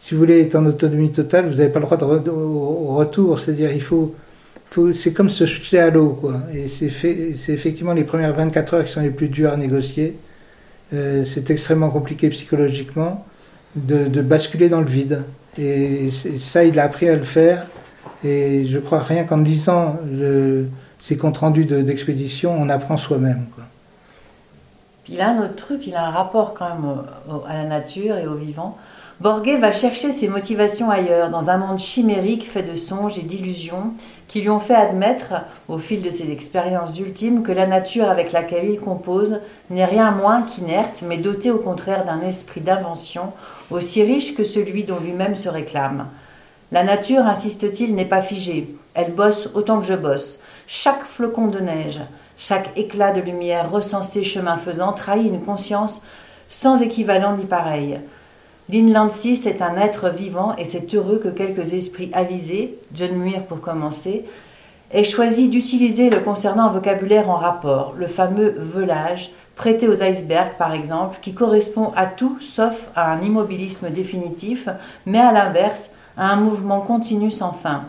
si 0.00 0.14
vous 0.14 0.20
voulez 0.20 0.40
être 0.42 0.56
en 0.56 0.66
autonomie 0.66 1.12
totale, 1.12 1.46
vous 1.46 1.56
n'avez 1.56 1.68
pas 1.68 1.78
le 1.78 1.86
droit 1.86 1.98
au 2.28 2.94
retour. 2.96 3.38
C'est-à-dire 3.38 3.72
il 3.72 3.82
faut 3.82 4.14
c'est 4.94 5.12
comme 5.12 5.30
se 5.30 5.46
jeter 5.46 5.80
à 5.80 5.90
l'eau, 5.90 6.10
quoi. 6.20 6.34
Et 6.54 6.68
c'est 6.68 7.52
effectivement 7.52 7.92
les 7.92 8.04
premières 8.04 8.32
24 8.32 8.74
heures 8.74 8.84
qui 8.84 8.92
sont 8.92 9.00
les 9.00 9.10
plus 9.10 9.28
dures 9.28 9.52
à 9.52 9.56
négocier. 9.56 10.16
Euh, 10.92 11.24
c'est 11.24 11.50
extrêmement 11.50 11.90
compliqué 11.90 12.28
psychologiquement 12.30 13.24
de, 13.74 14.22
basculer 14.22 14.68
dans 14.68 14.80
le 14.80 14.86
vide. 14.86 15.24
Et, 15.58 16.10
ça, 16.38 16.64
il 16.64 16.78
a 16.78 16.84
appris 16.84 17.08
à 17.08 17.16
le 17.16 17.24
faire. 17.24 17.66
Et 18.22 18.66
je 18.66 18.78
crois 18.78 19.00
rien 19.00 19.24
qu'en 19.24 19.38
lisant 19.38 19.98
le, 20.08 20.68
ces 21.00 21.16
comptes 21.16 21.38
rendus 21.38 21.64
d'expédition, 21.64 22.54
on 22.56 22.68
apprend 22.68 22.96
soi-même. 22.96 23.46
Il 25.08 25.20
a 25.20 25.30
un 25.30 25.38
autre 25.42 25.56
truc, 25.56 25.86
il 25.88 25.96
a 25.96 26.06
un 26.06 26.10
rapport 26.10 26.54
quand 26.54 26.66
même 26.66 27.02
à 27.48 27.54
la 27.54 27.64
nature 27.64 28.16
et 28.18 28.26
au 28.28 28.34
vivant. 28.34 28.78
Borghet 29.20 29.58
va 29.58 29.70
chercher 29.70 30.12
ses 30.12 30.28
motivations 30.28 30.90
ailleurs, 30.90 31.28
dans 31.28 31.50
un 31.50 31.58
monde 31.58 31.78
chimérique 31.78 32.48
fait 32.48 32.62
de 32.62 32.74
songes 32.74 33.18
et 33.18 33.22
d'illusions, 33.22 33.92
qui 34.28 34.40
lui 34.40 34.48
ont 34.48 34.60
fait 34.60 34.74
admettre, 34.74 35.34
au 35.68 35.76
fil 35.76 36.00
de 36.00 36.08
ses 36.08 36.30
expériences 36.30 36.98
ultimes, 36.98 37.42
que 37.42 37.52
la 37.52 37.66
nature 37.66 38.08
avec 38.08 38.32
laquelle 38.32 38.70
il 38.70 38.80
compose 38.80 39.42
n'est 39.68 39.84
rien 39.84 40.10
moins 40.10 40.40
qu'inerte, 40.40 41.04
mais 41.06 41.18
dotée 41.18 41.50
au 41.50 41.58
contraire 41.58 42.06
d'un 42.06 42.22
esprit 42.22 42.62
d'invention 42.62 43.34
aussi 43.70 44.02
riche 44.02 44.34
que 44.34 44.42
celui 44.42 44.84
dont 44.84 44.98
lui-même 44.98 45.34
se 45.34 45.50
réclame. 45.50 46.06
La 46.72 46.82
nature, 46.82 47.26
insiste-t-il, 47.26 47.94
n'est 47.94 48.06
pas 48.06 48.22
figée. 48.22 48.74
Elle 48.94 49.12
bosse 49.12 49.50
autant 49.52 49.80
que 49.80 49.86
je 49.86 49.94
bosse. 49.94 50.38
Chaque 50.66 51.04
flocon 51.04 51.48
de 51.48 51.58
neige, 51.58 52.00
chaque 52.38 52.70
éclat 52.78 53.12
de 53.12 53.20
lumière 53.20 53.70
recensé 53.70 54.24
chemin 54.24 54.56
faisant 54.56 54.94
trahit 54.94 55.26
une 55.26 55.44
conscience 55.44 56.04
sans 56.48 56.80
équivalent 56.80 57.36
ni 57.36 57.44
pareil. 57.44 58.00
L'inland 58.72 59.10
6 59.10 59.46
est 59.46 59.62
un 59.62 59.76
être 59.76 60.10
vivant 60.10 60.54
et 60.56 60.64
c'est 60.64 60.94
heureux 60.94 61.18
que 61.18 61.28
quelques 61.28 61.72
esprits 61.72 62.10
avisés, 62.12 62.78
John 62.94 63.16
Muir 63.16 63.42
pour 63.46 63.60
commencer, 63.60 64.24
aient 64.92 65.02
choisi 65.02 65.48
d'utiliser 65.48 66.08
le 66.08 66.20
concernant 66.20 66.70
vocabulaire 66.70 67.30
en 67.30 67.34
rapport, 67.34 67.94
le 67.96 68.06
fameux 68.06 68.54
velage, 68.56 69.32
prêté 69.56 69.88
aux 69.88 70.00
icebergs 70.04 70.56
par 70.56 70.72
exemple, 70.72 71.18
qui 71.20 71.34
correspond 71.34 71.92
à 71.96 72.06
tout 72.06 72.38
sauf 72.40 72.90
à 72.94 73.10
un 73.10 73.20
immobilisme 73.22 73.90
définitif, 73.90 74.68
mais 75.04 75.18
à 75.18 75.32
l'inverse, 75.32 75.90
à 76.16 76.30
un 76.30 76.36
mouvement 76.36 76.80
continu 76.80 77.32
sans 77.32 77.52
fin. 77.52 77.86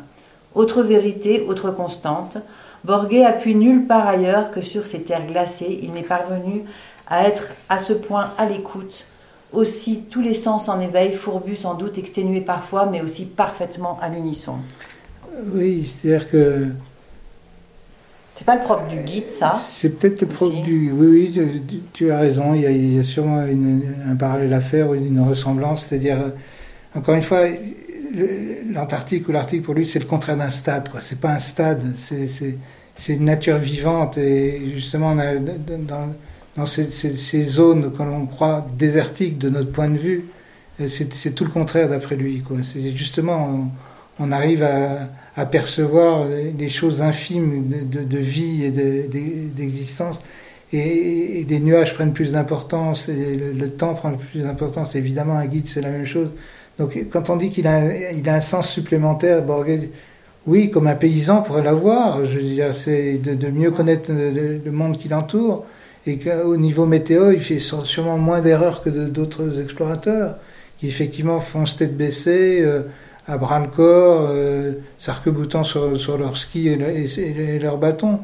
Autre 0.56 0.82
vérité, 0.82 1.46
autre 1.48 1.70
constante, 1.70 2.38
Borghet 2.86 3.24
appuie 3.24 3.54
nulle 3.54 3.86
part 3.86 4.08
ailleurs 4.08 4.50
que 4.50 4.62
sur 4.62 4.88
ces 4.88 5.04
terres 5.04 5.28
glacées, 5.28 5.80
il 5.84 5.92
n'est 5.92 6.02
parvenu 6.02 6.64
à 7.08 7.28
être 7.28 7.50
à 7.70 7.78
ce 7.78 7.94
point 7.94 8.32
à 8.40 8.48
l'écoute 8.48 9.06
aussi 9.54 10.04
tous 10.10 10.22
les 10.22 10.34
sens 10.34 10.70
en 10.70 10.80
éveil, 10.80 11.14
fourbus 11.14 11.58
sans 11.58 11.76
doute, 11.76 11.98
exténués 11.98 12.42
parfois, 12.42 12.86
mais 12.86 13.02
aussi 13.02 13.26
parfaitement 13.26 14.00
à 14.02 14.10
l'unisson. 14.10 14.56
Oui, 15.54 15.92
c'est-à-dire 16.02 16.30
que. 16.30 16.68
C'est 18.36 18.46
pas 18.46 18.56
le 18.56 18.64
propre 18.64 18.88
du 18.88 18.98
guide, 18.98 19.28
ça 19.28 19.62
C'est 19.70 20.00
peut-être 20.00 20.22
le 20.22 20.28
propre 20.28 20.64
du. 20.64 20.92
Oui, 20.92 21.34
oui, 21.38 21.84
tu, 21.94 22.12
as 22.12 22.20
raison, 22.20 22.56
il 22.56 22.96
y 22.96 23.00
a, 23.00 23.04
sûrement 23.04 23.40
un 23.40 24.16
parallèle 24.16 24.54
à 24.54 24.62
faire 24.62 24.90
ou 24.90 24.96
une 24.96 25.20
ressemblance, 25.20 25.86
c'est-à-dire, 25.88 26.18
encore 26.96 27.16
une 27.16 27.22
fois, 27.22 27.42
l'Antarctique 28.74 29.28
ou 29.28 29.32
l'Arctique 29.32 29.64
pour 29.64 29.74
lui, 29.74 29.86
c'est 29.86 30.00
le 30.00 30.06
contraire 30.06 30.38
d'un 30.38 30.50
stade, 30.50 30.90
quoi. 30.90 31.02
C'est 31.02 31.20
pas 31.20 31.34
un 31.34 31.40
stade, 31.40 31.84
c'est 32.00 33.14
une 33.14 33.26
nature 33.26 33.58
vivante, 33.58 34.18
et 34.18 34.72
justement, 34.76 35.14
dans 35.16 36.14
dans 36.58 36.66
ces, 36.66 37.44
zones 37.46 37.94
que 37.94 38.04
l'on 38.04 38.26
croit 38.26 38.66
désertiques 38.78 39.38
de 39.38 39.50
notre 39.50 39.72
point 39.72 39.90
de 39.90 39.98
vue, 39.98 40.26
euh, 40.82 40.90
c'est 40.90 41.34
tout 41.34 41.46
le 41.46 41.50
contraire 41.50 41.90
d'après 41.90 42.16
lui. 42.16 42.44
Justement, 42.96 43.72
on, 44.20 44.32
arrive 44.32 44.64
à, 44.64 45.46
percevoir 45.46 46.26
les 46.28 46.70
choses 46.70 47.02
infimes 47.02 47.88
de, 47.90 48.18
vie 48.18 48.66
et 48.66 48.70
d'existence. 48.70 50.20
et, 50.74 51.46
les 51.50 51.60
nuages 51.60 51.96
prennent 51.96 52.14
plus 52.14 52.34
d'importance, 52.34 53.08
le, 53.08 53.68
temps 53.70 53.94
prend 53.94 54.12
plus 54.14 54.42
d'importance. 54.42 54.96
Évidemment, 54.96 55.38
un 55.38 55.46
guide, 55.46 55.68
c'est 55.68 55.82
la 55.82 55.90
même 55.90 56.06
chose. 56.06 56.30
Donc, 56.78 56.98
quand 57.12 57.30
on 57.30 57.38
dit 57.38 57.50
qu'il 57.50 57.68
a, 57.68 57.82
un 58.28 58.42
sens 58.42 58.70
supplémentaire, 58.70 59.42
oui, 60.48 60.70
comme 60.70 60.88
un 60.88 60.96
paysan 60.96 61.44
pourrait 61.44 61.64
l'avoir. 61.64 62.26
Je 62.26 62.38
veux 62.38 62.44
dire, 62.44 62.76
c'est 62.76 63.18
de, 63.18 63.48
mieux 63.48 63.72
connaître 63.72 64.12
le 64.12 64.72
monde 64.72 64.98
qui 64.98 65.08
l'entoure 65.08 65.66
et 66.08 66.18
qu'au 66.18 66.58
niveau 66.58 66.86
météo, 66.86 67.32
il 67.32 67.42
fait 67.42 67.60
sûrement 67.60 68.18
moins 68.18 68.42
d'erreurs 68.42 68.84
que 68.84 68.90
d'autres 68.90 69.60
explorateurs 69.62 70.36
qui 70.82 70.88
effectivement 70.88 71.40
foncent 71.40 71.76
tête 71.76 71.96
baissée, 71.96 72.62
euh, 72.64 72.82
à 73.28 73.38
bras 73.38 73.60
le 73.60 73.68
corps, 73.68 74.26
euh, 74.32 74.74
sur, 74.98 76.00
sur 76.00 76.18
leur 76.18 76.38
ski 76.38 76.70
et, 76.70 77.08
et, 77.20 77.60
leur 77.60 77.78
bâton. 77.78 78.20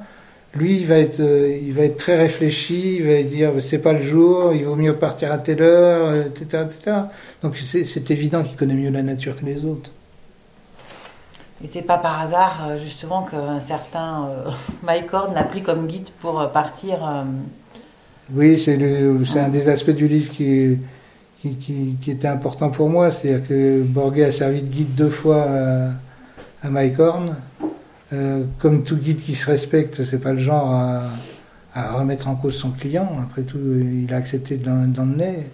Lui, 0.56 0.78
il 0.80 0.88
va 0.88 0.98
être, 0.98 1.20
euh, 1.20 1.56
il 1.62 1.72
va 1.74 1.84
être 1.84 1.98
très 1.98 2.18
réfléchi, 2.18 2.96
il 2.96 3.08
va 3.08 3.22
dire 3.22 3.52
c'est 3.62 3.78
pas 3.78 3.94
le 3.94 4.02
jour, 4.04 4.54
il 4.56 4.66
vaut 4.66 4.76
mieux 4.76 4.96
partir 4.96 5.32
à 5.32 5.38
telle 5.38 5.62
heure, 5.62 6.16
etc., 6.16 6.64
etc. 6.66 6.98
Donc 7.44 7.56
c'est 7.58 8.10
évident 8.10 8.42
qu'il 8.42 8.58
connaît 8.58 8.74
mieux 8.74 8.90
la 8.90 9.04
nature 9.04 9.40
que 9.40 9.46
les 9.46 9.64
autres. 9.64 9.92
Et 11.64 11.68
c'est 11.68 11.84
pas 11.84 12.00
par 12.00 12.20
hasard 12.22 12.70
justement 12.84 13.22
qu'un 13.22 13.62
certain 13.62 14.30
Mike 14.84 15.14
Horn 15.14 15.36
l'a 15.36 15.44
pris 15.44 15.62
comme 15.62 15.86
guide 15.86 16.10
pour 16.22 16.50
partir 16.52 17.26
oui, 18.34 18.60
c'est 18.60 18.76
un 19.40 19.50
des 19.50 19.70
aspects 19.70 19.92
du 19.92 20.08
livre 20.08 20.32
qui, 20.32 20.78
était 22.08 22.28
important 22.28 22.70
pour 22.70 22.90
moi. 22.90 23.12
C'est-à-dire 23.12 23.48
que 23.48 23.84
Borghet 23.84 24.26
a 24.26 24.32
servi 24.32 24.62
de 24.62 24.68
guide 24.68 24.96
deux 24.96 25.10
fois 25.10 25.44
à, 25.44 25.90
à 26.64 26.70
Mike 26.70 27.00
Horn. 27.00 27.36
Euh, 28.14 28.44
comme 28.60 28.84
tout 28.84 28.96
guide 28.96 29.22
qui 29.22 29.36
se 29.36 29.46
respecte, 29.48 30.06
c'est 30.06 30.22
pas 30.22 30.32
le 30.32 30.40
genre 30.40 30.72
à, 31.74 31.92
remettre 31.94 32.28
en 32.28 32.36
cause 32.36 32.56
son 32.56 32.72
client. 32.72 33.10
Après 33.24 33.44
tout, 33.44 33.60
il 33.60 34.12
a 34.14 34.18
accepté 34.18 34.58
de 34.58 34.66
l'emmener. 34.66 35.48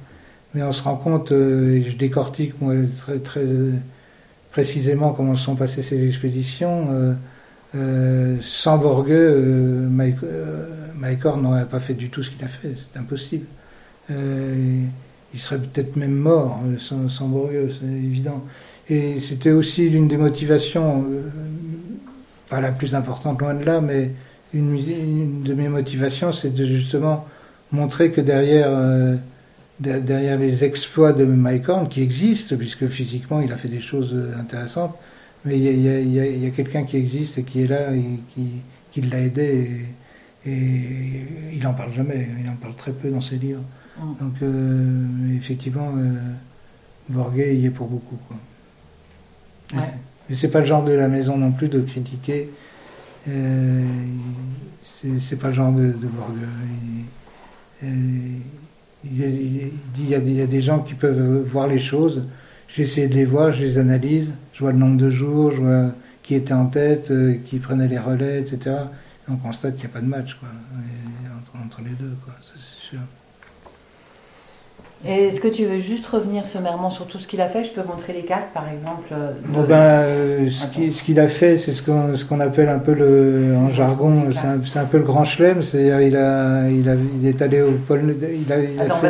Mais 0.53 0.63
on 0.63 0.71
se 0.71 0.83
rend 0.83 0.95
compte, 0.95 1.31
et 1.31 1.83
je 1.83 1.97
décortique 1.97 2.61
moi, 2.61 2.73
très, 2.97 3.17
très 3.19 3.45
précisément 4.51 5.11
comment 5.11 5.35
sont 5.35 5.55
passées 5.55 5.83
ces 5.83 6.07
expéditions. 6.07 6.87
Euh, 6.91 7.13
sans 8.41 8.77
Borgueux, 8.77 9.33
euh, 9.35 9.87
Mike, 9.89 10.17
euh, 10.23 11.35
n'aurait 11.41 11.65
pas 11.65 11.79
fait 11.79 11.95
du 11.95 12.09
tout 12.09 12.21
ce 12.21 12.29
qu'il 12.29 12.43
a 12.45 12.47
fait, 12.47 12.75
c'est 12.75 12.99
impossible. 12.99 13.45
il 14.09 15.39
serait 15.39 15.57
peut-être 15.57 15.95
même 15.95 16.13
mort 16.13 16.59
sans, 16.79 17.09
sans 17.09 17.31
c'est 17.69 17.85
évident. 17.85 18.43
Et 18.89 19.19
c'était 19.21 19.51
aussi 19.51 19.89
l'une 19.89 20.07
des 20.07 20.17
motivations, 20.17 21.05
pas 22.49 22.61
la 22.61 22.71
plus 22.71 22.93
importante 22.93 23.41
loin 23.41 23.55
de 23.55 23.63
là, 23.63 23.81
mais 23.81 24.11
une, 24.53 25.41
de 25.43 25.53
mes 25.55 25.69
motivations, 25.69 26.31
c'est 26.31 26.53
de 26.53 26.65
justement 26.65 27.25
montrer 27.71 28.11
que 28.11 28.21
derrière, 28.21 28.69
derrière 29.79 30.37
les 30.37 30.63
exploits 30.63 31.13
de 31.13 31.25
Mike 31.25 31.69
Horn, 31.69 31.89
qui 31.89 32.01
existent, 32.01 32.55
puisque 32.55 32.87
physiquement 32.87 33.41
il 33.41 33.51
a 33.51 33.55
fait 33.55 33.69
des 33.69 33.81
choses 33.81 34.15
intéressantes, 34.39 34.95
mais 35.45 35.59
il 35.59 36.13
y 36.13 36.47
a, 36.47 36.49
quelqu'un 36.51 36.83
qui 36.83 36.97
existe 36.97 37.37
et 37.37 37.43
qui 37.43 37.63
est 37.63 37.67
là 37.67 37.93
et 37.93 38.19
qui, 38.33 39.01
l'a 39.01 39.19
aidé. 39.19 39.87
Et, 40.45 40.51
il 41.53 41.61
n'en 41.61 41.73
parle 41.73 41.93
jamais, 41.93 42.27
il 42.41 42.49
en 42.49 42.55
parle 42.55 42.75
très 42.75 42.91
peu 42.91 43.09
dans 43.09 43.21
ses 43.21 43.37
livres. 43.37 43.63
Mm. 43.97 44.13
Donc, 44.21 44.33
euh, 44.41 45.37
effectivement, 45.37 45.91
euh, 45.97 47.53
y 47.53 47.65
est 47.65 47.69
pour 47.69 47.87
beaucoup. 47.87 48.17
Quoi. 48.27 48.37
Mais 50.29 50.35
c'est 50.35 50.49
pas 50.49 50.61
le 50.61 50.65
genre 50.65 50.83
de 50.83 50.93
la 50.93 51.07
maison 51.07 51.37
non 51.37 51.51
plus 51.51 51.67
de 51.67 51.81
critiquer. 51.81 52.49
Euh, 53.27 53.83
c'est 55.19 55.39
pas 55.39 55.49
le 55.49 55.53
genre 55.53 55.73
de, 55.73 55.87
de 55.87 56.07
Il, 57.81 58.41
il, 59.05 60.09
y 60.09 60.15
a, 60.15 60.19
des 60.47 60.61
gens 60.61 60.79
qui 60.79 60.93
peuvent 60.93 61.43
voir 61.45 61.67
les 61.67 61.79
choses. 61.79 62.23
J'ai 62.73 62.83
essayé 62.83 63.07
de 63.07 63.13
les 63.13 63.25
voir, 63.25 63.51
je 63.51 63.63
les 63.63 63.77
analyse 63.77 64.27
je 64.53 64.59
vois 64.59 64.71
le 64.71 64.77
nombre 64.77 64.97
de 64.97 65.09
jours, 65.09 65.51
je 65.51 65.57
vois 65.57 65.91
qui 66.21 66.35
était 66.35 66.53
en 66.53 66.67
tête, 66.67 67.11
euh, 67.11 67.35
qui 67.45 67.57
prenait 67.57 67.87
les 67.87 67.99
relais, 67.99 68.39
etc. 68.39 68.75
on 69.29 69.35
constate 69.35 69.73
qu'il 69.75 69.85
n'y 69.85 69.91
a 69.91 69.93
pas 69.93 69.99
de 69.99 70.07
match 70.07 70.37
quoi, 70.39 70.47
entre, 71.65 71.81
les 71.81 71.91
deux, 71.91 72.15
quoi, 72.23 72.33
c'est 72.41 72.89
sûr. 72.89 72.99
Et 75.05 75.25
est-ce 75.25 75.41
que 75.41 75.49
tu 75.49 75.65
veux 75.65 75.79
juste 75.79 76.07
revenir 76.07 76.47
sommairement 76.47 76.89
sur 76.89 77.07
tout 77.07 77.19
ce 77.19 77.27
qu'il 77.27 77.41
a 77.41 77.49
fait? 77.49 77.65
Je 77.65 77.73
peux 77.73 77.83
montrer 77.85 78.13
les 78.13 78.23
quatre, 78.23 78.51
par 78.53 78.69
exemple 78.69 79.09
euh, 79.11 79.33
ben, 79.67 79.75
euh, 79.75 80.49
Ce 80.49 81.03
qu'il 81.03 81.19
a 81.19 81.27
fait, 81.27 81.57
c'est 81.57 81.73
ce 81.73 81.81
qu'on 81.83 82.15
ce 82.15 82.23
qu'on 82.23 82.39
appelle 82.39 82.69
un 82.69 82.79
peu 82.79 82.93
le, 82.93 83.53
en 83.53 83.73
jargon, 83.73 84.29
c'est 84.31 84.77
un, 84.77 84.81
un, 84.81 84.85
peu 84.85 84.99
le 84.99 85.03
grand 85.03 85.25
chelem, 85.25 85.61
c'est-à-dire 85.61 85.99
il, 85.99 86.15
a, 86.15 86.69
il, 86.69 86.87
a, 86.87 86.95
il 86.95 87.27
est 87.27 87.41
allé 87.41 87.61
au 87.61 87.73
pôle. 87.73 88.15
Il 88.21 88.53
a, 88.53 88.83
Attends, 88.83 89.01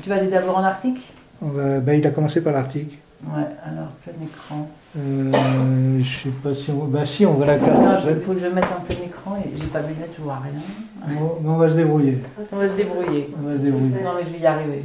tu 0.00 0.08
vas 0.08 0.14
aller 0.14 0.28
d'abord 0.28 0.56
en 0.56 0.64
Arctique 0.64 1.02
ben, 1.42 1.92
Il 1.92 2.06
a 2.06 2.10
commencé 2.10 2.40
par 2.40 2.54
l'Arctique. 2.54 3.01
Ouais, 3.24 3.46
alors 3.64 3.88
plein 4.02 4.12
écran. 4.22 4.68
Euh, 4.98 6.00
je 6.02 6.22
sais 6.24 6.34
pas 6.42 6.54
si 6.54 6.70
on. 6.72 6.86
Bah 6.86 7.06
si, 7.06 7.24
on 7.24 7.34
voit 7.34 7.46
la 7.46 7.58
carte. 7.58 7.80
Non, 7.80 7.96
il 8.10 8.20
faut 8.20 8.32
que 8.32 8.40
je 8.40 8.46
mette 8.48 8.64
en 8.64 8.80
plein 8.80 8.96
écran 9.04 9.36
et 9.36 9.56
j'ai 9.56 9.66
pas 9.66 9.80
de 9.80 9.88
lunettes, 9.88 10.14
je 10.16 10.22
vois 10.22 10.38
rien. 10.38 11.18
on 11.44 11.56
va 11.56 11.70
se 11.70 11.74
débrouiller. 11.76 12.18
On 12.52 12.56
va 12.56 12.68
se 12.68 12.74
débrouiller. 12.74 13.30
On 13.38 13.48
va 13.48 13.56
se 13.56 13.62
débrouiller. 13.62 14.02
Non, 14.02 14.10
mais 14.18 14.24
je 14.24 14.32
vais 14.32 14.38
y 14.40 14.46
arriver. 14.46 14.84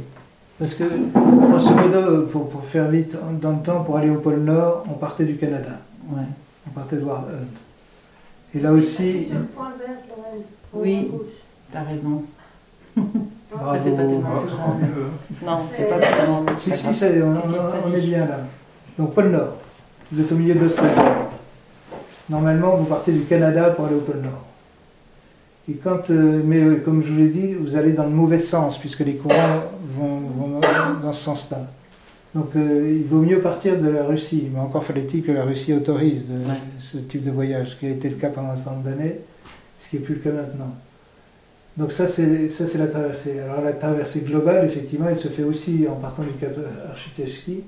Parce 0.58 0.74
que, 0.74 0.84
grosso 0.84 1.74
modo, 1.74 2.26
pour, 2.26 2.48
pour 2.48 2.64
faire 2.64 2.88
vite 2.88 3.16
dans 3.40 3.52
le 3.52 3.58
temps, 3.58 3.84
pour 3.84 3.96
aller 3.96 4.10
au 4.10 4.20
pôle 4.20 4.40
Nord, 4.40 4.84
on 4.88 4.94
partait 4.94 5.24
du 5.24 5.36
Canada. 5.36 5.80
Ouais. 6.08 6.22
On 6.66 6.70
partait 6.70 6.96
de 6.96 7.04
Ward 7.04 7.24
Hunt. 7.24 8.56
Et 8.56 8.60
là 8.60 8.72
aussi. 8.72 9.24
Sur 9.24 9.38
le 9.38 9.44
point 9.44 9.72
vert, 9.78 9.96
Oui, 10.72 11.10
t'as 11.72 11.82
raison. 11.82 12.24
Bravo. 13.50 13.78
c'est 13.82 13.90
pas 13.90 14.02
tellement 14.02 14.20
grand. 14.20 14.76
Non, 15.44 15.62
c'est 15.70 15.88
pas 15.88 15.98
tellement. 15.98 16.44
Si, 16.54 16.70
si, 16.74 16.86
on, 16.86 17.88
on 17.88 17.94
est 17.94 18.00
bien 18.00 18.26
là. 18.26 18.40
Donc, 18.98 19.14
pôle 19.14 19.30
Nord. 19.30 19.54
Vous 20.12 20.20
êtes 20.20 20.32
au 20.32 20.36
milieu 20.36 20.54
de 20.54 20.60
l'Australie. 20.60 20.94
Normalement, 22.28 22.76
vous 22.76 22.84
partez 22.84 23.12
du 23.12 23.22
Canada 23.24 23.70
pour 23.70 23.86
aller 23.86 23.94
au 23.94 24.00
pôle 24.00 24.20
Nord. 24.22 24.44
Et 25.70 25.74
quand, 25.74 26.10
euh, 26.10 26.42
mais 26.44 26.62
euh, 26.62 26.76
comme 26.82 27.04
je 27.04 27.12
vous 27.12 27.18
l'ai 27.18 27.28
dit, 27.28 27.52
vous 27.52 27.76
allez 27.76 27.92
dans 27.92 28.04
le 28.04 28.10
mauvais 28.10 28.38
sens, 28.38 28.78
puisque 28.78 29.00
les 29.00 29.16
courants 29.16 29.64
vont, 29.96 30.60
dans 31.02 31.12
ce 31.12 31.24
sens-là. 31.24 31.66
Donc 32.34 32.50
euh, 32.56 32.98
il 33.00 33.06
vaut 33.06 33.20
mieux 33.20 33.40
partir 33.40 33.78
de 33.78 33.88
la 33.88 34.04
Russie, 34.04 34.48
mais 34.52 34.60
encore 34.60 34.84
fallait-il 34.84 35.22
que 35.22 35.32
la 35.32 35.44
Russie 35.44 35.72
autorise 35.74 36.24
ce 36.80 36.98
type 36.98 37.24
de 37.24 37.30
voyage, 37.30 37.70
ce 37.70 37.76
qui 37.76 37.86
a 37.86 37.90
été 37.90 38.08
le 38.08 38.16
cas 38.16 38.28
pendant 38.28 38.50
un 38.50 38.56
certain 38.56 38.72
nombre 38.72 38.84
d'années, 38.84 39.16
ce 39.82 39.90
qui 39.90 39.96
n'est 39.96 40.02
plus 40.02 40.14
le 40.14 40.20
cas 40.20 40.30
maintenant. 40.30 40.74
Donc 41.78 41.92
ça 41.92 42.08
c'est, 42.08 42.48
ça, 42.48 42.66
c'est 42.66 42.78
la 42.78 42.88
traversée. 42.88 43.38
Alors 43.38 43.62
la 43.62 43.72
traversée 43.72 44.20
globale, 44.20 44.66
effectivement, 44.66 45.08
elle 45.08 45.18
se 45.18 45.28
fait 45.28 45.44
aussi 45.44 45.86
en 45.88 45.94
partant 45.94 46.24
du 46.24 46.32
cap 46.32 46.50
Architevski, 46.90 47.62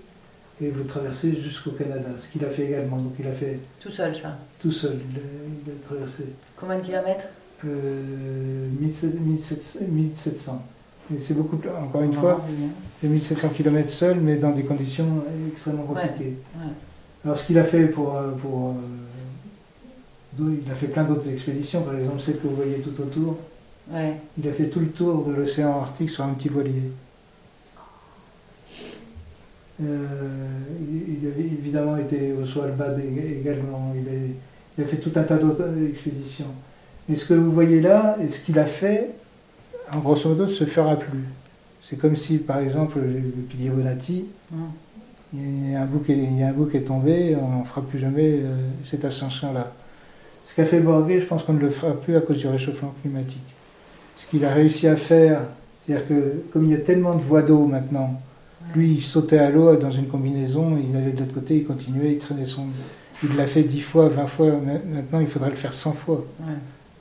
et 0.60 0.68
vous 0.68 0.82
traversez 0.82 1.40
jusqu'au 1.40 1.70
Canada, 1.70 2.08
ce 2.20 2.26
qu'il 2.32 2.44
a 2.44 2.48
fait 2.50 2.66
également. 2.66 2.96
Donc 2.96 3.12
il 3.20 3.26
a 3.28 3.32
fait 3.32 3.60
tout 3.78 3.90
seul 3.90 4.16
ça. 4.16 4.36
Tout 4.60 4.72
seul, 4.72 4.98
il 5.14 5.18
a, 5.70 5.74
traversé. 5.86 6.24
Combien 6.56 6.78
de 6.78 6.84
kilomètres? 6.84 7.26
Euh, 7.64 8.68
1700. 8.80 10.66
Et 11.14 11.20
c'est 11.20 11.34
beaucoup 11.34 11.56
plus, 11.56 11.70
encore 11.70 12.02
une 12.02 12.12
fois, 12.12 12.44
c'est 13.00 13.06
1700 13.06 13.50
km 13.50 13.90
seul, 13.90 14.18
mais 14.18 14.36
dans 14.36 14.50
des 14.50 14.64
conditions 14.64 15.24
extrêmement 15.52 15.84
compliquées. 15.84 16.34
Alors 17.24 17.38
ce 17.38 17.46
qu'il 17.46 17.58
a 17.60 17.64
fait 17.64 17.84
pour, 17.86 18.16
euh, 18.16 18.32
pour 18.32 18.70
euh, 18.70 20.56
il 20.64 20.70
a 20.70 20.74
fait 20.74 20.88
plein 20.88 21.04
d'autres 21.04 21.28
expéditions, 21.28 21.82
par 21.82 21.94
exemple 21.96 22.20
celle 22.20 22.38
que 22.38 22.48
vous 22.48 22.56
voyez 22.56 22.80
tout 22.80 23.00
autour. 23.00 23.38
Il 23.92 24.48
a 24.48 24.52
fait 24.52 24.66
tout 24.66 24.80
le 24.80 24.88
tour 24.88 25.24
de 25.24 25.32
l'océan 25.32 25.80
Arctique 25.80 26.10
sur 26.10 26.24
un 26.24 26.34
petit 26.34 26.48
voilier. 26.48 26.92
Euh, 29.82 30.28
il, 31.08 31.26
a 31.26 31.30
évidemment 31.38 31.96
été 31.96 32.32
au 32.32 32.46
Svalbard 32.46 32.98
également. 32.98 33.92
Il 33.96 34.84
a, 34.84 34.86
fait 34.86 34.98
tout 34.98 35.12
un 35.16 35.22
tas 35.22 35.36
d'autres 35.36 35.68
expéditions. 35.88 36.52
Mais 37.08 37.16
ce 37.16 37.26
que 37.26 37.34
vous 37.34 37.50
voyez 37.50 37.80
là, 37.80 38.16
et 38.22 38.30
ce 38.30 38.40
qu'il 38.40 38.58
a 38.58 38.66
fait, 38.66 39.10
en 39.92 39.98
grosso 39.98 40.28
modo, 40.28 40.46
ne 40.46 40.50
se 40.50 40.64
fera 40.64 40.96
plus. 40.96 41.24
C'est 41.82 41.96
comme 41.96 42.16
si, 42.16 42.38
par 42.38 42.60
exemple, 42.60 43.00
le 43.00 43.42
pilier 43.48 43.70
Bonatti, 43.70 44.26
mm. 44.52 44.56
il, 45.34 45.70
y 45.72 45.74
a 45.74 45.82
un 45.82 45.86
bout 45.86 45.98
qui 46.00 46.12
est, 46.12 46.78
est 46.78 46.84
tombé, 46.84 47.36
on 47.36 47.60
ne 47.60 47.64
fera 47.64 47.82
plus 47.82 47.98
jamais 47.98 48.38
euh, 48.42 48.54
cette 48.84 49.04
ascension-là. 49.04 49.72
Ce 50.46 50.54
qu'a 50.54 50.64
fait 50.64 50.80
Borgé, 50.80 51.20
je 51.20 51.26
pense 51.26 51.42
qu'on 51.42 51.54
ne 51.54 51.60
le 51.60 51.70
fera 51.70 51.92
plus 51.94 52.16
à 52.16 52.20
cause 52.20 52.38
du 52.38 52.46
réchauffement 52.46 52.94
climatique. 53.02 53.42
Ce 54.20 54.30
qu'il 54.30 54.44
a 54.44 54.52
réussi 54.52 54.86
à 54.86 54.96
faire, 54.96 55.40
c'est-à-dire 55.86 56.06
que 56.08 56.42
comme 56.52 56.66
il 56.66 56.72
y 56.72 56.74
a 56.74 56.78
tellement 56.78 57.14
de 57.14 57.22
voies 57.22 57.42
d'eau 57.42 57.66
maintenant, 57.66 58.20
lui, 58.74 58.94
il 58.94 59.02
sautait 59.02 59.38
à 59.38 59.50
l'eau 59.50 59.74
dans 59.76 59.90
une 59.90 60.06
combinaison, 60.06 60.78
il 60.78 60.96
allait 60.96 61.12
de 61.12 61.20
l'autre 61.20 61.34
côté, 61.34 61.56
il 61.56 61.64
continuait, 61.64 62.12
il 62.12 62.18
traînait 62.18 62.44
son. 62.44 62.66
Il 63.22 63.36
l'a 63.36 63.46
fait 63.46 63.64
dix 63.64 63.80
fois, 63.80 64.08
vingt 64.08 64.26
fois, 64.26 64.52
maintenant 64.86 65.20
il 65.20 65.26
faudrait 65.26 65.50
le 65.50 65.56
faire 65.56 65.74
cent 65.74 65.92
fois. 65.92 66.24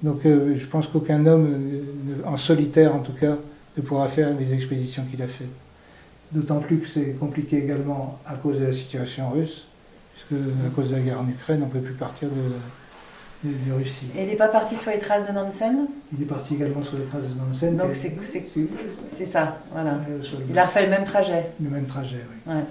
Donc 0.02 0.26
euh, 0.26 0.56
je 0.58 0.66
pense 0.66 0.88
qu'aucun 0.88 1.26
homme, 1.26 1.48
euh, 1.48 2.26
en 2.26 2.38
solitaire 2.38 2.96
en 2.96 3.00
tout 3.00 3.14
cas, 3.14 3.38
ne 3.78 3.82
pourra 3.82 4.08
faire 4.08 4.30
les 4.38 4.54
expéditions 4.54 5.04
qu'il 5.10 5.22
a 5.22 5.28
faites. 5.28 5.48
D'autant 6.32 6.60
plus 6.60 6.80
que 6.80 6.88
c'est 6.88 7.16
compliqué 7.20 7.58
également 7.58 8.20
à 8.26 8.36
cause 8.36 8.60
de 8.60 8.66
la 8.66 8.74
situation 8.74 9.30
russe, 9.30 9.66
puisque 10.14 10.42
à 10.42 10.70
cause 10.76 10.90
de 10.90 10.96
la 10.96 11.02
guerre 11.02 11.22
en 11.22 11.28
Ukraine, 11.28 11.62
on 11.64 11.68
ne 11.68 11.72
peut 11.72 11.80
plus 11.80 11.94
partir 11.94 12.30
de, 12.30 12.54
de, 13.44 13.74
Russie. 13.74 14.08
Et 14.18 14.24
il 14.24 14.28
n'est 14.28 14.36
pas 14.36 14.50
parti 14.50 14.76
sur 14.76 14.92
les 14.92 15.00
traces 15.00 15.28
de 15.28 15.34
Nansen 15.34 15.88
Il 16.14 16.22
est 16.22 16.26
parti 16.26 16.56
également 16.56 16.84
sur 16.84 16.98
les 16.98 17.06
traces 17.06 17.24
de 17.24 17.40
Nansen. 17.40 17.78
Donc 17.78 17.94
c'est 17.94 19.26
ça, 19.26 19.60
voilà. 19.72 19.98
il 20.50 20.60
a 20.60 20.66
refait 20.66 20.84
le 20.84 20.90
même 20.90 21.06
trajet. 21.06 21.46
Le 21.62 21.70
même 21.70 21.86
trajet, 21.86 22.24
oui. 22.30 22.54
Ouais. 22.54 22.62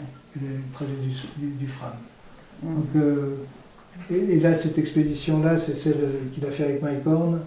Le 0.40 0.48
trajet 0.72 0.92
du, 1.02 1.46
du, 1.46 1.66
Fram. 1.66 1.92
Mm. 2.62 2.74
Donc, 2.74 2.86
euh, 2.96 3.36
et, 4.10 4.40
là, 4.40 4.54
cette 4.54 4.78
expédition-là, 4.78 5.58
c'est 5.58 5.74
celle 5.74 5.96
qu'il 6.34 6.44
a 6.46 6.50
fait 6.50 6.64
avec 6.64 6.82
Mike 6.82 7.06
Horn. 7.06 7.40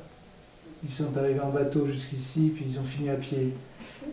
Ils 0.83 0.93
sont 0.93 1.15
arrivés 1.15 1.39
en 1.39 1.49
bateau 1.49 1.87
jusqu'ici, 1.87 2.51
puis 2.55 2.65
ils 2.69 2.79
ont 2.79 2.83
fini 2.83 3.09
à 3.09 3.15
pied 3.15 3.53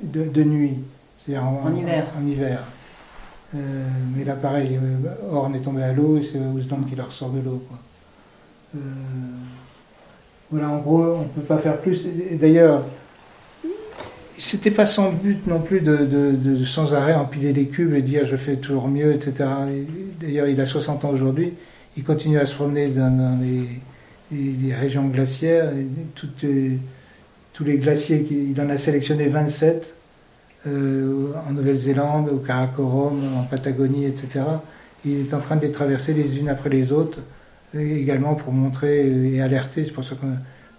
de, 0.03 0.43
nuit, 0.43 0.75
c'est-à-dire 1.19 1.45
en, 1.45 1.75
hiver. 1.75 2.07
En, 2.17 2.27
hiver. 2.27 2.63
Euh, 3.55 3.59
mais 4.15 4.25
là, 4.25 4.35
pareil, 4.35 4.79
euh, 4.81 5.31
Horn 5.31 5.55
est 5.55 5.61
tombé 5.61 5.83
à 5.83 5.93
l'eau 5.95 6.19
et 6.19 6.23
c'est 6.23 6.39
Ousland 6.39 6.83
qui 6.89 6.95
la 6.95 7.05
ressort 7.05 7.31
de 7.31 7.41
l'eau. 7.41 7.63
Euh, 8.77 8.79
voilà, 10.51 10.71
en 10.71 10.79
gros, 10.79 11.03
on 11.03 11.23
ne 11.23 11.29
peut 11.29 11.43
pas 11.43 11.59
faire 11.59 11.77
plus. 11.79 12.07
Et 12.31 12.37
d'ailleurs, 12.37 12.85
c'était 14.39 14.71
pas 14.71 14.87
son 14.87 15.13
but 15.13 15.47
non 15.47 15.61
plus 15.61 15.81
de, 15.81 16.65
sans 16.65 16.95
arrêt 16.95 17.15
empiler 17.15 17.53
les 17.53 17.67
cubes 17.67 17.95
et 17.95 18.03
dire 18.03 18.27
je 18.27 18.37
fais 18.37 18.57
toujours 18.57 18.89
mieux, 18.89 19.13
etc. 19.13 19.49
D'ailleurs, 20.21 20.47
il 20.47 20.61
a 20.61 20.67
60 20.67 21.05
ans 21.05 21.11
aujourd'hui, 21.11 21.55
il 21.97 22.05
continue 22.05 22.39
à 22.39 22.47
se 22.47 22.55
promener 22.55 22.89
dans, 22.89 23.39
les, 23.41 24.75
régions 24.75 25.07
glaciaires, 25.07 25.71
tous 26.15 27.65
les 27.65 27.79
glaciers, 27.79 28.27
il 28.31 28.61
en 28.61 28.71
a 28.71 28.79
sélectionné 28.79 29.27
27 29.27 29.95
euh, 30.67 31.33
en 31.49 31.53
Nouvelle-Zélande, 31.53 32.29
au 32.29 32.39
Karakorum, 32.39 33.21
en 33.37 33.43
Patagonie, 33.45 34.07
etc. 34.07 34.45
Il 35.05 35.27
est 35.27 35.35
en 35.35 35.41
train 35.41 35.57
de 35.57 35.63
les 35.63 35.73
traverser 35.73 36.13
les 36.13 36.39
unes 36.39 36.49
après 36.49 36.71
les 36.71 36.93
autres 36.93 37.19
également 37.75 38.35
pour 38.35 38.53
montrer 38.53 39.07
et 39.35 39.41
alerter. 39.41 39.85
C'est 39.85 39.93
pour 39.93 40.05
ça 40.05 40.15
que 40.15 40.27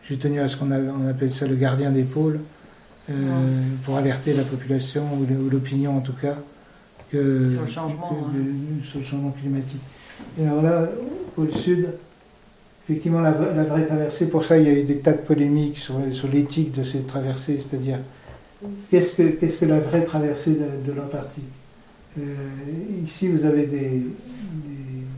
j'ai 0.08 0.18
tenu 0.18 0.40
à 0.40 0.48
ce 0.48 0.58
qu'on 0.58 0.72
on 0.72 1.08
appelle 1.08 1.34
ça 1.34 1.48
le 1.48 1.56
gardien 1.56 1.92
des 1.92 2.04
pôles, 2.04 2.40
euh, 3.10 3.14
pour 3.86 3.98
alerter 3.98 4.34
la 4.34 4.44
population 4.44 5.04
ou 5.14 5.50
l'opinion 5.50 5.98
en 5.98 6.02
tout 6.02 6.14
cas 6.14 6.36
que, 7.12 7.50
sur, 7.50 7.62
le 7.62 7.68
changement, 7.68 8.28
sur 8.88 9.00
le 9.00 9.06
changement 9.06 9.32
climatique. 9.32 9.82
Et 10.40 10.46
alors 10.46 10.62
là, 10.62 10.84
au 10.84 11.42
pôle 11.42 11.56
sud, 11.56 11.88
effectivement, 12.88 13.22
la, 13.22 13.32
vraie 13.32 13.86
traversée, 13.86 14.28
pour 14.28 14.46
ça, 14.46 14.58
il 14.58 14.68
y 14.68 14.70
a 14.70 14.74
eu 14.74 14.84
des 14.84 14.98
tas 14.98 15.14
de 15.14 15.18
polémiques 15.18 15.78
sur, 15.78 15.96
sur 16.12 16.28
l'éthique 16.28 16.72
de 16.72 16.84
ces 16.84 17.00
traversées, 17.00 17.60
c'est-à-dire 17.60 17.98
qu'est-ce 18.92 19.18
que, 19.18 19.24
qu'est-ce 19.24 19.60
que 19.60 19.66
la 19.66 19.80
vraie 19.80 20.04
traversée 20.04 20.52
de, 20.86 20.92
l'Antarctique? 20.92 21.44
Euh, 22.20 22.24
Ici, 23.04 23.28
vous 23.28 23.46
avez 23.46 23.66
des, 23.66 24.06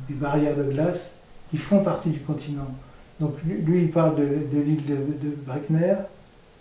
des, 0.10 0.16
barrières 0.16 0.56
de 0.56 0.64
glace 0.64 1.12
qui 1.52 1.58
font 1.58 1.84
partie 1.84 2.10
du 2.10 2.20
continent. 2.20 2.68
Donc 3.20 3.36
lui, 3.43 3.84
il 3.84 3.91
parle 3.91 4.16
de, 4.16 4.24
l'île 4.60 4.86
de, 4.86 4.95
de 4.95 5.36
Breckner 5.45 5.95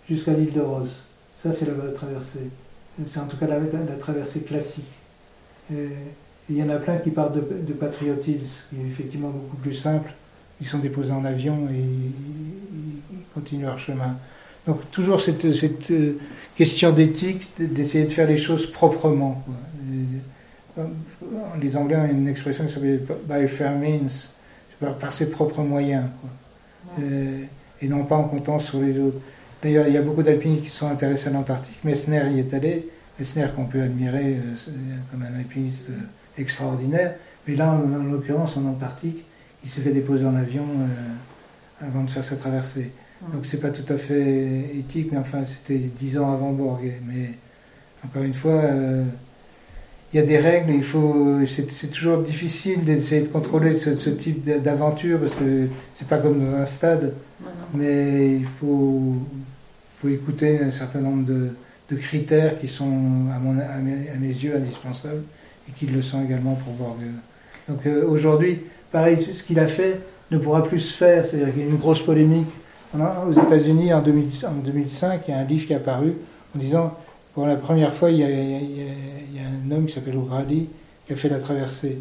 jusqu'à 0.07 0.33
l'île 0.33 0.53
de 0.53 0.61
Ross. 0.61 1.07
Ça, 1.41 1.51
c'est 1.53 1.65
la 1.65 1.91
traversée. 1.93 2.49
C'est 3.07 3.19
en 3.19 3.25
tout 3.25 3.37
cas 3.37 3.47
la, 3.47 3.95
traversée 3.95 4.41
classique. 4.41 4.91
Il 5.71 6.57
y 6.57 6.61
en 6.61 6.69
a 6.69 6.77
plein 6.77 6.97
qui 6.97 7.09
parlent 7.09 7.33
de, 7.33 7.39
de 7.39 7.73
Patriot 7.73 8.17
Hills, 8.27 8.49
qui 8.69 8.75
est 8.75 8.87
effectivement 8.87 9.29
beaucoup 9.29 9.57
plus 9.57 9.73
simple 9.73 10.13
ils 10.61 10.67
sont 10.67 10.77
déposés 10.77 11.11
en 11.11 11.25
avion 11.25 11.67
et 11.69 11.79
ils 11.79 13.23
continuent 13.33 13.65
leur 13.65 13.79
chemin. 13.79 14.15
Donc 14.67 14.89
toujours 14.91 15.19
cette, 15.19 15.53
cette 15.53 15.89
euh, 15.89 16.19
question 16.55 16.91
d'éthique, 16.91 17.49
d'essayer 17.59 18.05
de 18.05 18.11
faire 18.11 18.27
les 18.27 18.37
choses 18.37 18.71
proprement. 18.71 19.43
Euh, 20.77 20.83
les 21.59 21.75
Anglais 21.75 21.97
ont 21.97 22.05
une 22.05 22.27
expression 22.27 22.65
qui 22.65 22.73
s'appelle 22.73 23.01
by 23.27 23.47
fair 23.47 23.71
means, 23.71 24.29
par, 24.81 25.13
ses 25.13 25.29
propres 25.29 25.61
moyens, 25.61 26.05
euh, 26.99 27.43
et 27.81 27.87
non 27.87 28.03
pas 28.03 28.15
en 28.15 28.25
comptant 28.25 28.59
sur 28.59 28.81
les 28.81 28.99
autres. 28.99 29.19
D'ailleurs, 29.63 29.87
il 29.87 29.93
y 29.93 29.97
a 29.97 30.01
beaucoup 30.01 30.23
d'alpinistes 30.23 30.63
qui 30.63 30.69
sont 30.69 30.87
intéressés 30.87 31.27
à 31.27 31.31
l'Antarctique. 31.31 31.83
Messner 31.83 32.23
y 32.31 32.39
est 32.39 32.53
allé. 32.53 32.89
Messner 33.19 33.45
qu'on 33.55 33.65
peut 33.65 33.81
admirer 33.81 34.37
comme 35.11 35.21
un 35.21 35.39
alpiniste 35.39 35.89
extraordinaire. 36.37 37.13
Mais 37.47 37.55
là, 37.55 37.71
en 37.71 38.03
l'occurrence, 38.03 38.57
en 38.57 38.65
Antarctique, 38.65 39.23
il 39.63 39.69
s'est 39.69 39.81
fait 39.81 39.91
déposer 39.91 40.25
en 40.25 40.35
avion 40.35 40.63
euh, 40.63 41.87
avant 41.87 42.03
de 42.03 42.09
faire 42.09 42.25
sa 42.25 42.35
traversée. 42.35 42.91
Donc 43.33 43.45
c'est 43.45 43.59
pas 43.59 43.69
tout 43.69 43.93
à 43.93 43.97
fait 43.97 44.75
éthique, 44.75 45.09
mais 45.11 45.19
enfin 45.19 45.43
c'était 45.45 45.77
dix 45.77 46.17
ans 46.17 46.33
avant 46.33 46.51
Borg. 46.51 46.91
Mais 47.05 47.31
encore 48.03 48.23
une 48.23 48.33
fois, 48.33 48.53
euh, 48.53 49.03
il 50.13 50.19
y 50.19 50.23
a 50.23 50.25
des 50.25 50.37
règles, 50.37 50.73
il 50.73 50.83
faut, 50.83 51.39
c'est 51.47 51.91
toujours 51.91 52.19
difficile 52.19 52.83
d'essayer 52.83 53.21
de 53.21 53.27
contrôler 53.27 53.77
ce, 53.77 54.09
type 54.09 54.43
d'aventure 54.43 55.19
parce 55.19 55.35
que 55.35 55.67
c'est 55.97 56.07
pas 56.07 56.17
comme 56.17 56.39
dans 56.39 56.57
un 56.57 56.65
stade, 56.65 57.13
mais 57.73 58.35
il 58.35 58.45
faut, 58.59 59.13
faut 59.99 60.09
écouter 60.09 60.59
un 60.59 60.71
certain 60.71 60.99
nombre 60.99 61.25
de, 61.25 61.49
critères 61.97 62.57
qui 62.61 62.69
sont 62.69 62.87
à, 63.35 63.39
mon, 63.39 63.59
à, 63.59 63.77
mes, 63.77 64.27
yeux 64.27 64.55
indispensables 64.55 65.23
et 65.67 65.73
qui 65.73 65.87
le 65.87 66.01
sont 66.01 66.23
également 66.23 66.55
pour 66.55 66.71
Borg. 66.73 66.99
Donc 67.67 67.85
euh, 67.85 68.07
aujourd'hui, 68.07 68.61
pareil, 68.93 69.17
ce 69.33 69.43
qu'il 69.43 69.59
a 69.59 69.67
fait 69.67 69.99
ne 70.31 70.37
pourra 70.37 70.63
plus 70.63 70.79
se 70.79 70.97
faire. 70.97 71.25
C'est-à-dire 71.25 71.53
qu'il 71.53 71.63
y 71.63 71.65
a 71.65 71.69
une 71.69 71.75
grosse 71.75 72.01
polémique. 72.01 72.47
Aux 72.93 73.33
États-Unis, 73.33 73.93
en, 73.93 74.01
2005, 74.01 75.21
il 75.27 75.31
y 75.31 75.33
a 75.33 75.39
un 75.39 75.43
livre 75.43 75.67
qui 75.67 75.73
est 75.73 75.77
apparu 75.77 76.13
en 76.55 76.59
disant 76.59 76.97
pour 77.33 77.47
la 77.47 77.55
première 77.55 77.93
fois, 77.93 78.11
il 78.11 78.19
y 78.19 78.23
a, 78.23 78.27
un 78.27 79.71
homme 79.71 79.85
qui 79.85 79.93
s'appelle 79.93 80.17
O'Grady 80.17 80.69
qui 81.07 81.13
a 81.13 81.15
fait 81.15 81.29
la 81.29 81.39
traversée. 81.39 81.97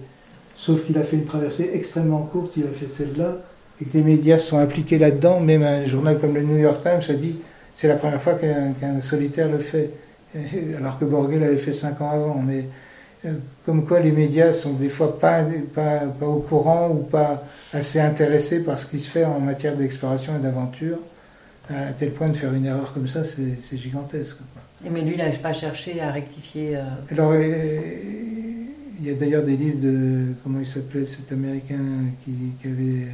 Sauf 0.57 0.85
qu'il 0.85 0.99
a 0.99 1.05
fait 1.05 1.17
une 1.17 1.25
traversée 1.25 1.71
extrêmement 1.73 2.23
courte, 2.23 2.53
il 2.57 2.65
a 2.65 2.71
fait 2.71 2.89
celle-là, 2.89 3.39
et 3.81 3.85
que 3.87 3.97
les 3.97 4.05
médias 4.05 4.39
sont 4.39 4.59
impliqués 4.59 4.99
là-dedans. 4.99 5.41
Même 5.41 5.63
un 5.63 5.87
journal 5.87 6.19
comme 6.19 6.35
le 6.35 6.43
New 6.43 6.59
York 6.59 6.83
Times 6.83 7.01
a 7.09 7.19
dit 7.19 7.37
c'est 7.77 7.89
la 7.89 7.97
première 7.97 8.21
fois 8.21 8.35
qu'un 8.35 9.01
solitaire 9.01 9.49
le 9.49 9.59
fait, 9.59 9.91
alors 10.77 10.99
que 10.99 11.07
Borgel 11.07 11.43
avait 11.43 11.57
fait 11.57 11.73
cinq 11.73 12.01
ans 12.03 12.11
avant. 12.11 12.43
Mais 12.47 12.67
euh, 13.25 13.33
comme 13.65 13.87
quoi 13.87 14.01
les 14.01 14.13
médias 14.13 14.53
sont 14.53 14.75
des 14.75 14.91
fois 14.91 15.19
pas, 15.19 15.43
au 16.21 16.41
courant 16.41 16.91
ou 16.91 17.05
pas 17.05 17.45
assez 17.73 18.01
intéressés 18.01 18.61
par 18.61 18.79
ce 18.79 18.87
qui 18.87 19.01
se 19.01 19.11
fait 19.11 19.25
en 19.25 19.41
matière 19.41 19.77
d'exploration 19.77 20.37
et 20.37 20.43
d'aventure, 20.43 20.99
à 21.69 21.93
tel 21.93 22.13
point 22.13 22.29
de 22.29 22.37
faire 22.37 22.53
une 22.55 22.67
erreur 22.67 22.93
comme 22.93 23.07
ça, 23.09 23.23
c'est 23.25 23.77
gigantesque. 23.77 24.37
Mais 24.91 25.03
lui, 25.03 25.13
il 25.13 25.19
n'a 25.19 25.31
pas 25.31 25.53
cherché 25.53 26.01
à 26.01 26.11
rectifier. 26.11 26.77
Euh, 26.77 26.83
Alors, 27.11 27.33
euh, 27.35 27.81
il 28.99 29.07
y 29.07 29.11
a 29.11 29.15
d'ailleurs 29.15 29.45
des 29.45 29.57
livres 29.57 29.81
de, 29.81 30.33
comment 30.43 30.61
il 30.61 30.67
s'appelait, 30.67 31.07
cet 31.07 31.33
Américain 31.33 31.79
qui, 32.25 32.33
qui 32.61 32.69
avait 32.69 33.07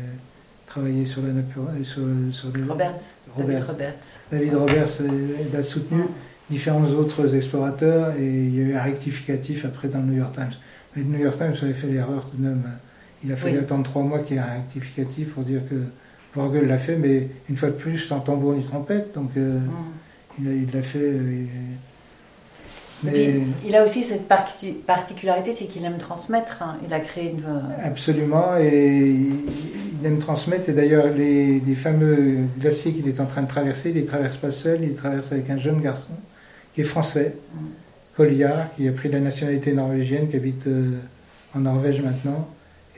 travaillé 0.67 1.07
sur 1.07 1.23
la 1.23 1.33
nature, 1.33 1.63
sur, 1.85 2.03
sur 2.33 2.51
Roberts. 2.69 3.15
David 3.37 3.65
Roberts. 3.65 4.19
David 4.31 4.55
Roberts 4.55 5.01
l'a 5.53 5.63
soutenu 5.63 6.03
différents 6.51 6.89
autres 6.91 7.35
explorateurs 7.35 8.15
et 8.19 8.27
il 8.27 8.55
y 8.55 8.61
a 8.61 8.65
eu 8.65 8.75
un 8.77 8.83
rectificatif 8.83 9.65
après 9.65 9.89
dans 9.89 10.01
le 10.01 10.07
New 10.07 10.19
York 10.19 10.35
Times. 10.35 10.55
Mais 10.95 11.03
le 11.03 11.09
New 11.09 11.25
York 11.25 11.37
Times 11.37 11.55
avait 11.63 11.75
fait 11.75 11.89
l'erreur 11.89 12.29
tout 12.31 12.37
de 12.37 12.43
même. 12.43 12.63
Il 13.25 13.33
a 13.33 13.37
fallu 13.37 13.59
attendre 13.59 13.85
trois 13.85 14.03
mois 14.03 14.21
qu'il 14.21 14.37
y 14.37 14.39
ait 14.39 14.43
un 14.43 14.55
rectificatif 14.55 15.35
pour 15.35 15.43
dire 15.43 15.61
que 15.69 15.77
Borgel 16.37 16.69
l'a 16.69 16.79
fait, 16.79 16.97
mais 16.97 17.29
une 17.49 17.57
fois 17.57 17.71
de 17.71 17.75
plus 17.75 17.99
sans 17.99 18.21
tambour 18.21 18.55
ni 18.55 18.63
trompette. 18.63 19.15
Donc 19.15 19.31
euh, 19.37 19.59
mm. 19.59 20.47
il 20.47 20.69
l'a 20.73 20.83
fait. 20.83 20.99
Euh, 20.99 21.45
mais... 23.03 23.41
il 23.67 23.75
a 23.75 23.85
aussi 23.85 24.05
cette 24.05 24.27
particularité, 24.29 25.53
c'est 25.53 25.67
qu'il 25.67 25.85
aime 25.85 25.99
transmettre. 25.99 26.63
Hein. 26.63 26.77
Il 26.87 26.95
a 26.95 27.01
créé 27.01 27.33
une. 27.33 27.43
Absolument, 27.83 28.57
et 28.59 29.17
il 30.01 30.07
aime 30.07 30.19
transmettre. 30.19 30.69
Et 30.69 30.73
d'ailleurs, 30.73 31.09
les, 31.09 31.61
les, 31.61 31.75
fameux 31.75 32.39
glaciers 32.59 32.93
qu'il 32.93 33.09
est 33.09 33.21
en 33.21 33.27
train 33.27 33.43
de 33.43 33.49
traverser, 33.49 33.91
il 33.91 33.97
ne 33.97 34.01
les 34.01 34.07
traverse 34.07 34.37
pas 34.37 34.53
seul, 34.53 34.81
il 34.83 34.91
les 34.91 34.95
traverse 34.95 35.33
avec 35.33 35.51
un 35.51 35.59
jeune 35.59 35.81
garçon 35.81 36.15
qui 36.77 36.83
est 36.83 36.85
français, 36.85 37.35
Colliard, 38.17 38.75
qui 38.77 38.87
a 38.87 38.93
pris 38.93 39.09
la 39.09 39.21
nationalité 39.21 39.73
norvégienne, 39.73 40.29
qui 40.29 40.37
habite 40.37 40.67
euh, 40.67 40.99
en 41.55 41.61
Norvège 41.61 42.03
maintenant. 42.03 42.49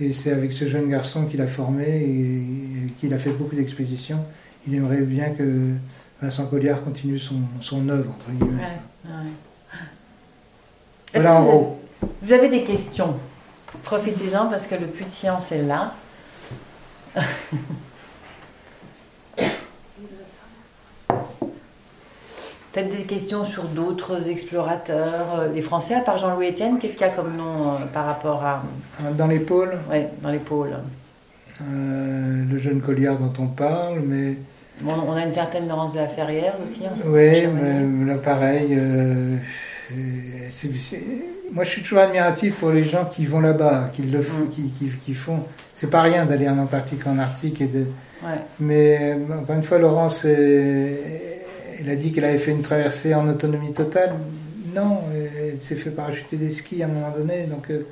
Et 0.01 0.13
c'est 0.13 0.33
avec 0.33 0.53
ce 0.53 0.69
jeune 0.69 0.89
garçon 0.89 1.27
qu'il 1.27 1.41
a 1.41 1.47
formé 1.47 1.85
et, 1.87 2.93
qu'il 3.01 3.13
a 3.13 3.19
fait 3.19 3.31
beaucoup 3.31 3.57
d'expéditions. 3.57 4.25
Il 4.67 4.75
aimerait 4.75 5.03
bien 5.03 5.31
que 5.31 5.73
Vincent 6.23 6.47
Colliard 6.47 6.83
continue 6.85 7.19
son, 7.19 7.41
son 7.61 7.89
œuvre, 7.89 8.11
entre 8.11 8.31
guillemets. 8.31 8.63
Voilà, 11.15 11.41
vous, 11.41 11.49
avez, 11.49 11.67
vous 12.23 12.33
avez 12.33 12.49
des 12.49 12.65
questions? 12.65 13.17
Profitez-en 13.83 14.47
parce 14.49 14.67
que 14.67 14.75
le 14.75 14.87
puits 14.87 15.07
de 15.07 15.11
science 15.11 15.53
est 15.53 15.63
là. 15.63 15.95
Peut-être 22.79 22.97
des 22.97 23.05
questions 23.05 23.45
sur 23.45 23.64
d'autres 23.64 24.31
explorateurs, 24.31 25.41
euh, 25.41 25.53
les 25.53 25.62
Français, 25.62 25.95
à 25.95 26.01
part 26.01 26.16
Jean-Louis 26.16 26.51
Etienne, 26.51 26.79
qu'est-ce 26.79 26.97
qu'il 26.97 27.07
y 27.07 27.11
a 27.11 27.12
comme 27.12 27.37
nom 27.37 27.72
euh, 27.72 27.87
par 27.93 28.07
rapport 28.07 28.45
à. 28.45 28.62
Dans 29.16 29.26
les 29.26 29.41
pôles? 29.41 29.76
Oui, 29.91 30.05
dans 30.22 30.29
les 30.29 30.39
pôles. 30.39 30.76
Euh, 31.61 32.45
le 32.49 32.59
jeune 32.59 32.81
Colliard 32.81 33.18
dont 33.18 33.33
on 33.43 33.49
parle, 33.49 34.01
mais. 34.05 34.37
on 34.87 35.12
a 35.12 35.24
une 35.24 35.33
certaine 35.33 35.66
Laurence 35.66 35.95
de 35.95 35.99
la 35.99 36.07
Ferrière 36.07 36.55
aussi. 36.62 36.83
Hein, 36.87 36.95
oui, 37.07 37.49
mais 37.49 38.12
là 38.12 38.18
pareil. 38.18 38.79
moi 41.53 41.64
je 41.64 41.70
suis 41.70 41.83
toujours 41.83 41.99
admiratif 41.99 42.61
pour 42.61 42.70
les 42.70 42.85
gens 42.85 43.07
qui 43.07 43.26
vont 43.26 43.41
là-bas, 43.41 43.91
qui 43.93 44.03
le 44.03 44.22
font, 44.22 44.45
mm. 44.45 44.51
qui, 44.51 44.62
qui, 44.79 44.91
qui, 45.05 45.14
font. 45.14 45.43
C'est 45.74 45.91
pas 45.91 46.03
rien 46.03 46.26
d'aller 46.26 46.49
en 46.49 46.59
Antarctique, 46.59 47.05
en 47.09 47.18
Arctique 47.18 47.61
et 47.61 47.66
de. 47.66 47.87
Mais 48.61 49.16
encore 49.37 49.57
une 49.57 49.64
fois, 49.64 49.79
Laurence. 49.79 50.24
Est, 50.24 51.38
elle 51.81 51.91
a 51.91 51.97
dit 51.97 52.12
qu'elle 52.12 52.24
avait 52.24 52.39
fait 52.39 52.51
une 52.51 52.62
traversée 52.62 53.14
en 53.14 53.29
autonomie 53.29 53.72
totale. 53.72 54.14
Non, 54.74 55.01
elle 55.14 55.61
s'est 55.61 55.76
fait 55.76 55.91
parachuter 55.91 56.37
des 56.37 56.53
skis 56.53 56.83
à 56.83 56.87
un 56.87 56.89
moment 56.89 57.14
donné, 57.16 57.45
donc 57.45 57.70
euh, 57.70 57.87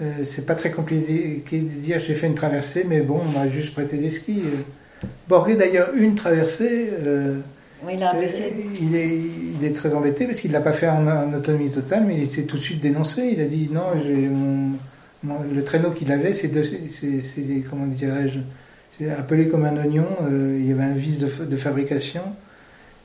euh, 0.00 0.12
c'est 0.26 0.46
pas 0.46 0.54
très 0.54 0.70
compliqué 0.70 1.42
de 1.50 1.58
dire 1.58 1.98
j'ai 1.98 2.14
fait 2.14 2.26
une 2.26 2.34
traversée, 2.34 2.84
mais 2.88 3.00
bon, 3.00 3.20
on 3.26 3.38
m'a 3.38 3.48
juste 3.48 3.74
prêté 3.74 3.96
des 3.96 4.10
skis. 4.10 4.42
Borgé 5.28 5.56
d'ailleurs 5.56 5.90
une 5.96 6.14
traversée. 6.14 6.90
Euh, 7.04 7.38
oui, 7.84 7.94
il, 7.96 8.02
a 8.02 8.14
il, 8.80 8.96
est, 8.96 9.10
il 9.60 9.66
est 9.66 9.74
très 9.74 9.92
embêté 9.92 10.24
parce 10.24 10.40
qu'il 10.40 10.50
ne 10.50 10.56
l'a 10.56 10.62
pas 10.62 10.72
fait 10.72 10.88
en, 10.88 11.34
autonomie 11.34 11.70
totale, 11.70 12.04
mais 12.06 12.16
il 12.22 12.30
s'est 12.30 12.44
tout 12.44 12.56
de 12.56 12.62
suite 12.62 12.80
dénoncé. 12.80 13.30
Il 13.32 13.40
a 13.40 13.44
dit 13.44 13.68
non, 13.70 13.82
le 15.52 15.64
traîneau 15.64 15.90
qu'il 15.90 16.10
avait, 16.10 16.32
c'est 16.32 16.50
comment 17.68 17.86
dirais-je, 17.86 19.04
appelé 19.10 19.48
comme 19.48 19.64
un 19.66 19.76
oignon. 19.76 20.06
il 20.30 20.66
y 20.66 20.72
avait 20.72 20.84
un 20.84 20.94
vice 20.94 21.18
de, 21.18 21.44
de 21.44 21.56
fabrication. 21.56 22.22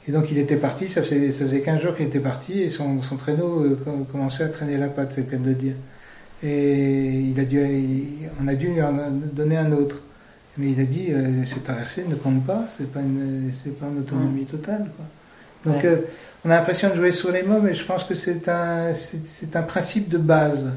Et 0.08 0.12
donc 0.12 0.26
il 0.32 0.38
était 0.38 0.56
parti, 0.56 0.90
ça 0.90 1.04
faisait, 1.04 1.32
ça 1.32 1.46
faisait 1.46 1.62
15 1.62 1.82
jours 1.82 1.96
qu'il 1.96 2.08
était 2.08 2.20
parti 2.20 2.62
et 2.62 2.70
son, 2.70 3.02
son 3.02 3.16
traîneau 3.18 3.64
euh, 3.64 4.06
commençait 4.12 4.44
à 4.44 4.50
traîner 4.50 4.78
la 4.78 4.88
patte, 4.88 5.12
c'est 5.14 5.22
le 5.22 5.28
cas 5.28 5.38
de 5.38 5.54
dire. 5.54 5.74
Et 6.42 7.10
il 7.10 7.40
a 7.40 7.44
dû, 7.44 7.62
on 8.42 8.48
a 8.48 8.56
dû 8.56 8.70
lui 8.70 8.82
en 8.82 8.94
donner 9.34 9.58
un 9.58 9.72
autre. 9.74 10.02
Mais 10.58 10.72
il 10.72 10.80
a 10.80 10.84
dit, 10.84 11.08
euh, 11.12 11.46
cette 11.46 11.64
traversée 11.64 12.06
ne 12.08 12.16
compte 12.16 12.46
pas, 12.46 12.66
c'est 12.78 12.92
pas 12.92 13.02
une, 13.02 13.52
c'est 13.64 13.78
pas 13.78 13.86
une 13.88 14.00
autonomie 14.00 14.46
totale. 14.46 14.90
Quoi. 14.96 15.72
Donc 15.72 15.86
euh, 15.86 15.98
on 16.46 16.50
a 16.50 16.56
l'impression 16.56 16.90
de 16.90 16.96
jouer 16.96 17.12
sur 17.12 17.32
les 17.32 17.44
mots, 17.44 17.60
mais 17.62 17.76
je 17.76 17.86
pense 17.86 18.04
que 18.06 18.16
c'est 18.16 18.48
un, 18.48 18.94
c'est, 18.94 19.56
un 19.56 19.62
principe 19.62 20.10
de 20.10 20.18
base. 20.18 20.68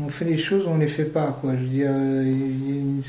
On 0.00 0.08
fait 0.08 0.26
les 0.26 0.38
choses, 0.38 0.66
on 0.66 0.78
les 0.78 0.86
fait 0.86 1.04
pas. 1.04 1.36
Quoi. 1.40 1.52
Je 1.54 1.62
veux 1.62 1.68
dire, 1.68 1.90
il 1.90 3.00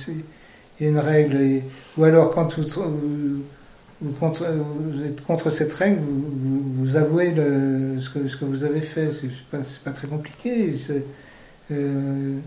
y 0.80 0.86
a 0.86 0.88
une, 0.88 1.00
règle. 1.00 1.62
ou 1.98 2.04
alors 2.04 2.32
quand 2.32 2.58
vous 2.58 2.64
vous, 2.64 3.44
contre, 4.20 4.46
vous, 4.46 5.04
êtes 5.04 5.22
contre 5.22 5.52
cette 5.52 5.74
règle, 5.74 6.00
vous, 6.00 6.62
vous, 6.76 6.96
avouez 6.96 7.32
le, 7.32 8.02
ce, 8.02 8.10
que, 8.10 8.28
ce, 8.28 8.36
que, 8.36 8.46
vous 8.46 8.64
avez 8.64 8.82
fait. 8.82 9.12
C'est 9.12 9.30
pas, 9.52 9.60
pas 9.84 9.92
très 9.92 10.08
compliqué. 10.08 10.76
C'est 10.78 11.04
euh, 11.72 12.40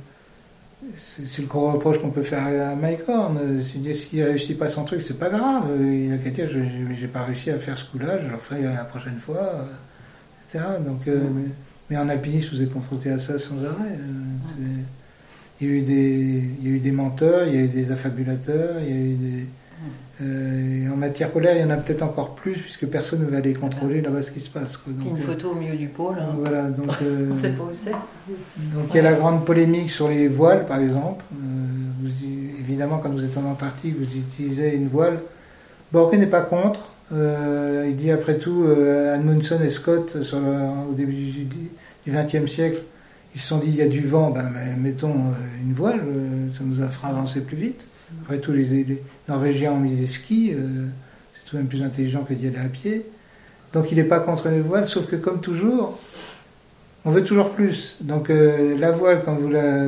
le 1.38 1.46
gros 1.46 1.72
reproche 1.72 2.00
qu'on 2.00 2.10
peut 2.10 2.22
faire 2.22 2.44
à 2.44 2.74
Mike 2.74 3.08
Horn. 3.08 3.38
S'il 3.64 3.82
ne 3.82 4.24
réussit 4.24 4.58
pas 4.58 4.68
son 4.68 4.84
truc, 4.84 5.02
c'est 5.02 5.18
pas 5.18 5.30
grave. 5.30 5.68
Il 5.80 6.12
a 6.12 6.18
qu'à 6.18 6.30
dire 6.30 6.48
j'ai 6.98 7.08
pas 7.08 7.22
réussi 7.22 7.50
à 7.50 7.58
faire 7.58 7.76
ce 7.76 7.84
coup-là, 7.90 8.18
je 8.20 8.30
le 8.30 8.38
ferai 8.38 8.62
la 8.62 8.84
prochaine 8.84 9.18
fois, 9.18 9.66
etc. 10.46 10.64
Donc, 10.84 11.06
euh, 11.08 11.20
mais, 11.90 11.96
en 11.96 12.08
alpinisme, 12.08 12.56
vous 12.56 12.62
êtes 12.62 12.72
confronté 12.72 13.10
à 13.10 13.20
ça 13.20 13.38
sans 13.38 13.64
arrêt. 13.64 13.92
Euh, 13.92 14.80
il 15.60 15.68
y, 15.68 15.70
a 15.70 15.74
eu 15.74 15.82
des, 15.82 16.44
il 16.60 16.68
y 16.68 16.72
a 16.72 16.76
eu 16.76 16.80
des 16.80 16.90
menteurs, 16.90 17.46
il 17.46 17.54
y 17.54 17.58
a 17.58 17.60
eu 17.60 17.68
des 17.68 17.92
affabulateurs, 17.92 18.80
il 18.80 18.88
y 18.88 18.92
a 18.92 19.00
eu 19.00 19.14
des 19.14 19.46
euh, 20.22 20.88
en 20.92 20.96
matière 20.96 21.30
polaire, 21.30 21.56
il 21.56 21.62
y 21.62 21.64
en 21.64 21.70
a 21.70 21.76
peut-être 21.76 22.02
encore 22.02 22.36
plus, 22.36 22.54
puisque 22.54 22.86
personne 22.86 23.20
ne 23.20 23.26
va 23.26 23.38
aller 23.38 23.54
contrôler 23.54 24.00
là-bas 24.00 24.22
ce 24.22 24.30
qui 24.30 24.40
se 24.40 24.50
passe. 24.50 24.78
une 24.86 25.16
euh, 25.16 25.20
photo 25.20 25.50
au 25.50 25.54
milieu 25.56 25.74
du 25.74 25.88
pôle. 25.88 26.16
Hein. 26.20 26.36
Voilà, 26.38 26.70
donc. 26.70 26.90
Euh, 27.02 27.30
On 27.32 27.34
sait 27.34 27.50
pas 27.50 27.64
où 27.64 27.70
c'est. 27.72 27.90
Donc 27.90 28.86
il 28.90 28.96
y 28.96 29.00
a 29.00 29.02
la 29.02 29.14
grande 29.14 29.44
polémique 29.44 29.90
sur 29.90 30.08
les 30.08 30.28
voiles, 30.28 30.66
par 30.66 30.78
exemple. 30.78 31.24
évidemment, 32.60 32.98
quand 32.98 33.10
vous 33.10 33.24
êtes 33.24 33.36
en 33.36 33.44
Antarctique, 33.44 33.96
vous 33.98 34.04
utilisez 34.04 34.74
une 34.74 34.86
voile. 34.86 35.18
Borgé 35.92 36.16
n'est 36.16 36.26
pas 36.26 36.42
contre. 36.42 36.90
il 37.12 37.96
dit 37.96 38.10
après 38.10 38.38
tout, 38.38 38.66
Amundsen 39.14 39.62
et 39.62 39.70
Scott, 39.70 40.22
sur 40.22 40.38
au 40.38 40.94
début 40.94 41.14
du 42.06 42.12
XXe 42.12 42.50
siècle, 42.50 42.78
ils 43.34 43.40
se 43.40 43.48
sont 43.48 43.58
dit 43.58 43.68
il 43.68 43.76
y 43.76 43.82
a 43.82 43.88
du 43.88 44.06
vent, 44.06 44.30
ben, 44.30 44.48
mettons 44.78 45.14
une 45.62 45.74
voile, 45.74 46.00
ça 46.56 46.64
nous 46.64 46.76
fera 46.88 47.08
avancer 47.08 47.40
plus 47.40 47.56
vite. 47.56 47.84
Après 48.22 48.38
tout, 48.38 48.52
les, 48.52 49.02
Norvégiens 49.28 49.72
ont 49.72 49.80
mis 49.80 49.94
des 49.94 50.06
skis, 50.06 50.52
euh, 50.52 50.86
c'est 51.34 51.50
tout 51.50 51.56
de 51.56 51.62
même 51.62 51.68
plus 51.68 51.82
intelligent 51.82 52.24
que 52.24 52.34
d'y 52.34 52.46
aller 52.46 52.58
à 52.58 52.68
pied. 52.68 53.04
Donc 53.72 53.90
il 53.90 53.96
n'est 53.96 54.04
pas 54.04 54.20
contre 54.20 54.48
les 54.48 54.60
voiles, 54.60 54.88
sauf 54.88 55.06
que 55.06 55.16
comme 55.16 55.40
toujours, 55.40 55.98
on 57.04 57.10
veut 57.10 57.24
toujours 57.24 57.50
plus. 57.50 57.96
Donc 58.00 58.30
euh, 58.30 58.78
la 58.78 58.90
voile, 58.92 59.22
quand 59.24 59.34
vous 59.34 59.50
la, 59.50 59.86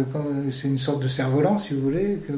c'est 0.53 0.69
une 0.69 0.79
sorte 0.79 1.03
de 1.03 1.09
cerf-volant, 1.09 1.59
si 1.59 1.75
vous 1.75 1.81
voulez, 1.81 2.19
que 2.27 2.33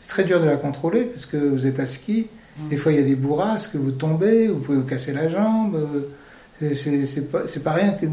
c'est 0.00 0.08
très 0.08 0.24
dur 0.24 0.40
de 0.40 0.46
la 0.46 0.56
contrôler 0.56 1.04
parce 1.04 1.26
que 1.26 1.36
vous 1.36 1.66
êtes 1.66 1.80
à 1.80 1.86
ski. 1.86 2.28
Mm. 2.58 2.68
Des 2.68 2.76
fois, 2.76 2.92
il 2.92 2.98
y 3.00 3.02
a 3.02 3.06
des 3.06 3.16
bourrasques, 3.16 3.74
vous 3.74 3.92
tombez, 3.92 4.48
vous 4.48 4.60
pouvez 4.60 4.78
vous 4.78 4.84
casser 4.84 5.12
la 5.12 5.28
jambe. 5.28 5.78
C'est 6.60 7.30
pas, 7.32 7.40
pas 7.64 7.72
rien 7.72 7.92
que 7.92 8.06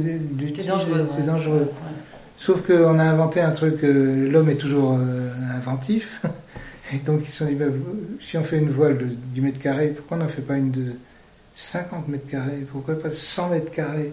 C'est 0.55 0.67
dangereux. 0.67 1.07
C'est 1.15 1.25
dangereux. 1.25 1.71
Sauf 2.37 2.65
qu'on 2.65 2.97
a 2.97 3.03
inventé 3.03 3.39
un 3.39 3.51
truc, 3.51 3.83
euh, 3.83 4.31
l'homme 4.31 4.49
est 4.49 4.55
toujours 4.55 4.97
inventif. 5.55 6.23
Et 6.93 6.97
donc 6.97 7.21
ils 7.23 7.31
se 7.31 7.37
sont 7.37 7.45
dit, 7.45 7.55
bah, 7.55 7.65
si 8.19 8.37
on 8.37 8.43
fait 8.43 8.57
une 8.57 8.69
voile 8.69 8.97
de 8.97 9.05
10 9.05 9.41
mètres 9.41 9.59
carrés, 9.59 9.89
pourquoi 9.89 10.17
on 10.17 10.19
n'en 10.21 10.27
fait 10.27 10.41
pas 10.41 10.57
une 10.57 10.71
de 10.71 10.93
50 11.55 12.07
mètres 12.07 12.27
carrés? 12.29 12.65
Pourquoi 12.71 12.99
pas 12.99 13.09
100 13.11 13.49
mètres 13.49 13.71
carrés? 13.71 14.11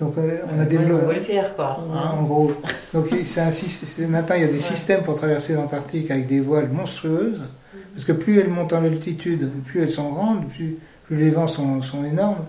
Donc 0.00 0.18
euh, 0.18 0.38
on 0.54 0.60
a 0.60 0.64
développé. 0.64 1.04
On 1.04 1.08
va 1.08 1.14
le 1.14 1.20
faire 1.20 1.54
quoi. 1.54 1.78
Hein, 1.92 2.18
en 2.18 2.22
gros. 2.24 2.52
Donc 2.94 3.10
maintenant 3.10 4.34
il 4.36 4.42
y 4.42 4.44
a 4.44 4.48
des 4.48 4.60
systèmes 4.60 5.02
pour 5.02 5.16
traverser 5.16 5.54
l'Antarctique 5.54 6.10
avec 6.10 6.26
des 6.26 6.40
voiles 6.40 6.70
monstrueuses. 6.70 7.42
Parce 7.94 8.06
que 8.06 8.12
plus 8.12 8.40
elles 8.40 8.48
montent 8.48 8.72
en 8.72 8.84
altitude, 8.84 9.50
plus 9.66 9.82
elles 9.82 9.90
sont 9.90 10.10
grandes, 10.10 10.48
plus, 10.48 10.78
les 11.10 11.28
vents 11.28 11.46
sont, 11.46 11.82
sont, 11.82 12.04
énormes. 12.04 12.46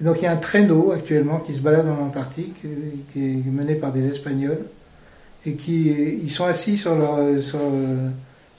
Et 0.00 0.04
donc 0.04 0.16
il 0.20 0.22
y 0.22 0.26
a 0.26 0.32
un 0.32 0.36
traîneau 0.36 0.92
actuellement 0.92 1.40
qui 1.40 1.54
se 1.54 1.60
balade 1.60 1.86
en 1.86 2.06
Antarctique, 2.06 2.56
euh, 2.64 2.68
qui 3.12 3.20
est 3.20 3.50
mené 3.50 3.74
par 3.74 3.92
des 3.92 4.06
Espagnols. 4.06 4.64
Et 5.44 5.54
qui 5.54 5.90
ils 5.90 6.30
sont 6.30 6.46
assis 6.46 6.76
sur 6.76 6.96
leur, 6.96 7.42
sur, 7.42 7.60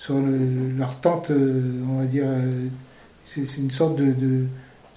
sur 0.10 0.20
leur 0.78 1.00
tente, 1.02 1.30
euh, 1.30 1.84
on 1.88 2.00
va 2.00 2.06
dire, 2.06 2.26
euh, 2.26 2.66
c'est 3.28 3.58
une 3.58 3.70
sorte 3.70 3.96
de, 3.96 4.06
de, 4.06 4.46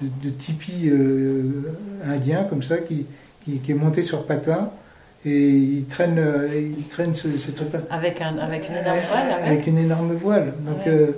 de, 0.00 0.30
tipi 0.30 0.88
euh, 0.88 1.76
indien 2.06 2.44
comme 2.44 2.62
ça 2.62 2.78
qui, 2.78 3.06
qui, 3.44 3.60
est 3.68 3.74
monté 3.74 4.04
sur 4.04 4.26
patin 4.26 4.70
et 5.26 5.48
il 5.48 5.84
traîne, 5.84 6.18
il 6.54 6.88
traîne 6.88 7.14
ce, 7.14 7.28
truc-là. 7.28 7.80
Avec, 7.90 8.22
un, 8.22 8.38
avec 8.38 8.66
une 8.68 8.76
énorme 8.76 9.00
voile 9.10 9.32
Avec 9.44 9.66
une 9.66 9.78
énorme 9.78 10.14
voile. 10.14 10.54
Donc 10.64 11.12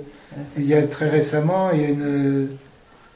il 0.57 0.65
y 0.65 0.73
a 0.73 0.83
très 0.83 1.09
récemment, 1.09 1.71
il 1.71 1.81
y 1.81 1.85
a 1.85 1.89
une, 1.89 2.49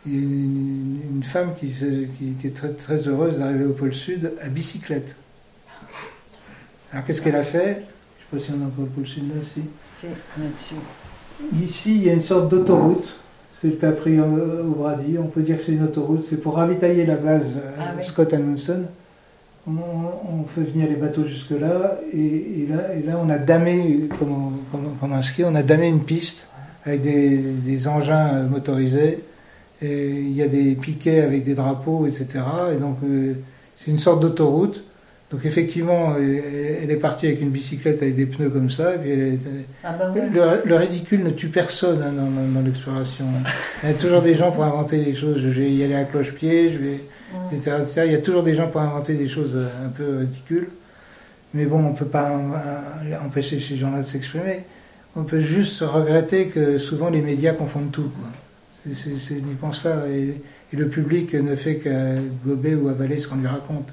une, 0.07 1.23
femme 1.23 1.53
qui, 1.59 1.67
qui, 1.67 2.47
est 2.47 2.55
très, 2.55 2.69
très 2.69 3.07
heureuse 3.07 3.37
d'arriver 3.37 3.65
au 3.65 3.73
pôle 3.73 3.93
Sud 3.93 4.31
à 4.41 4.47
bicyclette. 4.47 5.13
Alors 6.93 7.05
qu'est-ce 7.05 7.21
qu'elle 7.21 7.35
a 7.35 7.43
fait? 7.43 7.83
Je 8.31 8.37
ne 8.37 8.41
sais 8.41 8.47
pas 8.47 8.53
si 8.53 8.59
on 8.59 8.65
a 8.65 8.69
pas 8.69 8.81
le 8.83 8.87
pôle 8.87 9.07
Sud 9.07 9.27
là, 9.27 9.41
aussi. 9.41 9.61
Ici, 11.61 11.95
il 11.95 12.03
y 12.03 12.09
a 12.09 12.13
une 12.13 12.21
sorte 12.21 12.49
d'autoroute. 12.49 13.07
C'est 13.61 13.67
le 13.67 13.75
Capri 13.75 14.19
au 14.19 14.73
Brady. 14.77 15.17
On 15.17 15.27
peut 15.27 15.41
dire 15.41 15.57
que 15.57 15.63
c'est 15.63 15.73
une 15.73 15.83
autoroute. 15.83 16.25
C'est 16.29 16.41
pour 16.41 16.55
ravitailler 16.55 17.05
la 17.05 17.15
base 17.15 17.45
euh, 17.57 17.71
ah 17.79 18.03
Scott 18.03 18.33
Amundsen. 18.33 18.85
On, 19.67 19.71
on, 19.71 20.43
fait 20.45 20.61
venir 20.61 20.87
les 20.87 20.95
bateaux 20.95 21.25
jusque-là. 21.25 21.99
Et, 22.13 22.67
là, 22.69 22.95
et 22.95 23.05
là, 23.05 23.19
on 23.21 23.29
a 23.29 23.37
damé, 23.37 24.07
comme, 24.17 24.59
comme, 24.99 25.13
un 25.13 25.21
ski, 25.21 25.43
on 25.43 25.55
a 25.55 25.63
damé 25.63 25.87
une 25.87 26.03
piste 26.03 26.49
avec 26.85 27.01
des, 27.01 27.87
engins 27.87 28.35
euh, 28.35 28.47
motorisés. 28.47 29.23
Et 29.81 30.11
il 30.11 30.33
y 30.33 30.41
a 30.41 30.47
des 30.47 30.75
piquets 30.75 31.21
avec 31.21 31.43
des 31.43 31.55
drapeaux, 31.55 32.07
etc. 32.07 32.27
Et 32.73 32.77
donc, 32.77 32.97
euh, 33.03 33.33
c'est 33.77 33.91
une 33.91 33.99
sorte 33.99 34.21
d'autoroute. 34.21 34.81
Donc 35.31 35.45
effectivement, 35.45 36.15
elle 36.17 36.89
est 36.89 36.95
partie 36.95 37.27
avec 37.27 37.41
une 37.41 37.49
bicyclette 37.49 38.01
avec 38.01 38.15
des 38.15 38.25
pneus 38.25 38.49
comme 38.49 38.71
ça. 38.71 38.93
Ah 39.83 39.93
bah 39.93 40.11
le, 40.65 40.75
ridicule 40.75 41.23
ne 41.23 41.29
tue 41.29 41.49
personne 41.49 42.01
hein, 42.01 42.11
dans, 42.11 42.61
l'exploration. 42.61 43.25
Il 43.83 43.89
y 43.89 43.91
a 43.91 43.95
toujours 43.95 44.23
des 44.23 44.33
gens 44.33 44.51
pour 44.51 44.63
inventer 44.63 44.97
des 44.97 45.13
choses. 45.13 45.39
Je 45.39 45.47
vais 45.49 45.69
y 45.69 45.83
aller 45.83 45.93
à 45.93 46.05
cloche-pied, 46.05 46.71
je 46.71 46.79
vais, 46.79 46.99
etc., 47.51 47.83
Il 48.07 48.11
y 48.11 48.15
a 48.15 48.19
toujours 48.19 48.41
des 48.41 48.55
gens 48.55 48.69
pour 48.69 48.81
inventer 48.81 49.13
des 49.13 49.29
choses 49.29 49.51
euh, 49.53 49.85
un 49.85 49.89
peu 49.89 50.17
ridicules. 50.17 50.69
Mais 51.53 51.65
bon, 51.65 51.77
on 51.77 51.91
ne 51.91 51.95
peut 51.95 52.05
pas 52.05 52.31
empêcher 53.23 53.59
ces 53.59 53.77
gens-là 53.77 54.01
de 54.01 54.07
s'exprimer. 54.07 54.61
On 55.15 55.23
peut 55.23 55.41
juste 55.41 55.81
regretter 55.81 56.47
que 56.47 56.79
souvent 56.79 57.09
les 57.09 57.21
médias 57.21 57.53
confondent 57.53 57.91
tout. 57.91 58.11
C'est 58.93 59.35
uniquement 59.35 59.73
ça. 59.73 60.05
Et, 60.09 60.41
et, 60.73 60.77
le 60.77 60.87
public 60.87 61.33
ne 61.33 61.55
fait 61.55 61.75
qu'à 61.77 62.15
gober 62.45 62.75
ou 62.75 62.87
avaler 62.87 63.19
ce 63.19 63.27
qu'on 63.27 63.37
lui 63.37 63.47
raconte. 63.47 63.89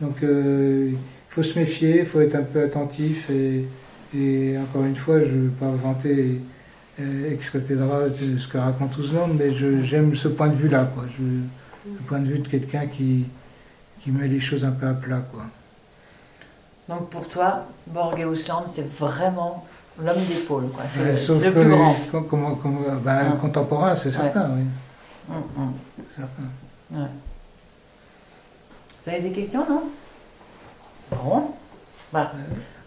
Donc 0.00 0.22
euh, 0.22 0.90
il 0.92 0.98
faut 1.28 1.42
se 1.42 1.58
méfier, 1.58 2.00
il 2.00 2.06
faut 2.06 2.20
être 2.20 2.34
un 2.34 2.42
peu 2.42 2.62
attentif 2.62 3.30
et, 3.30 3.64
encore 4.58 4.84
une 4.84 4.96
fois, 4.96 5.20
je 5.20 5.26
ne 5.26 5.42
veux 5.42 5.50
pas 5.50 5.70
vanter 5.70 6.40
euh, 7.00 7.32
ex 7.32 7.54
de 7.54 8.38
ce 8.38 8.48
que 8.48 8.58
raconte 8.58 8.96
monde, 9.12 9.36
mais 9.38 9.52
j'aime 9.84 10.14
ce 10.14 10.28
point 10.28 10.48
de 10.48 10.54
vue-là, 10.54 10.90
quoi. 10.94 11.04
le 11.20 11.92
point 12.06 12.20
de 12.20 12.26
vue 12.26 12.38
de 12.38 12.48
quelqu'un 12.48 12.86
qui, 12.86 13.26
qui 14.02 14.10
met 14.10 14.28
les 14.28 14.40
choses 14.40 14.64
un 14.64 14.70
peu 14.70 14.86
à 14.86 14.94
plat, 14.94 15.22
quoi. 15.32 15.42
Donc 16.88 17.10
pour 17.10 17.28
toi, 17.28 17.66
Borg 17.88 18.18
Ausland, 18.24 18.64
c'est 18.68 18.88
vraiment 18.88 19.66
l'homme 20.02 20.24
d'épaule, 20.24 20.68
quoi. 20.68 20.84
C'est 20.88 21.44
le 21.44 21.52
plus 21.52 21.68
grand. 21.68 21.96
Ben. 23.04 23.36
Contemporain, 23.40 23.96
c'est 23.96 24.12
certain, 24.12 24.50
oui. 24.56 24.64
Hum. 25.28 25.72
C'est 25.96 26.22
certain. 26.22 27.08
Vous 29.06 29.12
avez 29.12 29.22
des 29.22 29.30
questions, 29.30 29.64
non? 29.68 29.82
Bon. 31.12 31.50
Bah, 32.12 32.32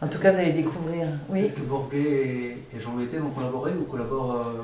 en 0.02 0.08
tout 0.08 0.20
cas, 0.20 0.34
vous 0.34 0.40
allez 0.40 0.52
découvrir. 0.52 1.08
Oui. 1.30 1.40
Est-ce 1.40 1.54
que 1.54 1.62
Bourguet 1.62 2.58
et 2.76 2.80
Jean-Louis 2.80 3.06
vont 3.06 3.30
collaborer 3.30 3.72
ou 3.80 3.84
collaborent 3.84 4.36
euh, 4.36 4.64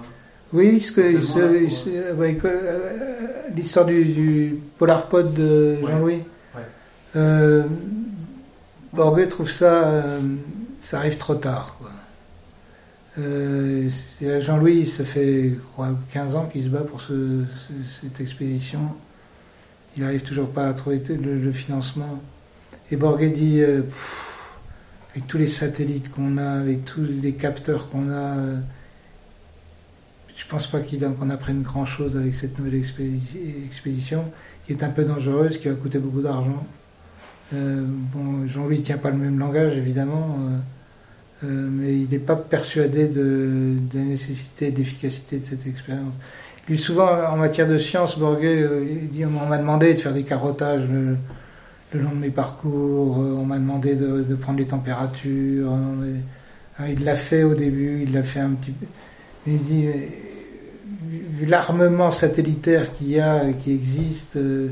Oui, 0.52 0.82
ce 0.82 0.92
que, 0.92 2.46
euh, 2.46 3.50
l'histoire 3.56 3.86
du, 3.86 4.04
du 4.04 4.60
Polarpod 4.78 5.34
de 5.34 5.78
Jean-Louis. 5.80 6.24
Ouais. 6.56 6.62
Euh, 7.16 7.64
trouve 9.30 9.50
ça, 9.50 10.04
ça 10.82 10.98
arrive 10.98 11.18
trop 11.18 11.36
tard. 11.36 11.78
Jean-Louis, 13.18 14.88
ça 14.88 15.06
fait 15.06 15.54
15 16.12 16.36
ans 16.36 16.50
qu'il 16.52 16.66
se 16.66 16.70
bat 16.70 16.82
pour 16.82 17.02
cette 17.02 18.20
expédition 18.20 18.90
il 19.96 20.04
n'arrive 20.04 20.22
toujours 20.22 20.50
pas 20.50 20.68
à 20.68 20.74
trouver 20.74 21.02
le, 21.10 21.52
financement. 21.52 22.22
Et 22.92 22.96
Borghet 22.96 23.30
dit, 23.30 23.62
euh, 23.62 23.82
avec 25.12 25.28
tous 25.28 25.38
les 25.38 25.48
satellites 25.48 26.12
qu'on 26.12 26.38
a, 26.38 26.60
avec 26.60 26.86
tous 26.86 27.02
les 27.04 27.34
capteurs 27.34 27.90
qu'on 27.90 28.10
a, 28.10 28.38
euh, 28.38 28.58
je 30.36 30.46
pense 30.48 30.68
pas 30.68 30.80
qu'on 30.80 31.30
apprenne 31.30 31.62
grand-chose 31.62 32.18
avec 32.18 32.36
cette 32.36 32.60
nouvelle 32.60 32.76
expédition, 32.76 34.26
qui 34.66 34.74
est 34.74 34.84
un 34.84 34.90
peu 34.90 35.06
dangereuse, 35.06 35.58
qui 35.60 35.70
va 35.70 35.76
coûter 35.76 36.00
beaucoup 36.00 36.22
d'argent. 36.22 36.66
Euh, 37.54 37.86
bon, 37.88 38.48
Jean-Louis 38.48 38.80
ne 38.80 38.84
tient 38.84 38.98
pas 38.98 39.12
le 39.12 39.18
même 39.18 39.40
langage, 39.40 39.78
évidemment, 39.78 40.40
mais 41.42 41.96
il 41.96 42.10
n'est 42.10 42.18
pas 42.18 42.36
persuadé 42.36 43.08
de, 43.08 43.76
de 43.94 44.00
la 44.00 44.04
nécessité 44.04 44.68
et 44.68 44.72
de 44.72 44.78
l'efficacité 44.78 45.38
de 45.38 45.46
cette 45.46 45.68
expérience. 45.68 46.14
Lui, 46.68 46.80
souvent, 46.80 47.08
en 47.30 47.38
matière 47.38 47.68
de 47.68 47.78
science, 47.78 48.18
Borghet, 48.18 48.62
euh, 48.62 48.86
on 49.24 49.48
m'a 49.48 49.58
demandé 49.58 49.94
de 49.94 50.00
faire 50.00 50.14
des 50.14 50.24
carottages 50.24 50.84
le, 50.90 51.18
long 52.00 52.10
de 52.10 52.16
mes 52.16 52.30
parcours, 52.30 53.20
euh, 53.20 53.38
on 53.40 53.46
m'a 53.46 53.58
demandé 53.58 53.96
de, 53.96 54.36
prendre 54.36 54.60
les 54.60 54.66
températures. 54.66 55.72
Hein, 55.72 56.88
il 56.90 57.04
l'a 57.04 57.16
fait 57.16 57.44
au 57.44 57.54
début, 57.54 58.04
il 58.04 58.14
l'a 58.14 58.24
fait 58.24 58.42
un 58.42 58.50
petit 58.50 58.72
peu. 58.72 58.86
Il 59.48 59.62
dit, 59.64 59.88
vu 61.36 61.46
l'armement 61.46 62.12
satellitaire 62.12 62.96
qu'il 62.98 63.12
y 63.12 63.20
a, 63.20 63.42
qui 63.64 63.72
existe, 63.72 64.36
euh, 64.38 64.70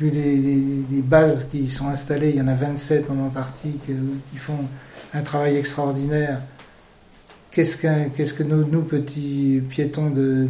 vu 0.00 0.10
les, 0.10 1.02
bases 1.02 1.48
qui 1.50 1.70
sont 1.70 1.88
installées, 1.88 2.30
il 2.30 2.36
y 2.36 2.40
en 2.40 2.48
a 2.48 2.54
27 2.54 3.10
en 3.10 3.26
Antarctique 3.26 3.82
euh, 3.90 3.94
qui 4.30 4.38
font 4.38 4.58
un 5.14 5.22
travail 5.22 5.56
extraordinaire. 5.56 6.38
Qu'est-ce, 7.52 7.76
que 7.76 8.42
nous, 8.42 8.82
petits 8.82 9.62
piétons 9.68 10.08
de, 10.08 10.48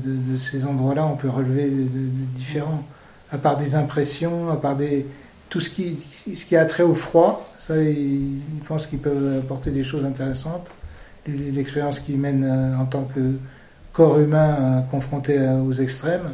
ces 0.51 0.65
endroits-là, 0.65 1.05
on 1.05 1.17
peut 1.17 1.29
relever 1.29 1.69
de, 1.69 1.89
différents 2.37 2.85
À 3.33 3.39
part 3.39 3.59
des 3.59 3.75
impressions, 3.75 4.51
à 4.51 4.57
part 4.57 4.77
des, 4.77 5.05
tout 5.51 5.61
ce 5.61 5.69
qui, 5.69 5.97
ce 6.27 6.45
qui 6.45 6.57
a 6.57 6.65
trait 6.65 6.85
au 6.85 6.95
froid, 6.95 7.53
ça, 7.67 7.77
ils, 7.77 8.39
pensent 8.67 8.87
qu'ils 8.87 9.01
peuvent 9.01 9.39
apporter 9.39 9.73
des 9.73 9.83
choses 9.83 10.05
intéressantes. 10.05 10.69
L'expérience 11.27 11.99
qu'ils 12.01 12.19
mènent 12.19 12.45
euh, 12.45 12.77
en 12.77 12.85
tant 12.85 13.05
que 13.05 13.35
corps 13.93 14.19
humain 14.19 14.57
euh, 14.61 14.81
confronté 14.91 15.39
aux 15.41 15.73
extrêmes. 15.73 16.31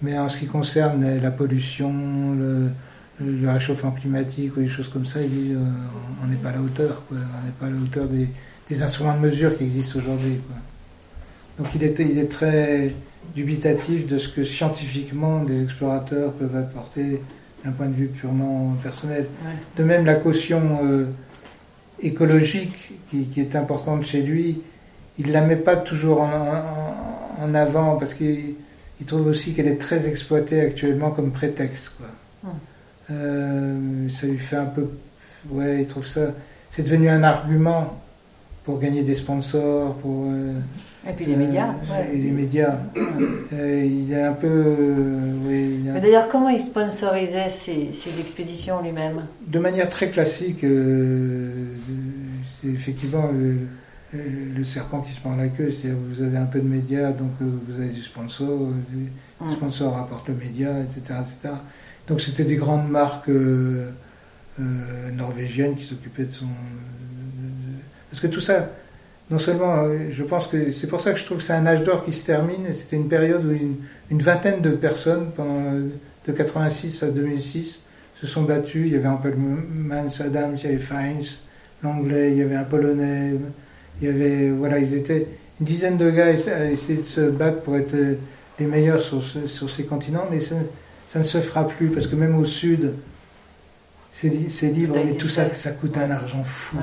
Mais 0.00 0.16
en 0.16 0.28
ce 0.28 0.38
qui 0.38 0.46
concerne 0.46 1.18
la 1.20 1.30
pollution, 1.32 1.92
le, 2.38 2.70
réchauffement 3.50 3.90
climatique 3.90 4.56
ou 4.56 4.60
des 4.60 4.68
choses 4.68 4.88
comme 4.88 5.06
ça, 5.06 5.20
il 5.20 5.56
euh, 5.56 5.58
on 6.22 6.28
n'est 6.28 6.36
pas 6.36 6.50
à 6.50 6.52
la 6.52 6.60
hauteur. 6.60 7.02
On 7.10 7.14
n'est 7.14 7.52
pas 7.58 7.66
à 7.66 7.70
la 7.70 7.76
hauteur 7.76 8.06
des, 8.06 8.28
instruments 8.82 9.14
de 9.14 9.20
mesure 9.20 9.56
qui 9.56 9.64
existent 9.64 9.98
aujourd'hui. 9.98 10.40
Donc 11.58 11.68
il 11.74 11.82
est, 11.82 11.98
il 11.98 12.18
est 12.18 12.30
très 12.30 12.92
dubitatif 13.34 14.06
de 14.06 14.18
ce 14.18 14.28
que 14.28 14.44
scientifiquement 14.44 15.42
des 15.42 15.64
explorateurs 15.64 16.32
peuvent 16.32 16.56
apporter 16.56 17.20
d'un 17.64 17.72
point 17.72 17.86
de 17.86 17.94
vue 17.94 18.08
purement 18.08 18.76
personnel. 18.82 19.26
De 19.76 19.84
même, 19.84 20.04
la 20.04 20.14
caution 20.14 20.80
euh, 20.84 21.06
écologique 22.00 22.92
qui, 23.10 23.24
qui, 23.24 23.40
est 23.40 23.56
importante 23.56 24.04
chez 24.04 24.22
lui, 24.22 24.60
il 25.18 25.28
ne 25.28 25.32
la 25.32 25.40
met 25.42 25.56
pas 25.56 25.76
toujours 25.76 26.20
en, 26.20 27.54
avant 27.54 27.96
parce 27.96 28.14
qu'il 28.14 28.54
trouve 29.06 29.26
aussi 29.26 29.54
qu'elle 29.54 29.68
est 29.68 29.80
très 29.80 30.06
exploitée 30.06 30.60
actuellement 30.60 31.10
comme 31.10 31.32
prétexte. 31.32 31.92
Quoi. 31.96 32.06
Euh, 33.10 34.08
ça 34.08 34.26
lui 34.26 34.38
fait 34.38 34.56
un 34.56 34.66
peu. 34.66 34.88
Ouais, 35.50 35.82
il 35.82 35.86
trouve 35.86 36.06
ça. 36.06 36.32
C'est 36.70 36.82
devenu 36.82 37.08
un 37.08 37.22
argument 37.22 37.98
pour 38.68 38.78
gagner 38.78 39.02
des 39.02 39.14
sponsors, 39.14 39.94
pour. 39.94 40.26
Euh, 40.28 40.52
et 41.08 41.14
puis 41.14 41.24
les 41.24 41.36
médias. 41.36 41.74
Euh, 41.90 42.12
et 42.12 42.18
les 42.18 42.30
médias. 42.30 42.76
il 43.52 44.12
est 44.12 44.22
un 44.22 44.34
peu. 44.34 44.76
Mais 45.42 46.00
d'ailleurs, 46.00 46.28
comment 46.28 46.50
il 46.50 46.60
sponsorisait 46.60 47.48
ses, 47.48 48.20
expéditions 48.20 48.82
lui-même? 48.82 49.22
De 49.46 49.58
manière 49.58 49.88
très 49.88 50.10
classique. 50.10 50.60
c'est 50.60 52.68
effectivement 52.68 53.30
le, 54.12 54.64
serpent 54.64 55.00
qui 55.00 55.14
se 55.14 55.20
prend 55.20 55.36
la 55.36 55.48
queue, 55.48 55.72
c'est-à-dire 55.72 55.98
vous 55.98 56.22
avez 56.22 56.36
un 56.36 56.46
peu 56.46 56.60
de 56.60 56.68
médias, 56.68 57.12
donc 57.12 57.32
euh, 57.40 57.50
vous 57.66 57.80
avez 57.80 57.90
du 57.90 58.02
sponsor, 58.02 58.68
le 59.40 59.46
mm. 59.46 59.52
sponsor 59.52 59.94
rapporte 59.94 60.28
le 60.28 60.34
média, 60.34 60.70
etc. 60.80 61.20
etc. 61.20 61.54
Donc 62.06 62.20
c'était 62.20 62.44
des 62.44 62.56
grandes 62.56 62.90
marques 62.90 63.28
euh, 63.28 63.90
euh, 64.60 65.10
norvégiennes 65.12 65.76
qui 65.76 65.84
s'occupaient 65.84 66.24
de 66.24 66.32
son... 66.32 66.46
parce 68.10 68.22
que 68.22 68.26
tout 68.26 68.40
ça, 68.40 68.70
non 69.30 69.38
seulement, 69.38 69.84
je 70.10 70.22
pense 70.22 70.46
que 70.46 70.72
c'est 70.72 70.86
pour 70.86 71.00
ça 71.00 71.12
que 71.12 71.18
je 71.18 71.24
trouve 71.24 71.38
que 71.38 71.44
c'est 71.44 71.52
un 71.52 71.66
âge 71.66 71.84
d'or 71.84 72.04
qui 72.04 72.12
se 72.12 72.24
termine, 72.24 72.66
c'était 72.74 72.96
une 72.96 73.08
période 73.08 73.44
où 73.44 73.52
une, 73.52 74.22
vingtaine 74.22 74.62
de 74.62 74.70
personnes, 74.70 75.30
pendant, 75.36 75.72
de 76.26 76.32
86 76.32 77.02
à 77.02 77.10
2006, 77.10 77.80
se 78.20 78.26
sont 78.26 78.42
battues. 78.42 78.86
Il 78.86 78.92
y 78.92 78.96
avait 78.96 79.06
un 79.06 79.16
peu 79.16 79.32
Saddam, 80.10 80.56
il 80.56 80.64
y 80.64 80.66
avait 80.66 80.78
Feins, 80.78 81.20
l'anglais, 81.82 82.32
il 82.32 82.38
y 82.38 82.42
avait 82.42 82.56
un 82.56 82.64
polonais, 82.64 83.34
il 84.00 84.08
y 84.08 84.10
avait, 84.10 84.50
voilà, 84.50 84.78
ils 84.78 84.94
étaient 84.94 85.26
une 85.60 85.66
dizaine 85.66 85.98
de 85.98 86.10
gars 86.10 86.26
à 86.26 86.64
essayer 86.64 87.00
de 87.00 87.04
se 87.04 87.20
battre 87.20 87.60
pour 87.62 87.76
être 87.76 87.94
euh, 87.94 88.14
les 88.58 88.66
meilleurs 88.66 89.02
sur, 89.02 89.22
sur 89.22 89.70
ces 89.70 89.84
continents, 89.84 90.26
mais 90.30 90.40
ça, 90.40 90.56
ne 91.14 91.24
se 91.24 91.40
fera 91.40 91.66
plus 91.66 91.88
parce 91.88 92.06
que 92.06 92.16
même 92.16 92.36
au 92.38 92.44
sud, 92.44 92.92
c'est 94.12 94.28
libre, 94.70 94.96
mais 95.04 95.14
tout 95.14 95.28
ça, 95.28 95.54
ça 95.54 95.72
coûte 95.72 95.96
un 95.96 96.10
argent 96.10 96.44
fou 96.44 96.78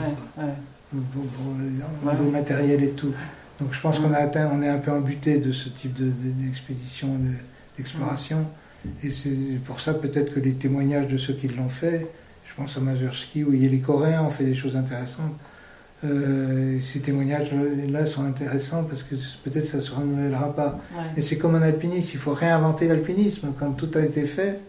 Pour, 1.14 2.14
le 2.14 2.32
matériel 2.32 2.84
et 2.84 2.92
tout. 2.92 3.14
Donc 3.60 3.74
je 3.74 3.82
pense 3.82 4.00
qu'on 4.00 4.14
a 4.14 4.18
atteint, 4.18 4.50
on 4.54 4.62
est 4.62 4.70
un 4.70 4.78
peu 4.78 4.92
embuté 4.92 5.38
de 5.38 5.52
ce 5.52 5.70
type 5.70 5.96
d'expédition, 5.98 7.10
d'exploration. 7.78 8.46
Et 9.04 9.12
c'est 9.12 9.60
pour 9.66 9.80
ça 9.80 9.94
peut-être 9.94 10.34
que 10.34 10.40
les 10.40 10.54
témoignages 10.54 11.08
de 11.08 11.18
ceux 11.18 11.34
qui 11.34 11.48
l'ont 11.48 11.70
fait, 11.70 12.08
je 12.48 12.54
pense 12.56 12.78
à 12.78 12.82
Mazurski, 12.82 13.44
où 13.44 13.52
les 13.52 13.80
Coréens 13.80 14.24
ont 14.24 14.30
fait 14.30 14.46
des 14.46 14.56
choses 14.56 14.76
intéressantes. 14.76 15.34
Euh, 16.04 16.80
ces 16.84 17.00
témoignages-là 17.00 18.06
sont 18.06 18.24
intéressants 18.24 18.84
parce 18.84 19.04
que 19.04 19.16
peut-être 19.44 19.68
ça 19.68 19.78
ne 19.78 19.82
se 19.82 19.92
renouvellera 19.94 20.56
pas. 20.56 20.80
Mais 21.16 21.22
c'est 21.22 21.38
comme 21.38 21.56
un 21.56 21.62
alpiniste, 21.62 22.14
il 22.14 22.20
faut 22.20 22.34
réinventer 22.34 22.88
l'alpinisme. 22.88 23.50
Quand 23.58 23.72
tout 23.72 23.90
a 23.96 24.02
été 24.02 24.26
fait, 24.26 24.60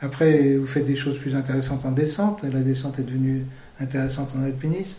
après 0.00 0.54
vous 0.54 0.66
faites 0.66 0.86
des 0.86 0.96
choses 0.96 1.18
plus 1.18 1.34
intéressantes 1.34 1.84
en 1.84 1.90
descente, 1.90 2.44
la 2.44 2.60
descente 2.60 2.98
est 2.98 3.02
devenue 3.02 3.44
intéressante 3.80 4.30
en 4.38 4.44
alpinisme. 4.44 4.96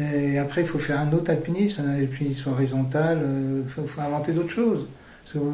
Et 0.00 0.38
après, 0.38 0.62
il 0.62 0.66
faut 0.66 0.78
faire 0.78 1.00
un 1.00 1.12
autre 1.12 1.30
alpinisme, 1.30 1.82
un 1.86 1.94
alpinisme 1.94 2.50
horizontal, 2.50 3.18
il 3.20 3.24
euh, 3.24 3.64
faut, 3.66 4.00
inventer 4.00 4.32
d'autres 4.32 4.52
choses. 4.52 4.86
vous 5.34 5.52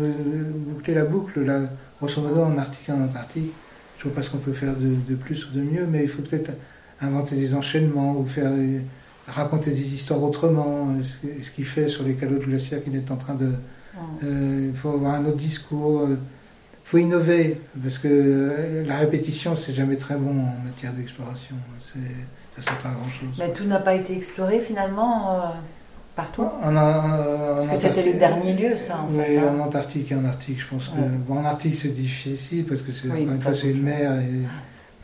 bouclez 0.75 0.95
la 0.95 1.05
boucle, 1.05 1.45
là, 1.45 1.61
grosso 2.01 2.21
modo, 2.21 2.43
en 2.43 2.57
Arctique 2.57 2.89
et 2.89 2.93
en 2.93 3.03
Antarctique, 3.03 3.53
je 3.99 4.07
ne 4.07 4.13
vois 4.13 4.21
pas 4.21 4.27
ce 4.27 4.31
qu'on 4.31 4.39
peut 4.39 4.53
faire 4.53 4.75
de, 4.75 4.95
de, 5.09 5.15
plus 5.17 5.47
ou 5.47 5.53
de 5.53 5.63
mieux, 5.63 5.87
mais 5.91 6.03
il 6.05 6.09
faut 6.09 6.23
peut-être 6.23 6.53
inventer 7.01 7.35
des 7.37 7.55
enchaînements 7.55 8.17
ou 8.17 8.25
faire 8.25 8.53
raconter 9.27 9.73
des 9.73 9.83
histoires 9.83 10.23
autrement, 10.23 10.95
ce 11.13 11.51
qu'il 11.51 11.65
fait 11.65 11.89
sur 11.89 12.05
les 12.05 12.15
calottes 12.15 12.45
glaciaires 12.45 12.83
qu'il 12.83 12.95
est 12.95 13.11
en 13.11 13.17
train 13.17 13.35
de... 13.35 13.53
Euh, 14.23 14.69
il 14.71 14.77
faut 14.77 14.91
avoir 14.91 15.15
un 15.15 15.25
autre 15.25 15.39
discours, 15.39 16.05
il 16.07 16.13
euh, 16.13 16.17
faut 16.85 16.99
innover, 16.99 17.59
parce 17.83 17.99
que 17.99 18.85
la 18.87 18.99
répétition, 18.99 19.57
c'est 19.57 19.73
jamais 19.73 19.97
très 19.97 20.17
bon 20.17 20.31
en 20.31 20.65
matière 20.65 20.93
d'exploration. 20.93 21.57
Ça 22.57 22.63
sert 22.63 22.79
pas 22.79 22.89
à 22.89 22.93
grand-chose. 22.93 23.37
Mais 23.39 23.53
tout 23.53 23.65
n'a 23.65 23.79
pas 23.79 23.95
été 23.95 24.17
exploré 24.17 24.61
finalement 24.61 25.53
partout? 26.17 26.43
En, 26.43 26.73
Parce 26.73 27.69
que 27.69 27.77
c'était 27.77 28.03
le 28.03 28.19
dernier 28.19 28.55
lieu, 28.55 28.77
ça, 28.77 29.01
en 29.01 29.09
fait. 29.09 29.39
Hein. 29.39 29.55
en 29.57 29.61
Antarctique 29.61 30.11
et 30.11 30.15
en 30.15 30.25
Arctique, 30.25 30.61
je 30.61 30.67
pense 30.69 30.89
que... 30.89 31.01
Bon, 31.29 31.39
en 31.39 31.45
Arctique, 31.45 31.77
c'est 31.81 31.95
difficile, 31.95 32.65
parce 32.67 32.81
que 32.81 32.93
c'est 32.93 33.09
oui, 33.09 33.29
une 33.65 33.83
mer, 33.83 34.13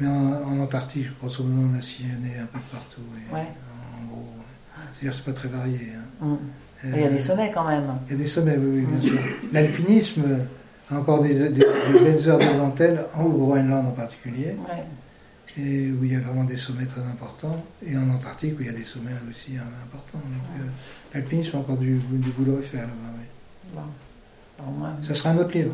mais 0.00 0.08
en, 0.08 0.60
Antarctique, 0.60 1.06
je 1.06 1.12
pense 1.20 1.36
qu'on 1.36 1.78
a 1.78 1.82
sillonné 1.82 2.38
un 2.40 2.46
peu 2.46 2.58
partout. 2.70 3.02
ouais. 3.32 3.46
C'est-à-dire, 4.98 5.16
c'est 5.16 5.32
pas 5.32 5.38
très 5.38 5.48
varié. 5.48 5.92
Hein. 5.96 6.26
Mm. 6.26 6.36
il 6.94 7.00
y 7.00 7.04
a 7.04 7.08
des 7.08 7.20
sommets 7.20 7.50
quand 7.52 7.66
même. 7.66 7.86
Il 8.08 8.12
y 8.12 8.20
a 8.20 8.22
des 8.22 8.28
sommets, 8.28 8.56
oui, 8.56 8.86
bien 8.86 9.00
sûr. 9.00 9.18
L'alpinisme 9.52 10.22
a 10.90 10.96
encore 10.96 11.22
des, 11.22 11.34
belles 11.34 12.28
heures 12.28 12.38
de 12.38 12.56
dentelle, 12.56 13.04
en 13.14 13.24
Groenland 13.24 13.86
en 13.86 13.90
particulier, 13.90 14.56
et 15.58 15.90
où 15.90 16.04
il 16.04 16.12
y 16.12 16.16
a 16.16 16.20
vraiment 16.20 16.44
des 16.44 16.56
sommets 16.56 16.86
très 16.86 17.02
importants, 17.02 17.64
et 17.84 17.96
en 17.96 18.08
Antarctique 18.10 18.58
où 18.58 18.62
il 18.62 18.66
y 18.66 18.70
a 18.70 18.72
des 18.72 18.84
sommets 18.84 19.12
aussi 19.30 19.56
hein, 19.58 19.64
importants. 19.84 20.22
Euh, 20.58 20.64
l'alpinisme 21.14 21.56
a 21.56 21.60
encore 21.60 21.76
du, 21.76 22.00
boulot 22.36 22.58
à 22.58 22.62
faire 22.62 22.82
là-bas. 22.82 23.12
Oui. 23.74 25.06
Ça 25.06 25.14
sera 25.14 25.30
un 25.30 25.38
autre 25.38 25.52
livre. 25.52 25.72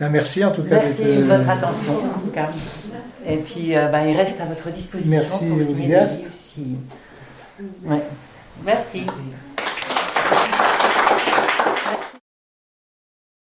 Ben, 0.00 0.08
merci 0.08 0.44
en 0.44 0.50
tout 0.50 0.62
cas. 0.62 0.80
Merci 0.80 1.04
de 1.04 1.22
votre 1.22 1.48
attention 1.48 1.92
en 1.92 2.18
tout 2.18 2.30
cas. 2.32 2.50
Et 3.26 3.36
puis, 3.36 3.76
euh, 3.76 3.88
bah, 3.88 4.04
il 4.06 4.16
reste 4.16 4.40
à 4.40 4.46
votre 4.46 4.68
disposition 4.70 5.10
Merci, 5.10 5.46
pour 5.46 5.62
signer 5.62 5.96
aussi. 6.26 6.76
Ouais. 7.84 8.02
Merci. 8.64 9.06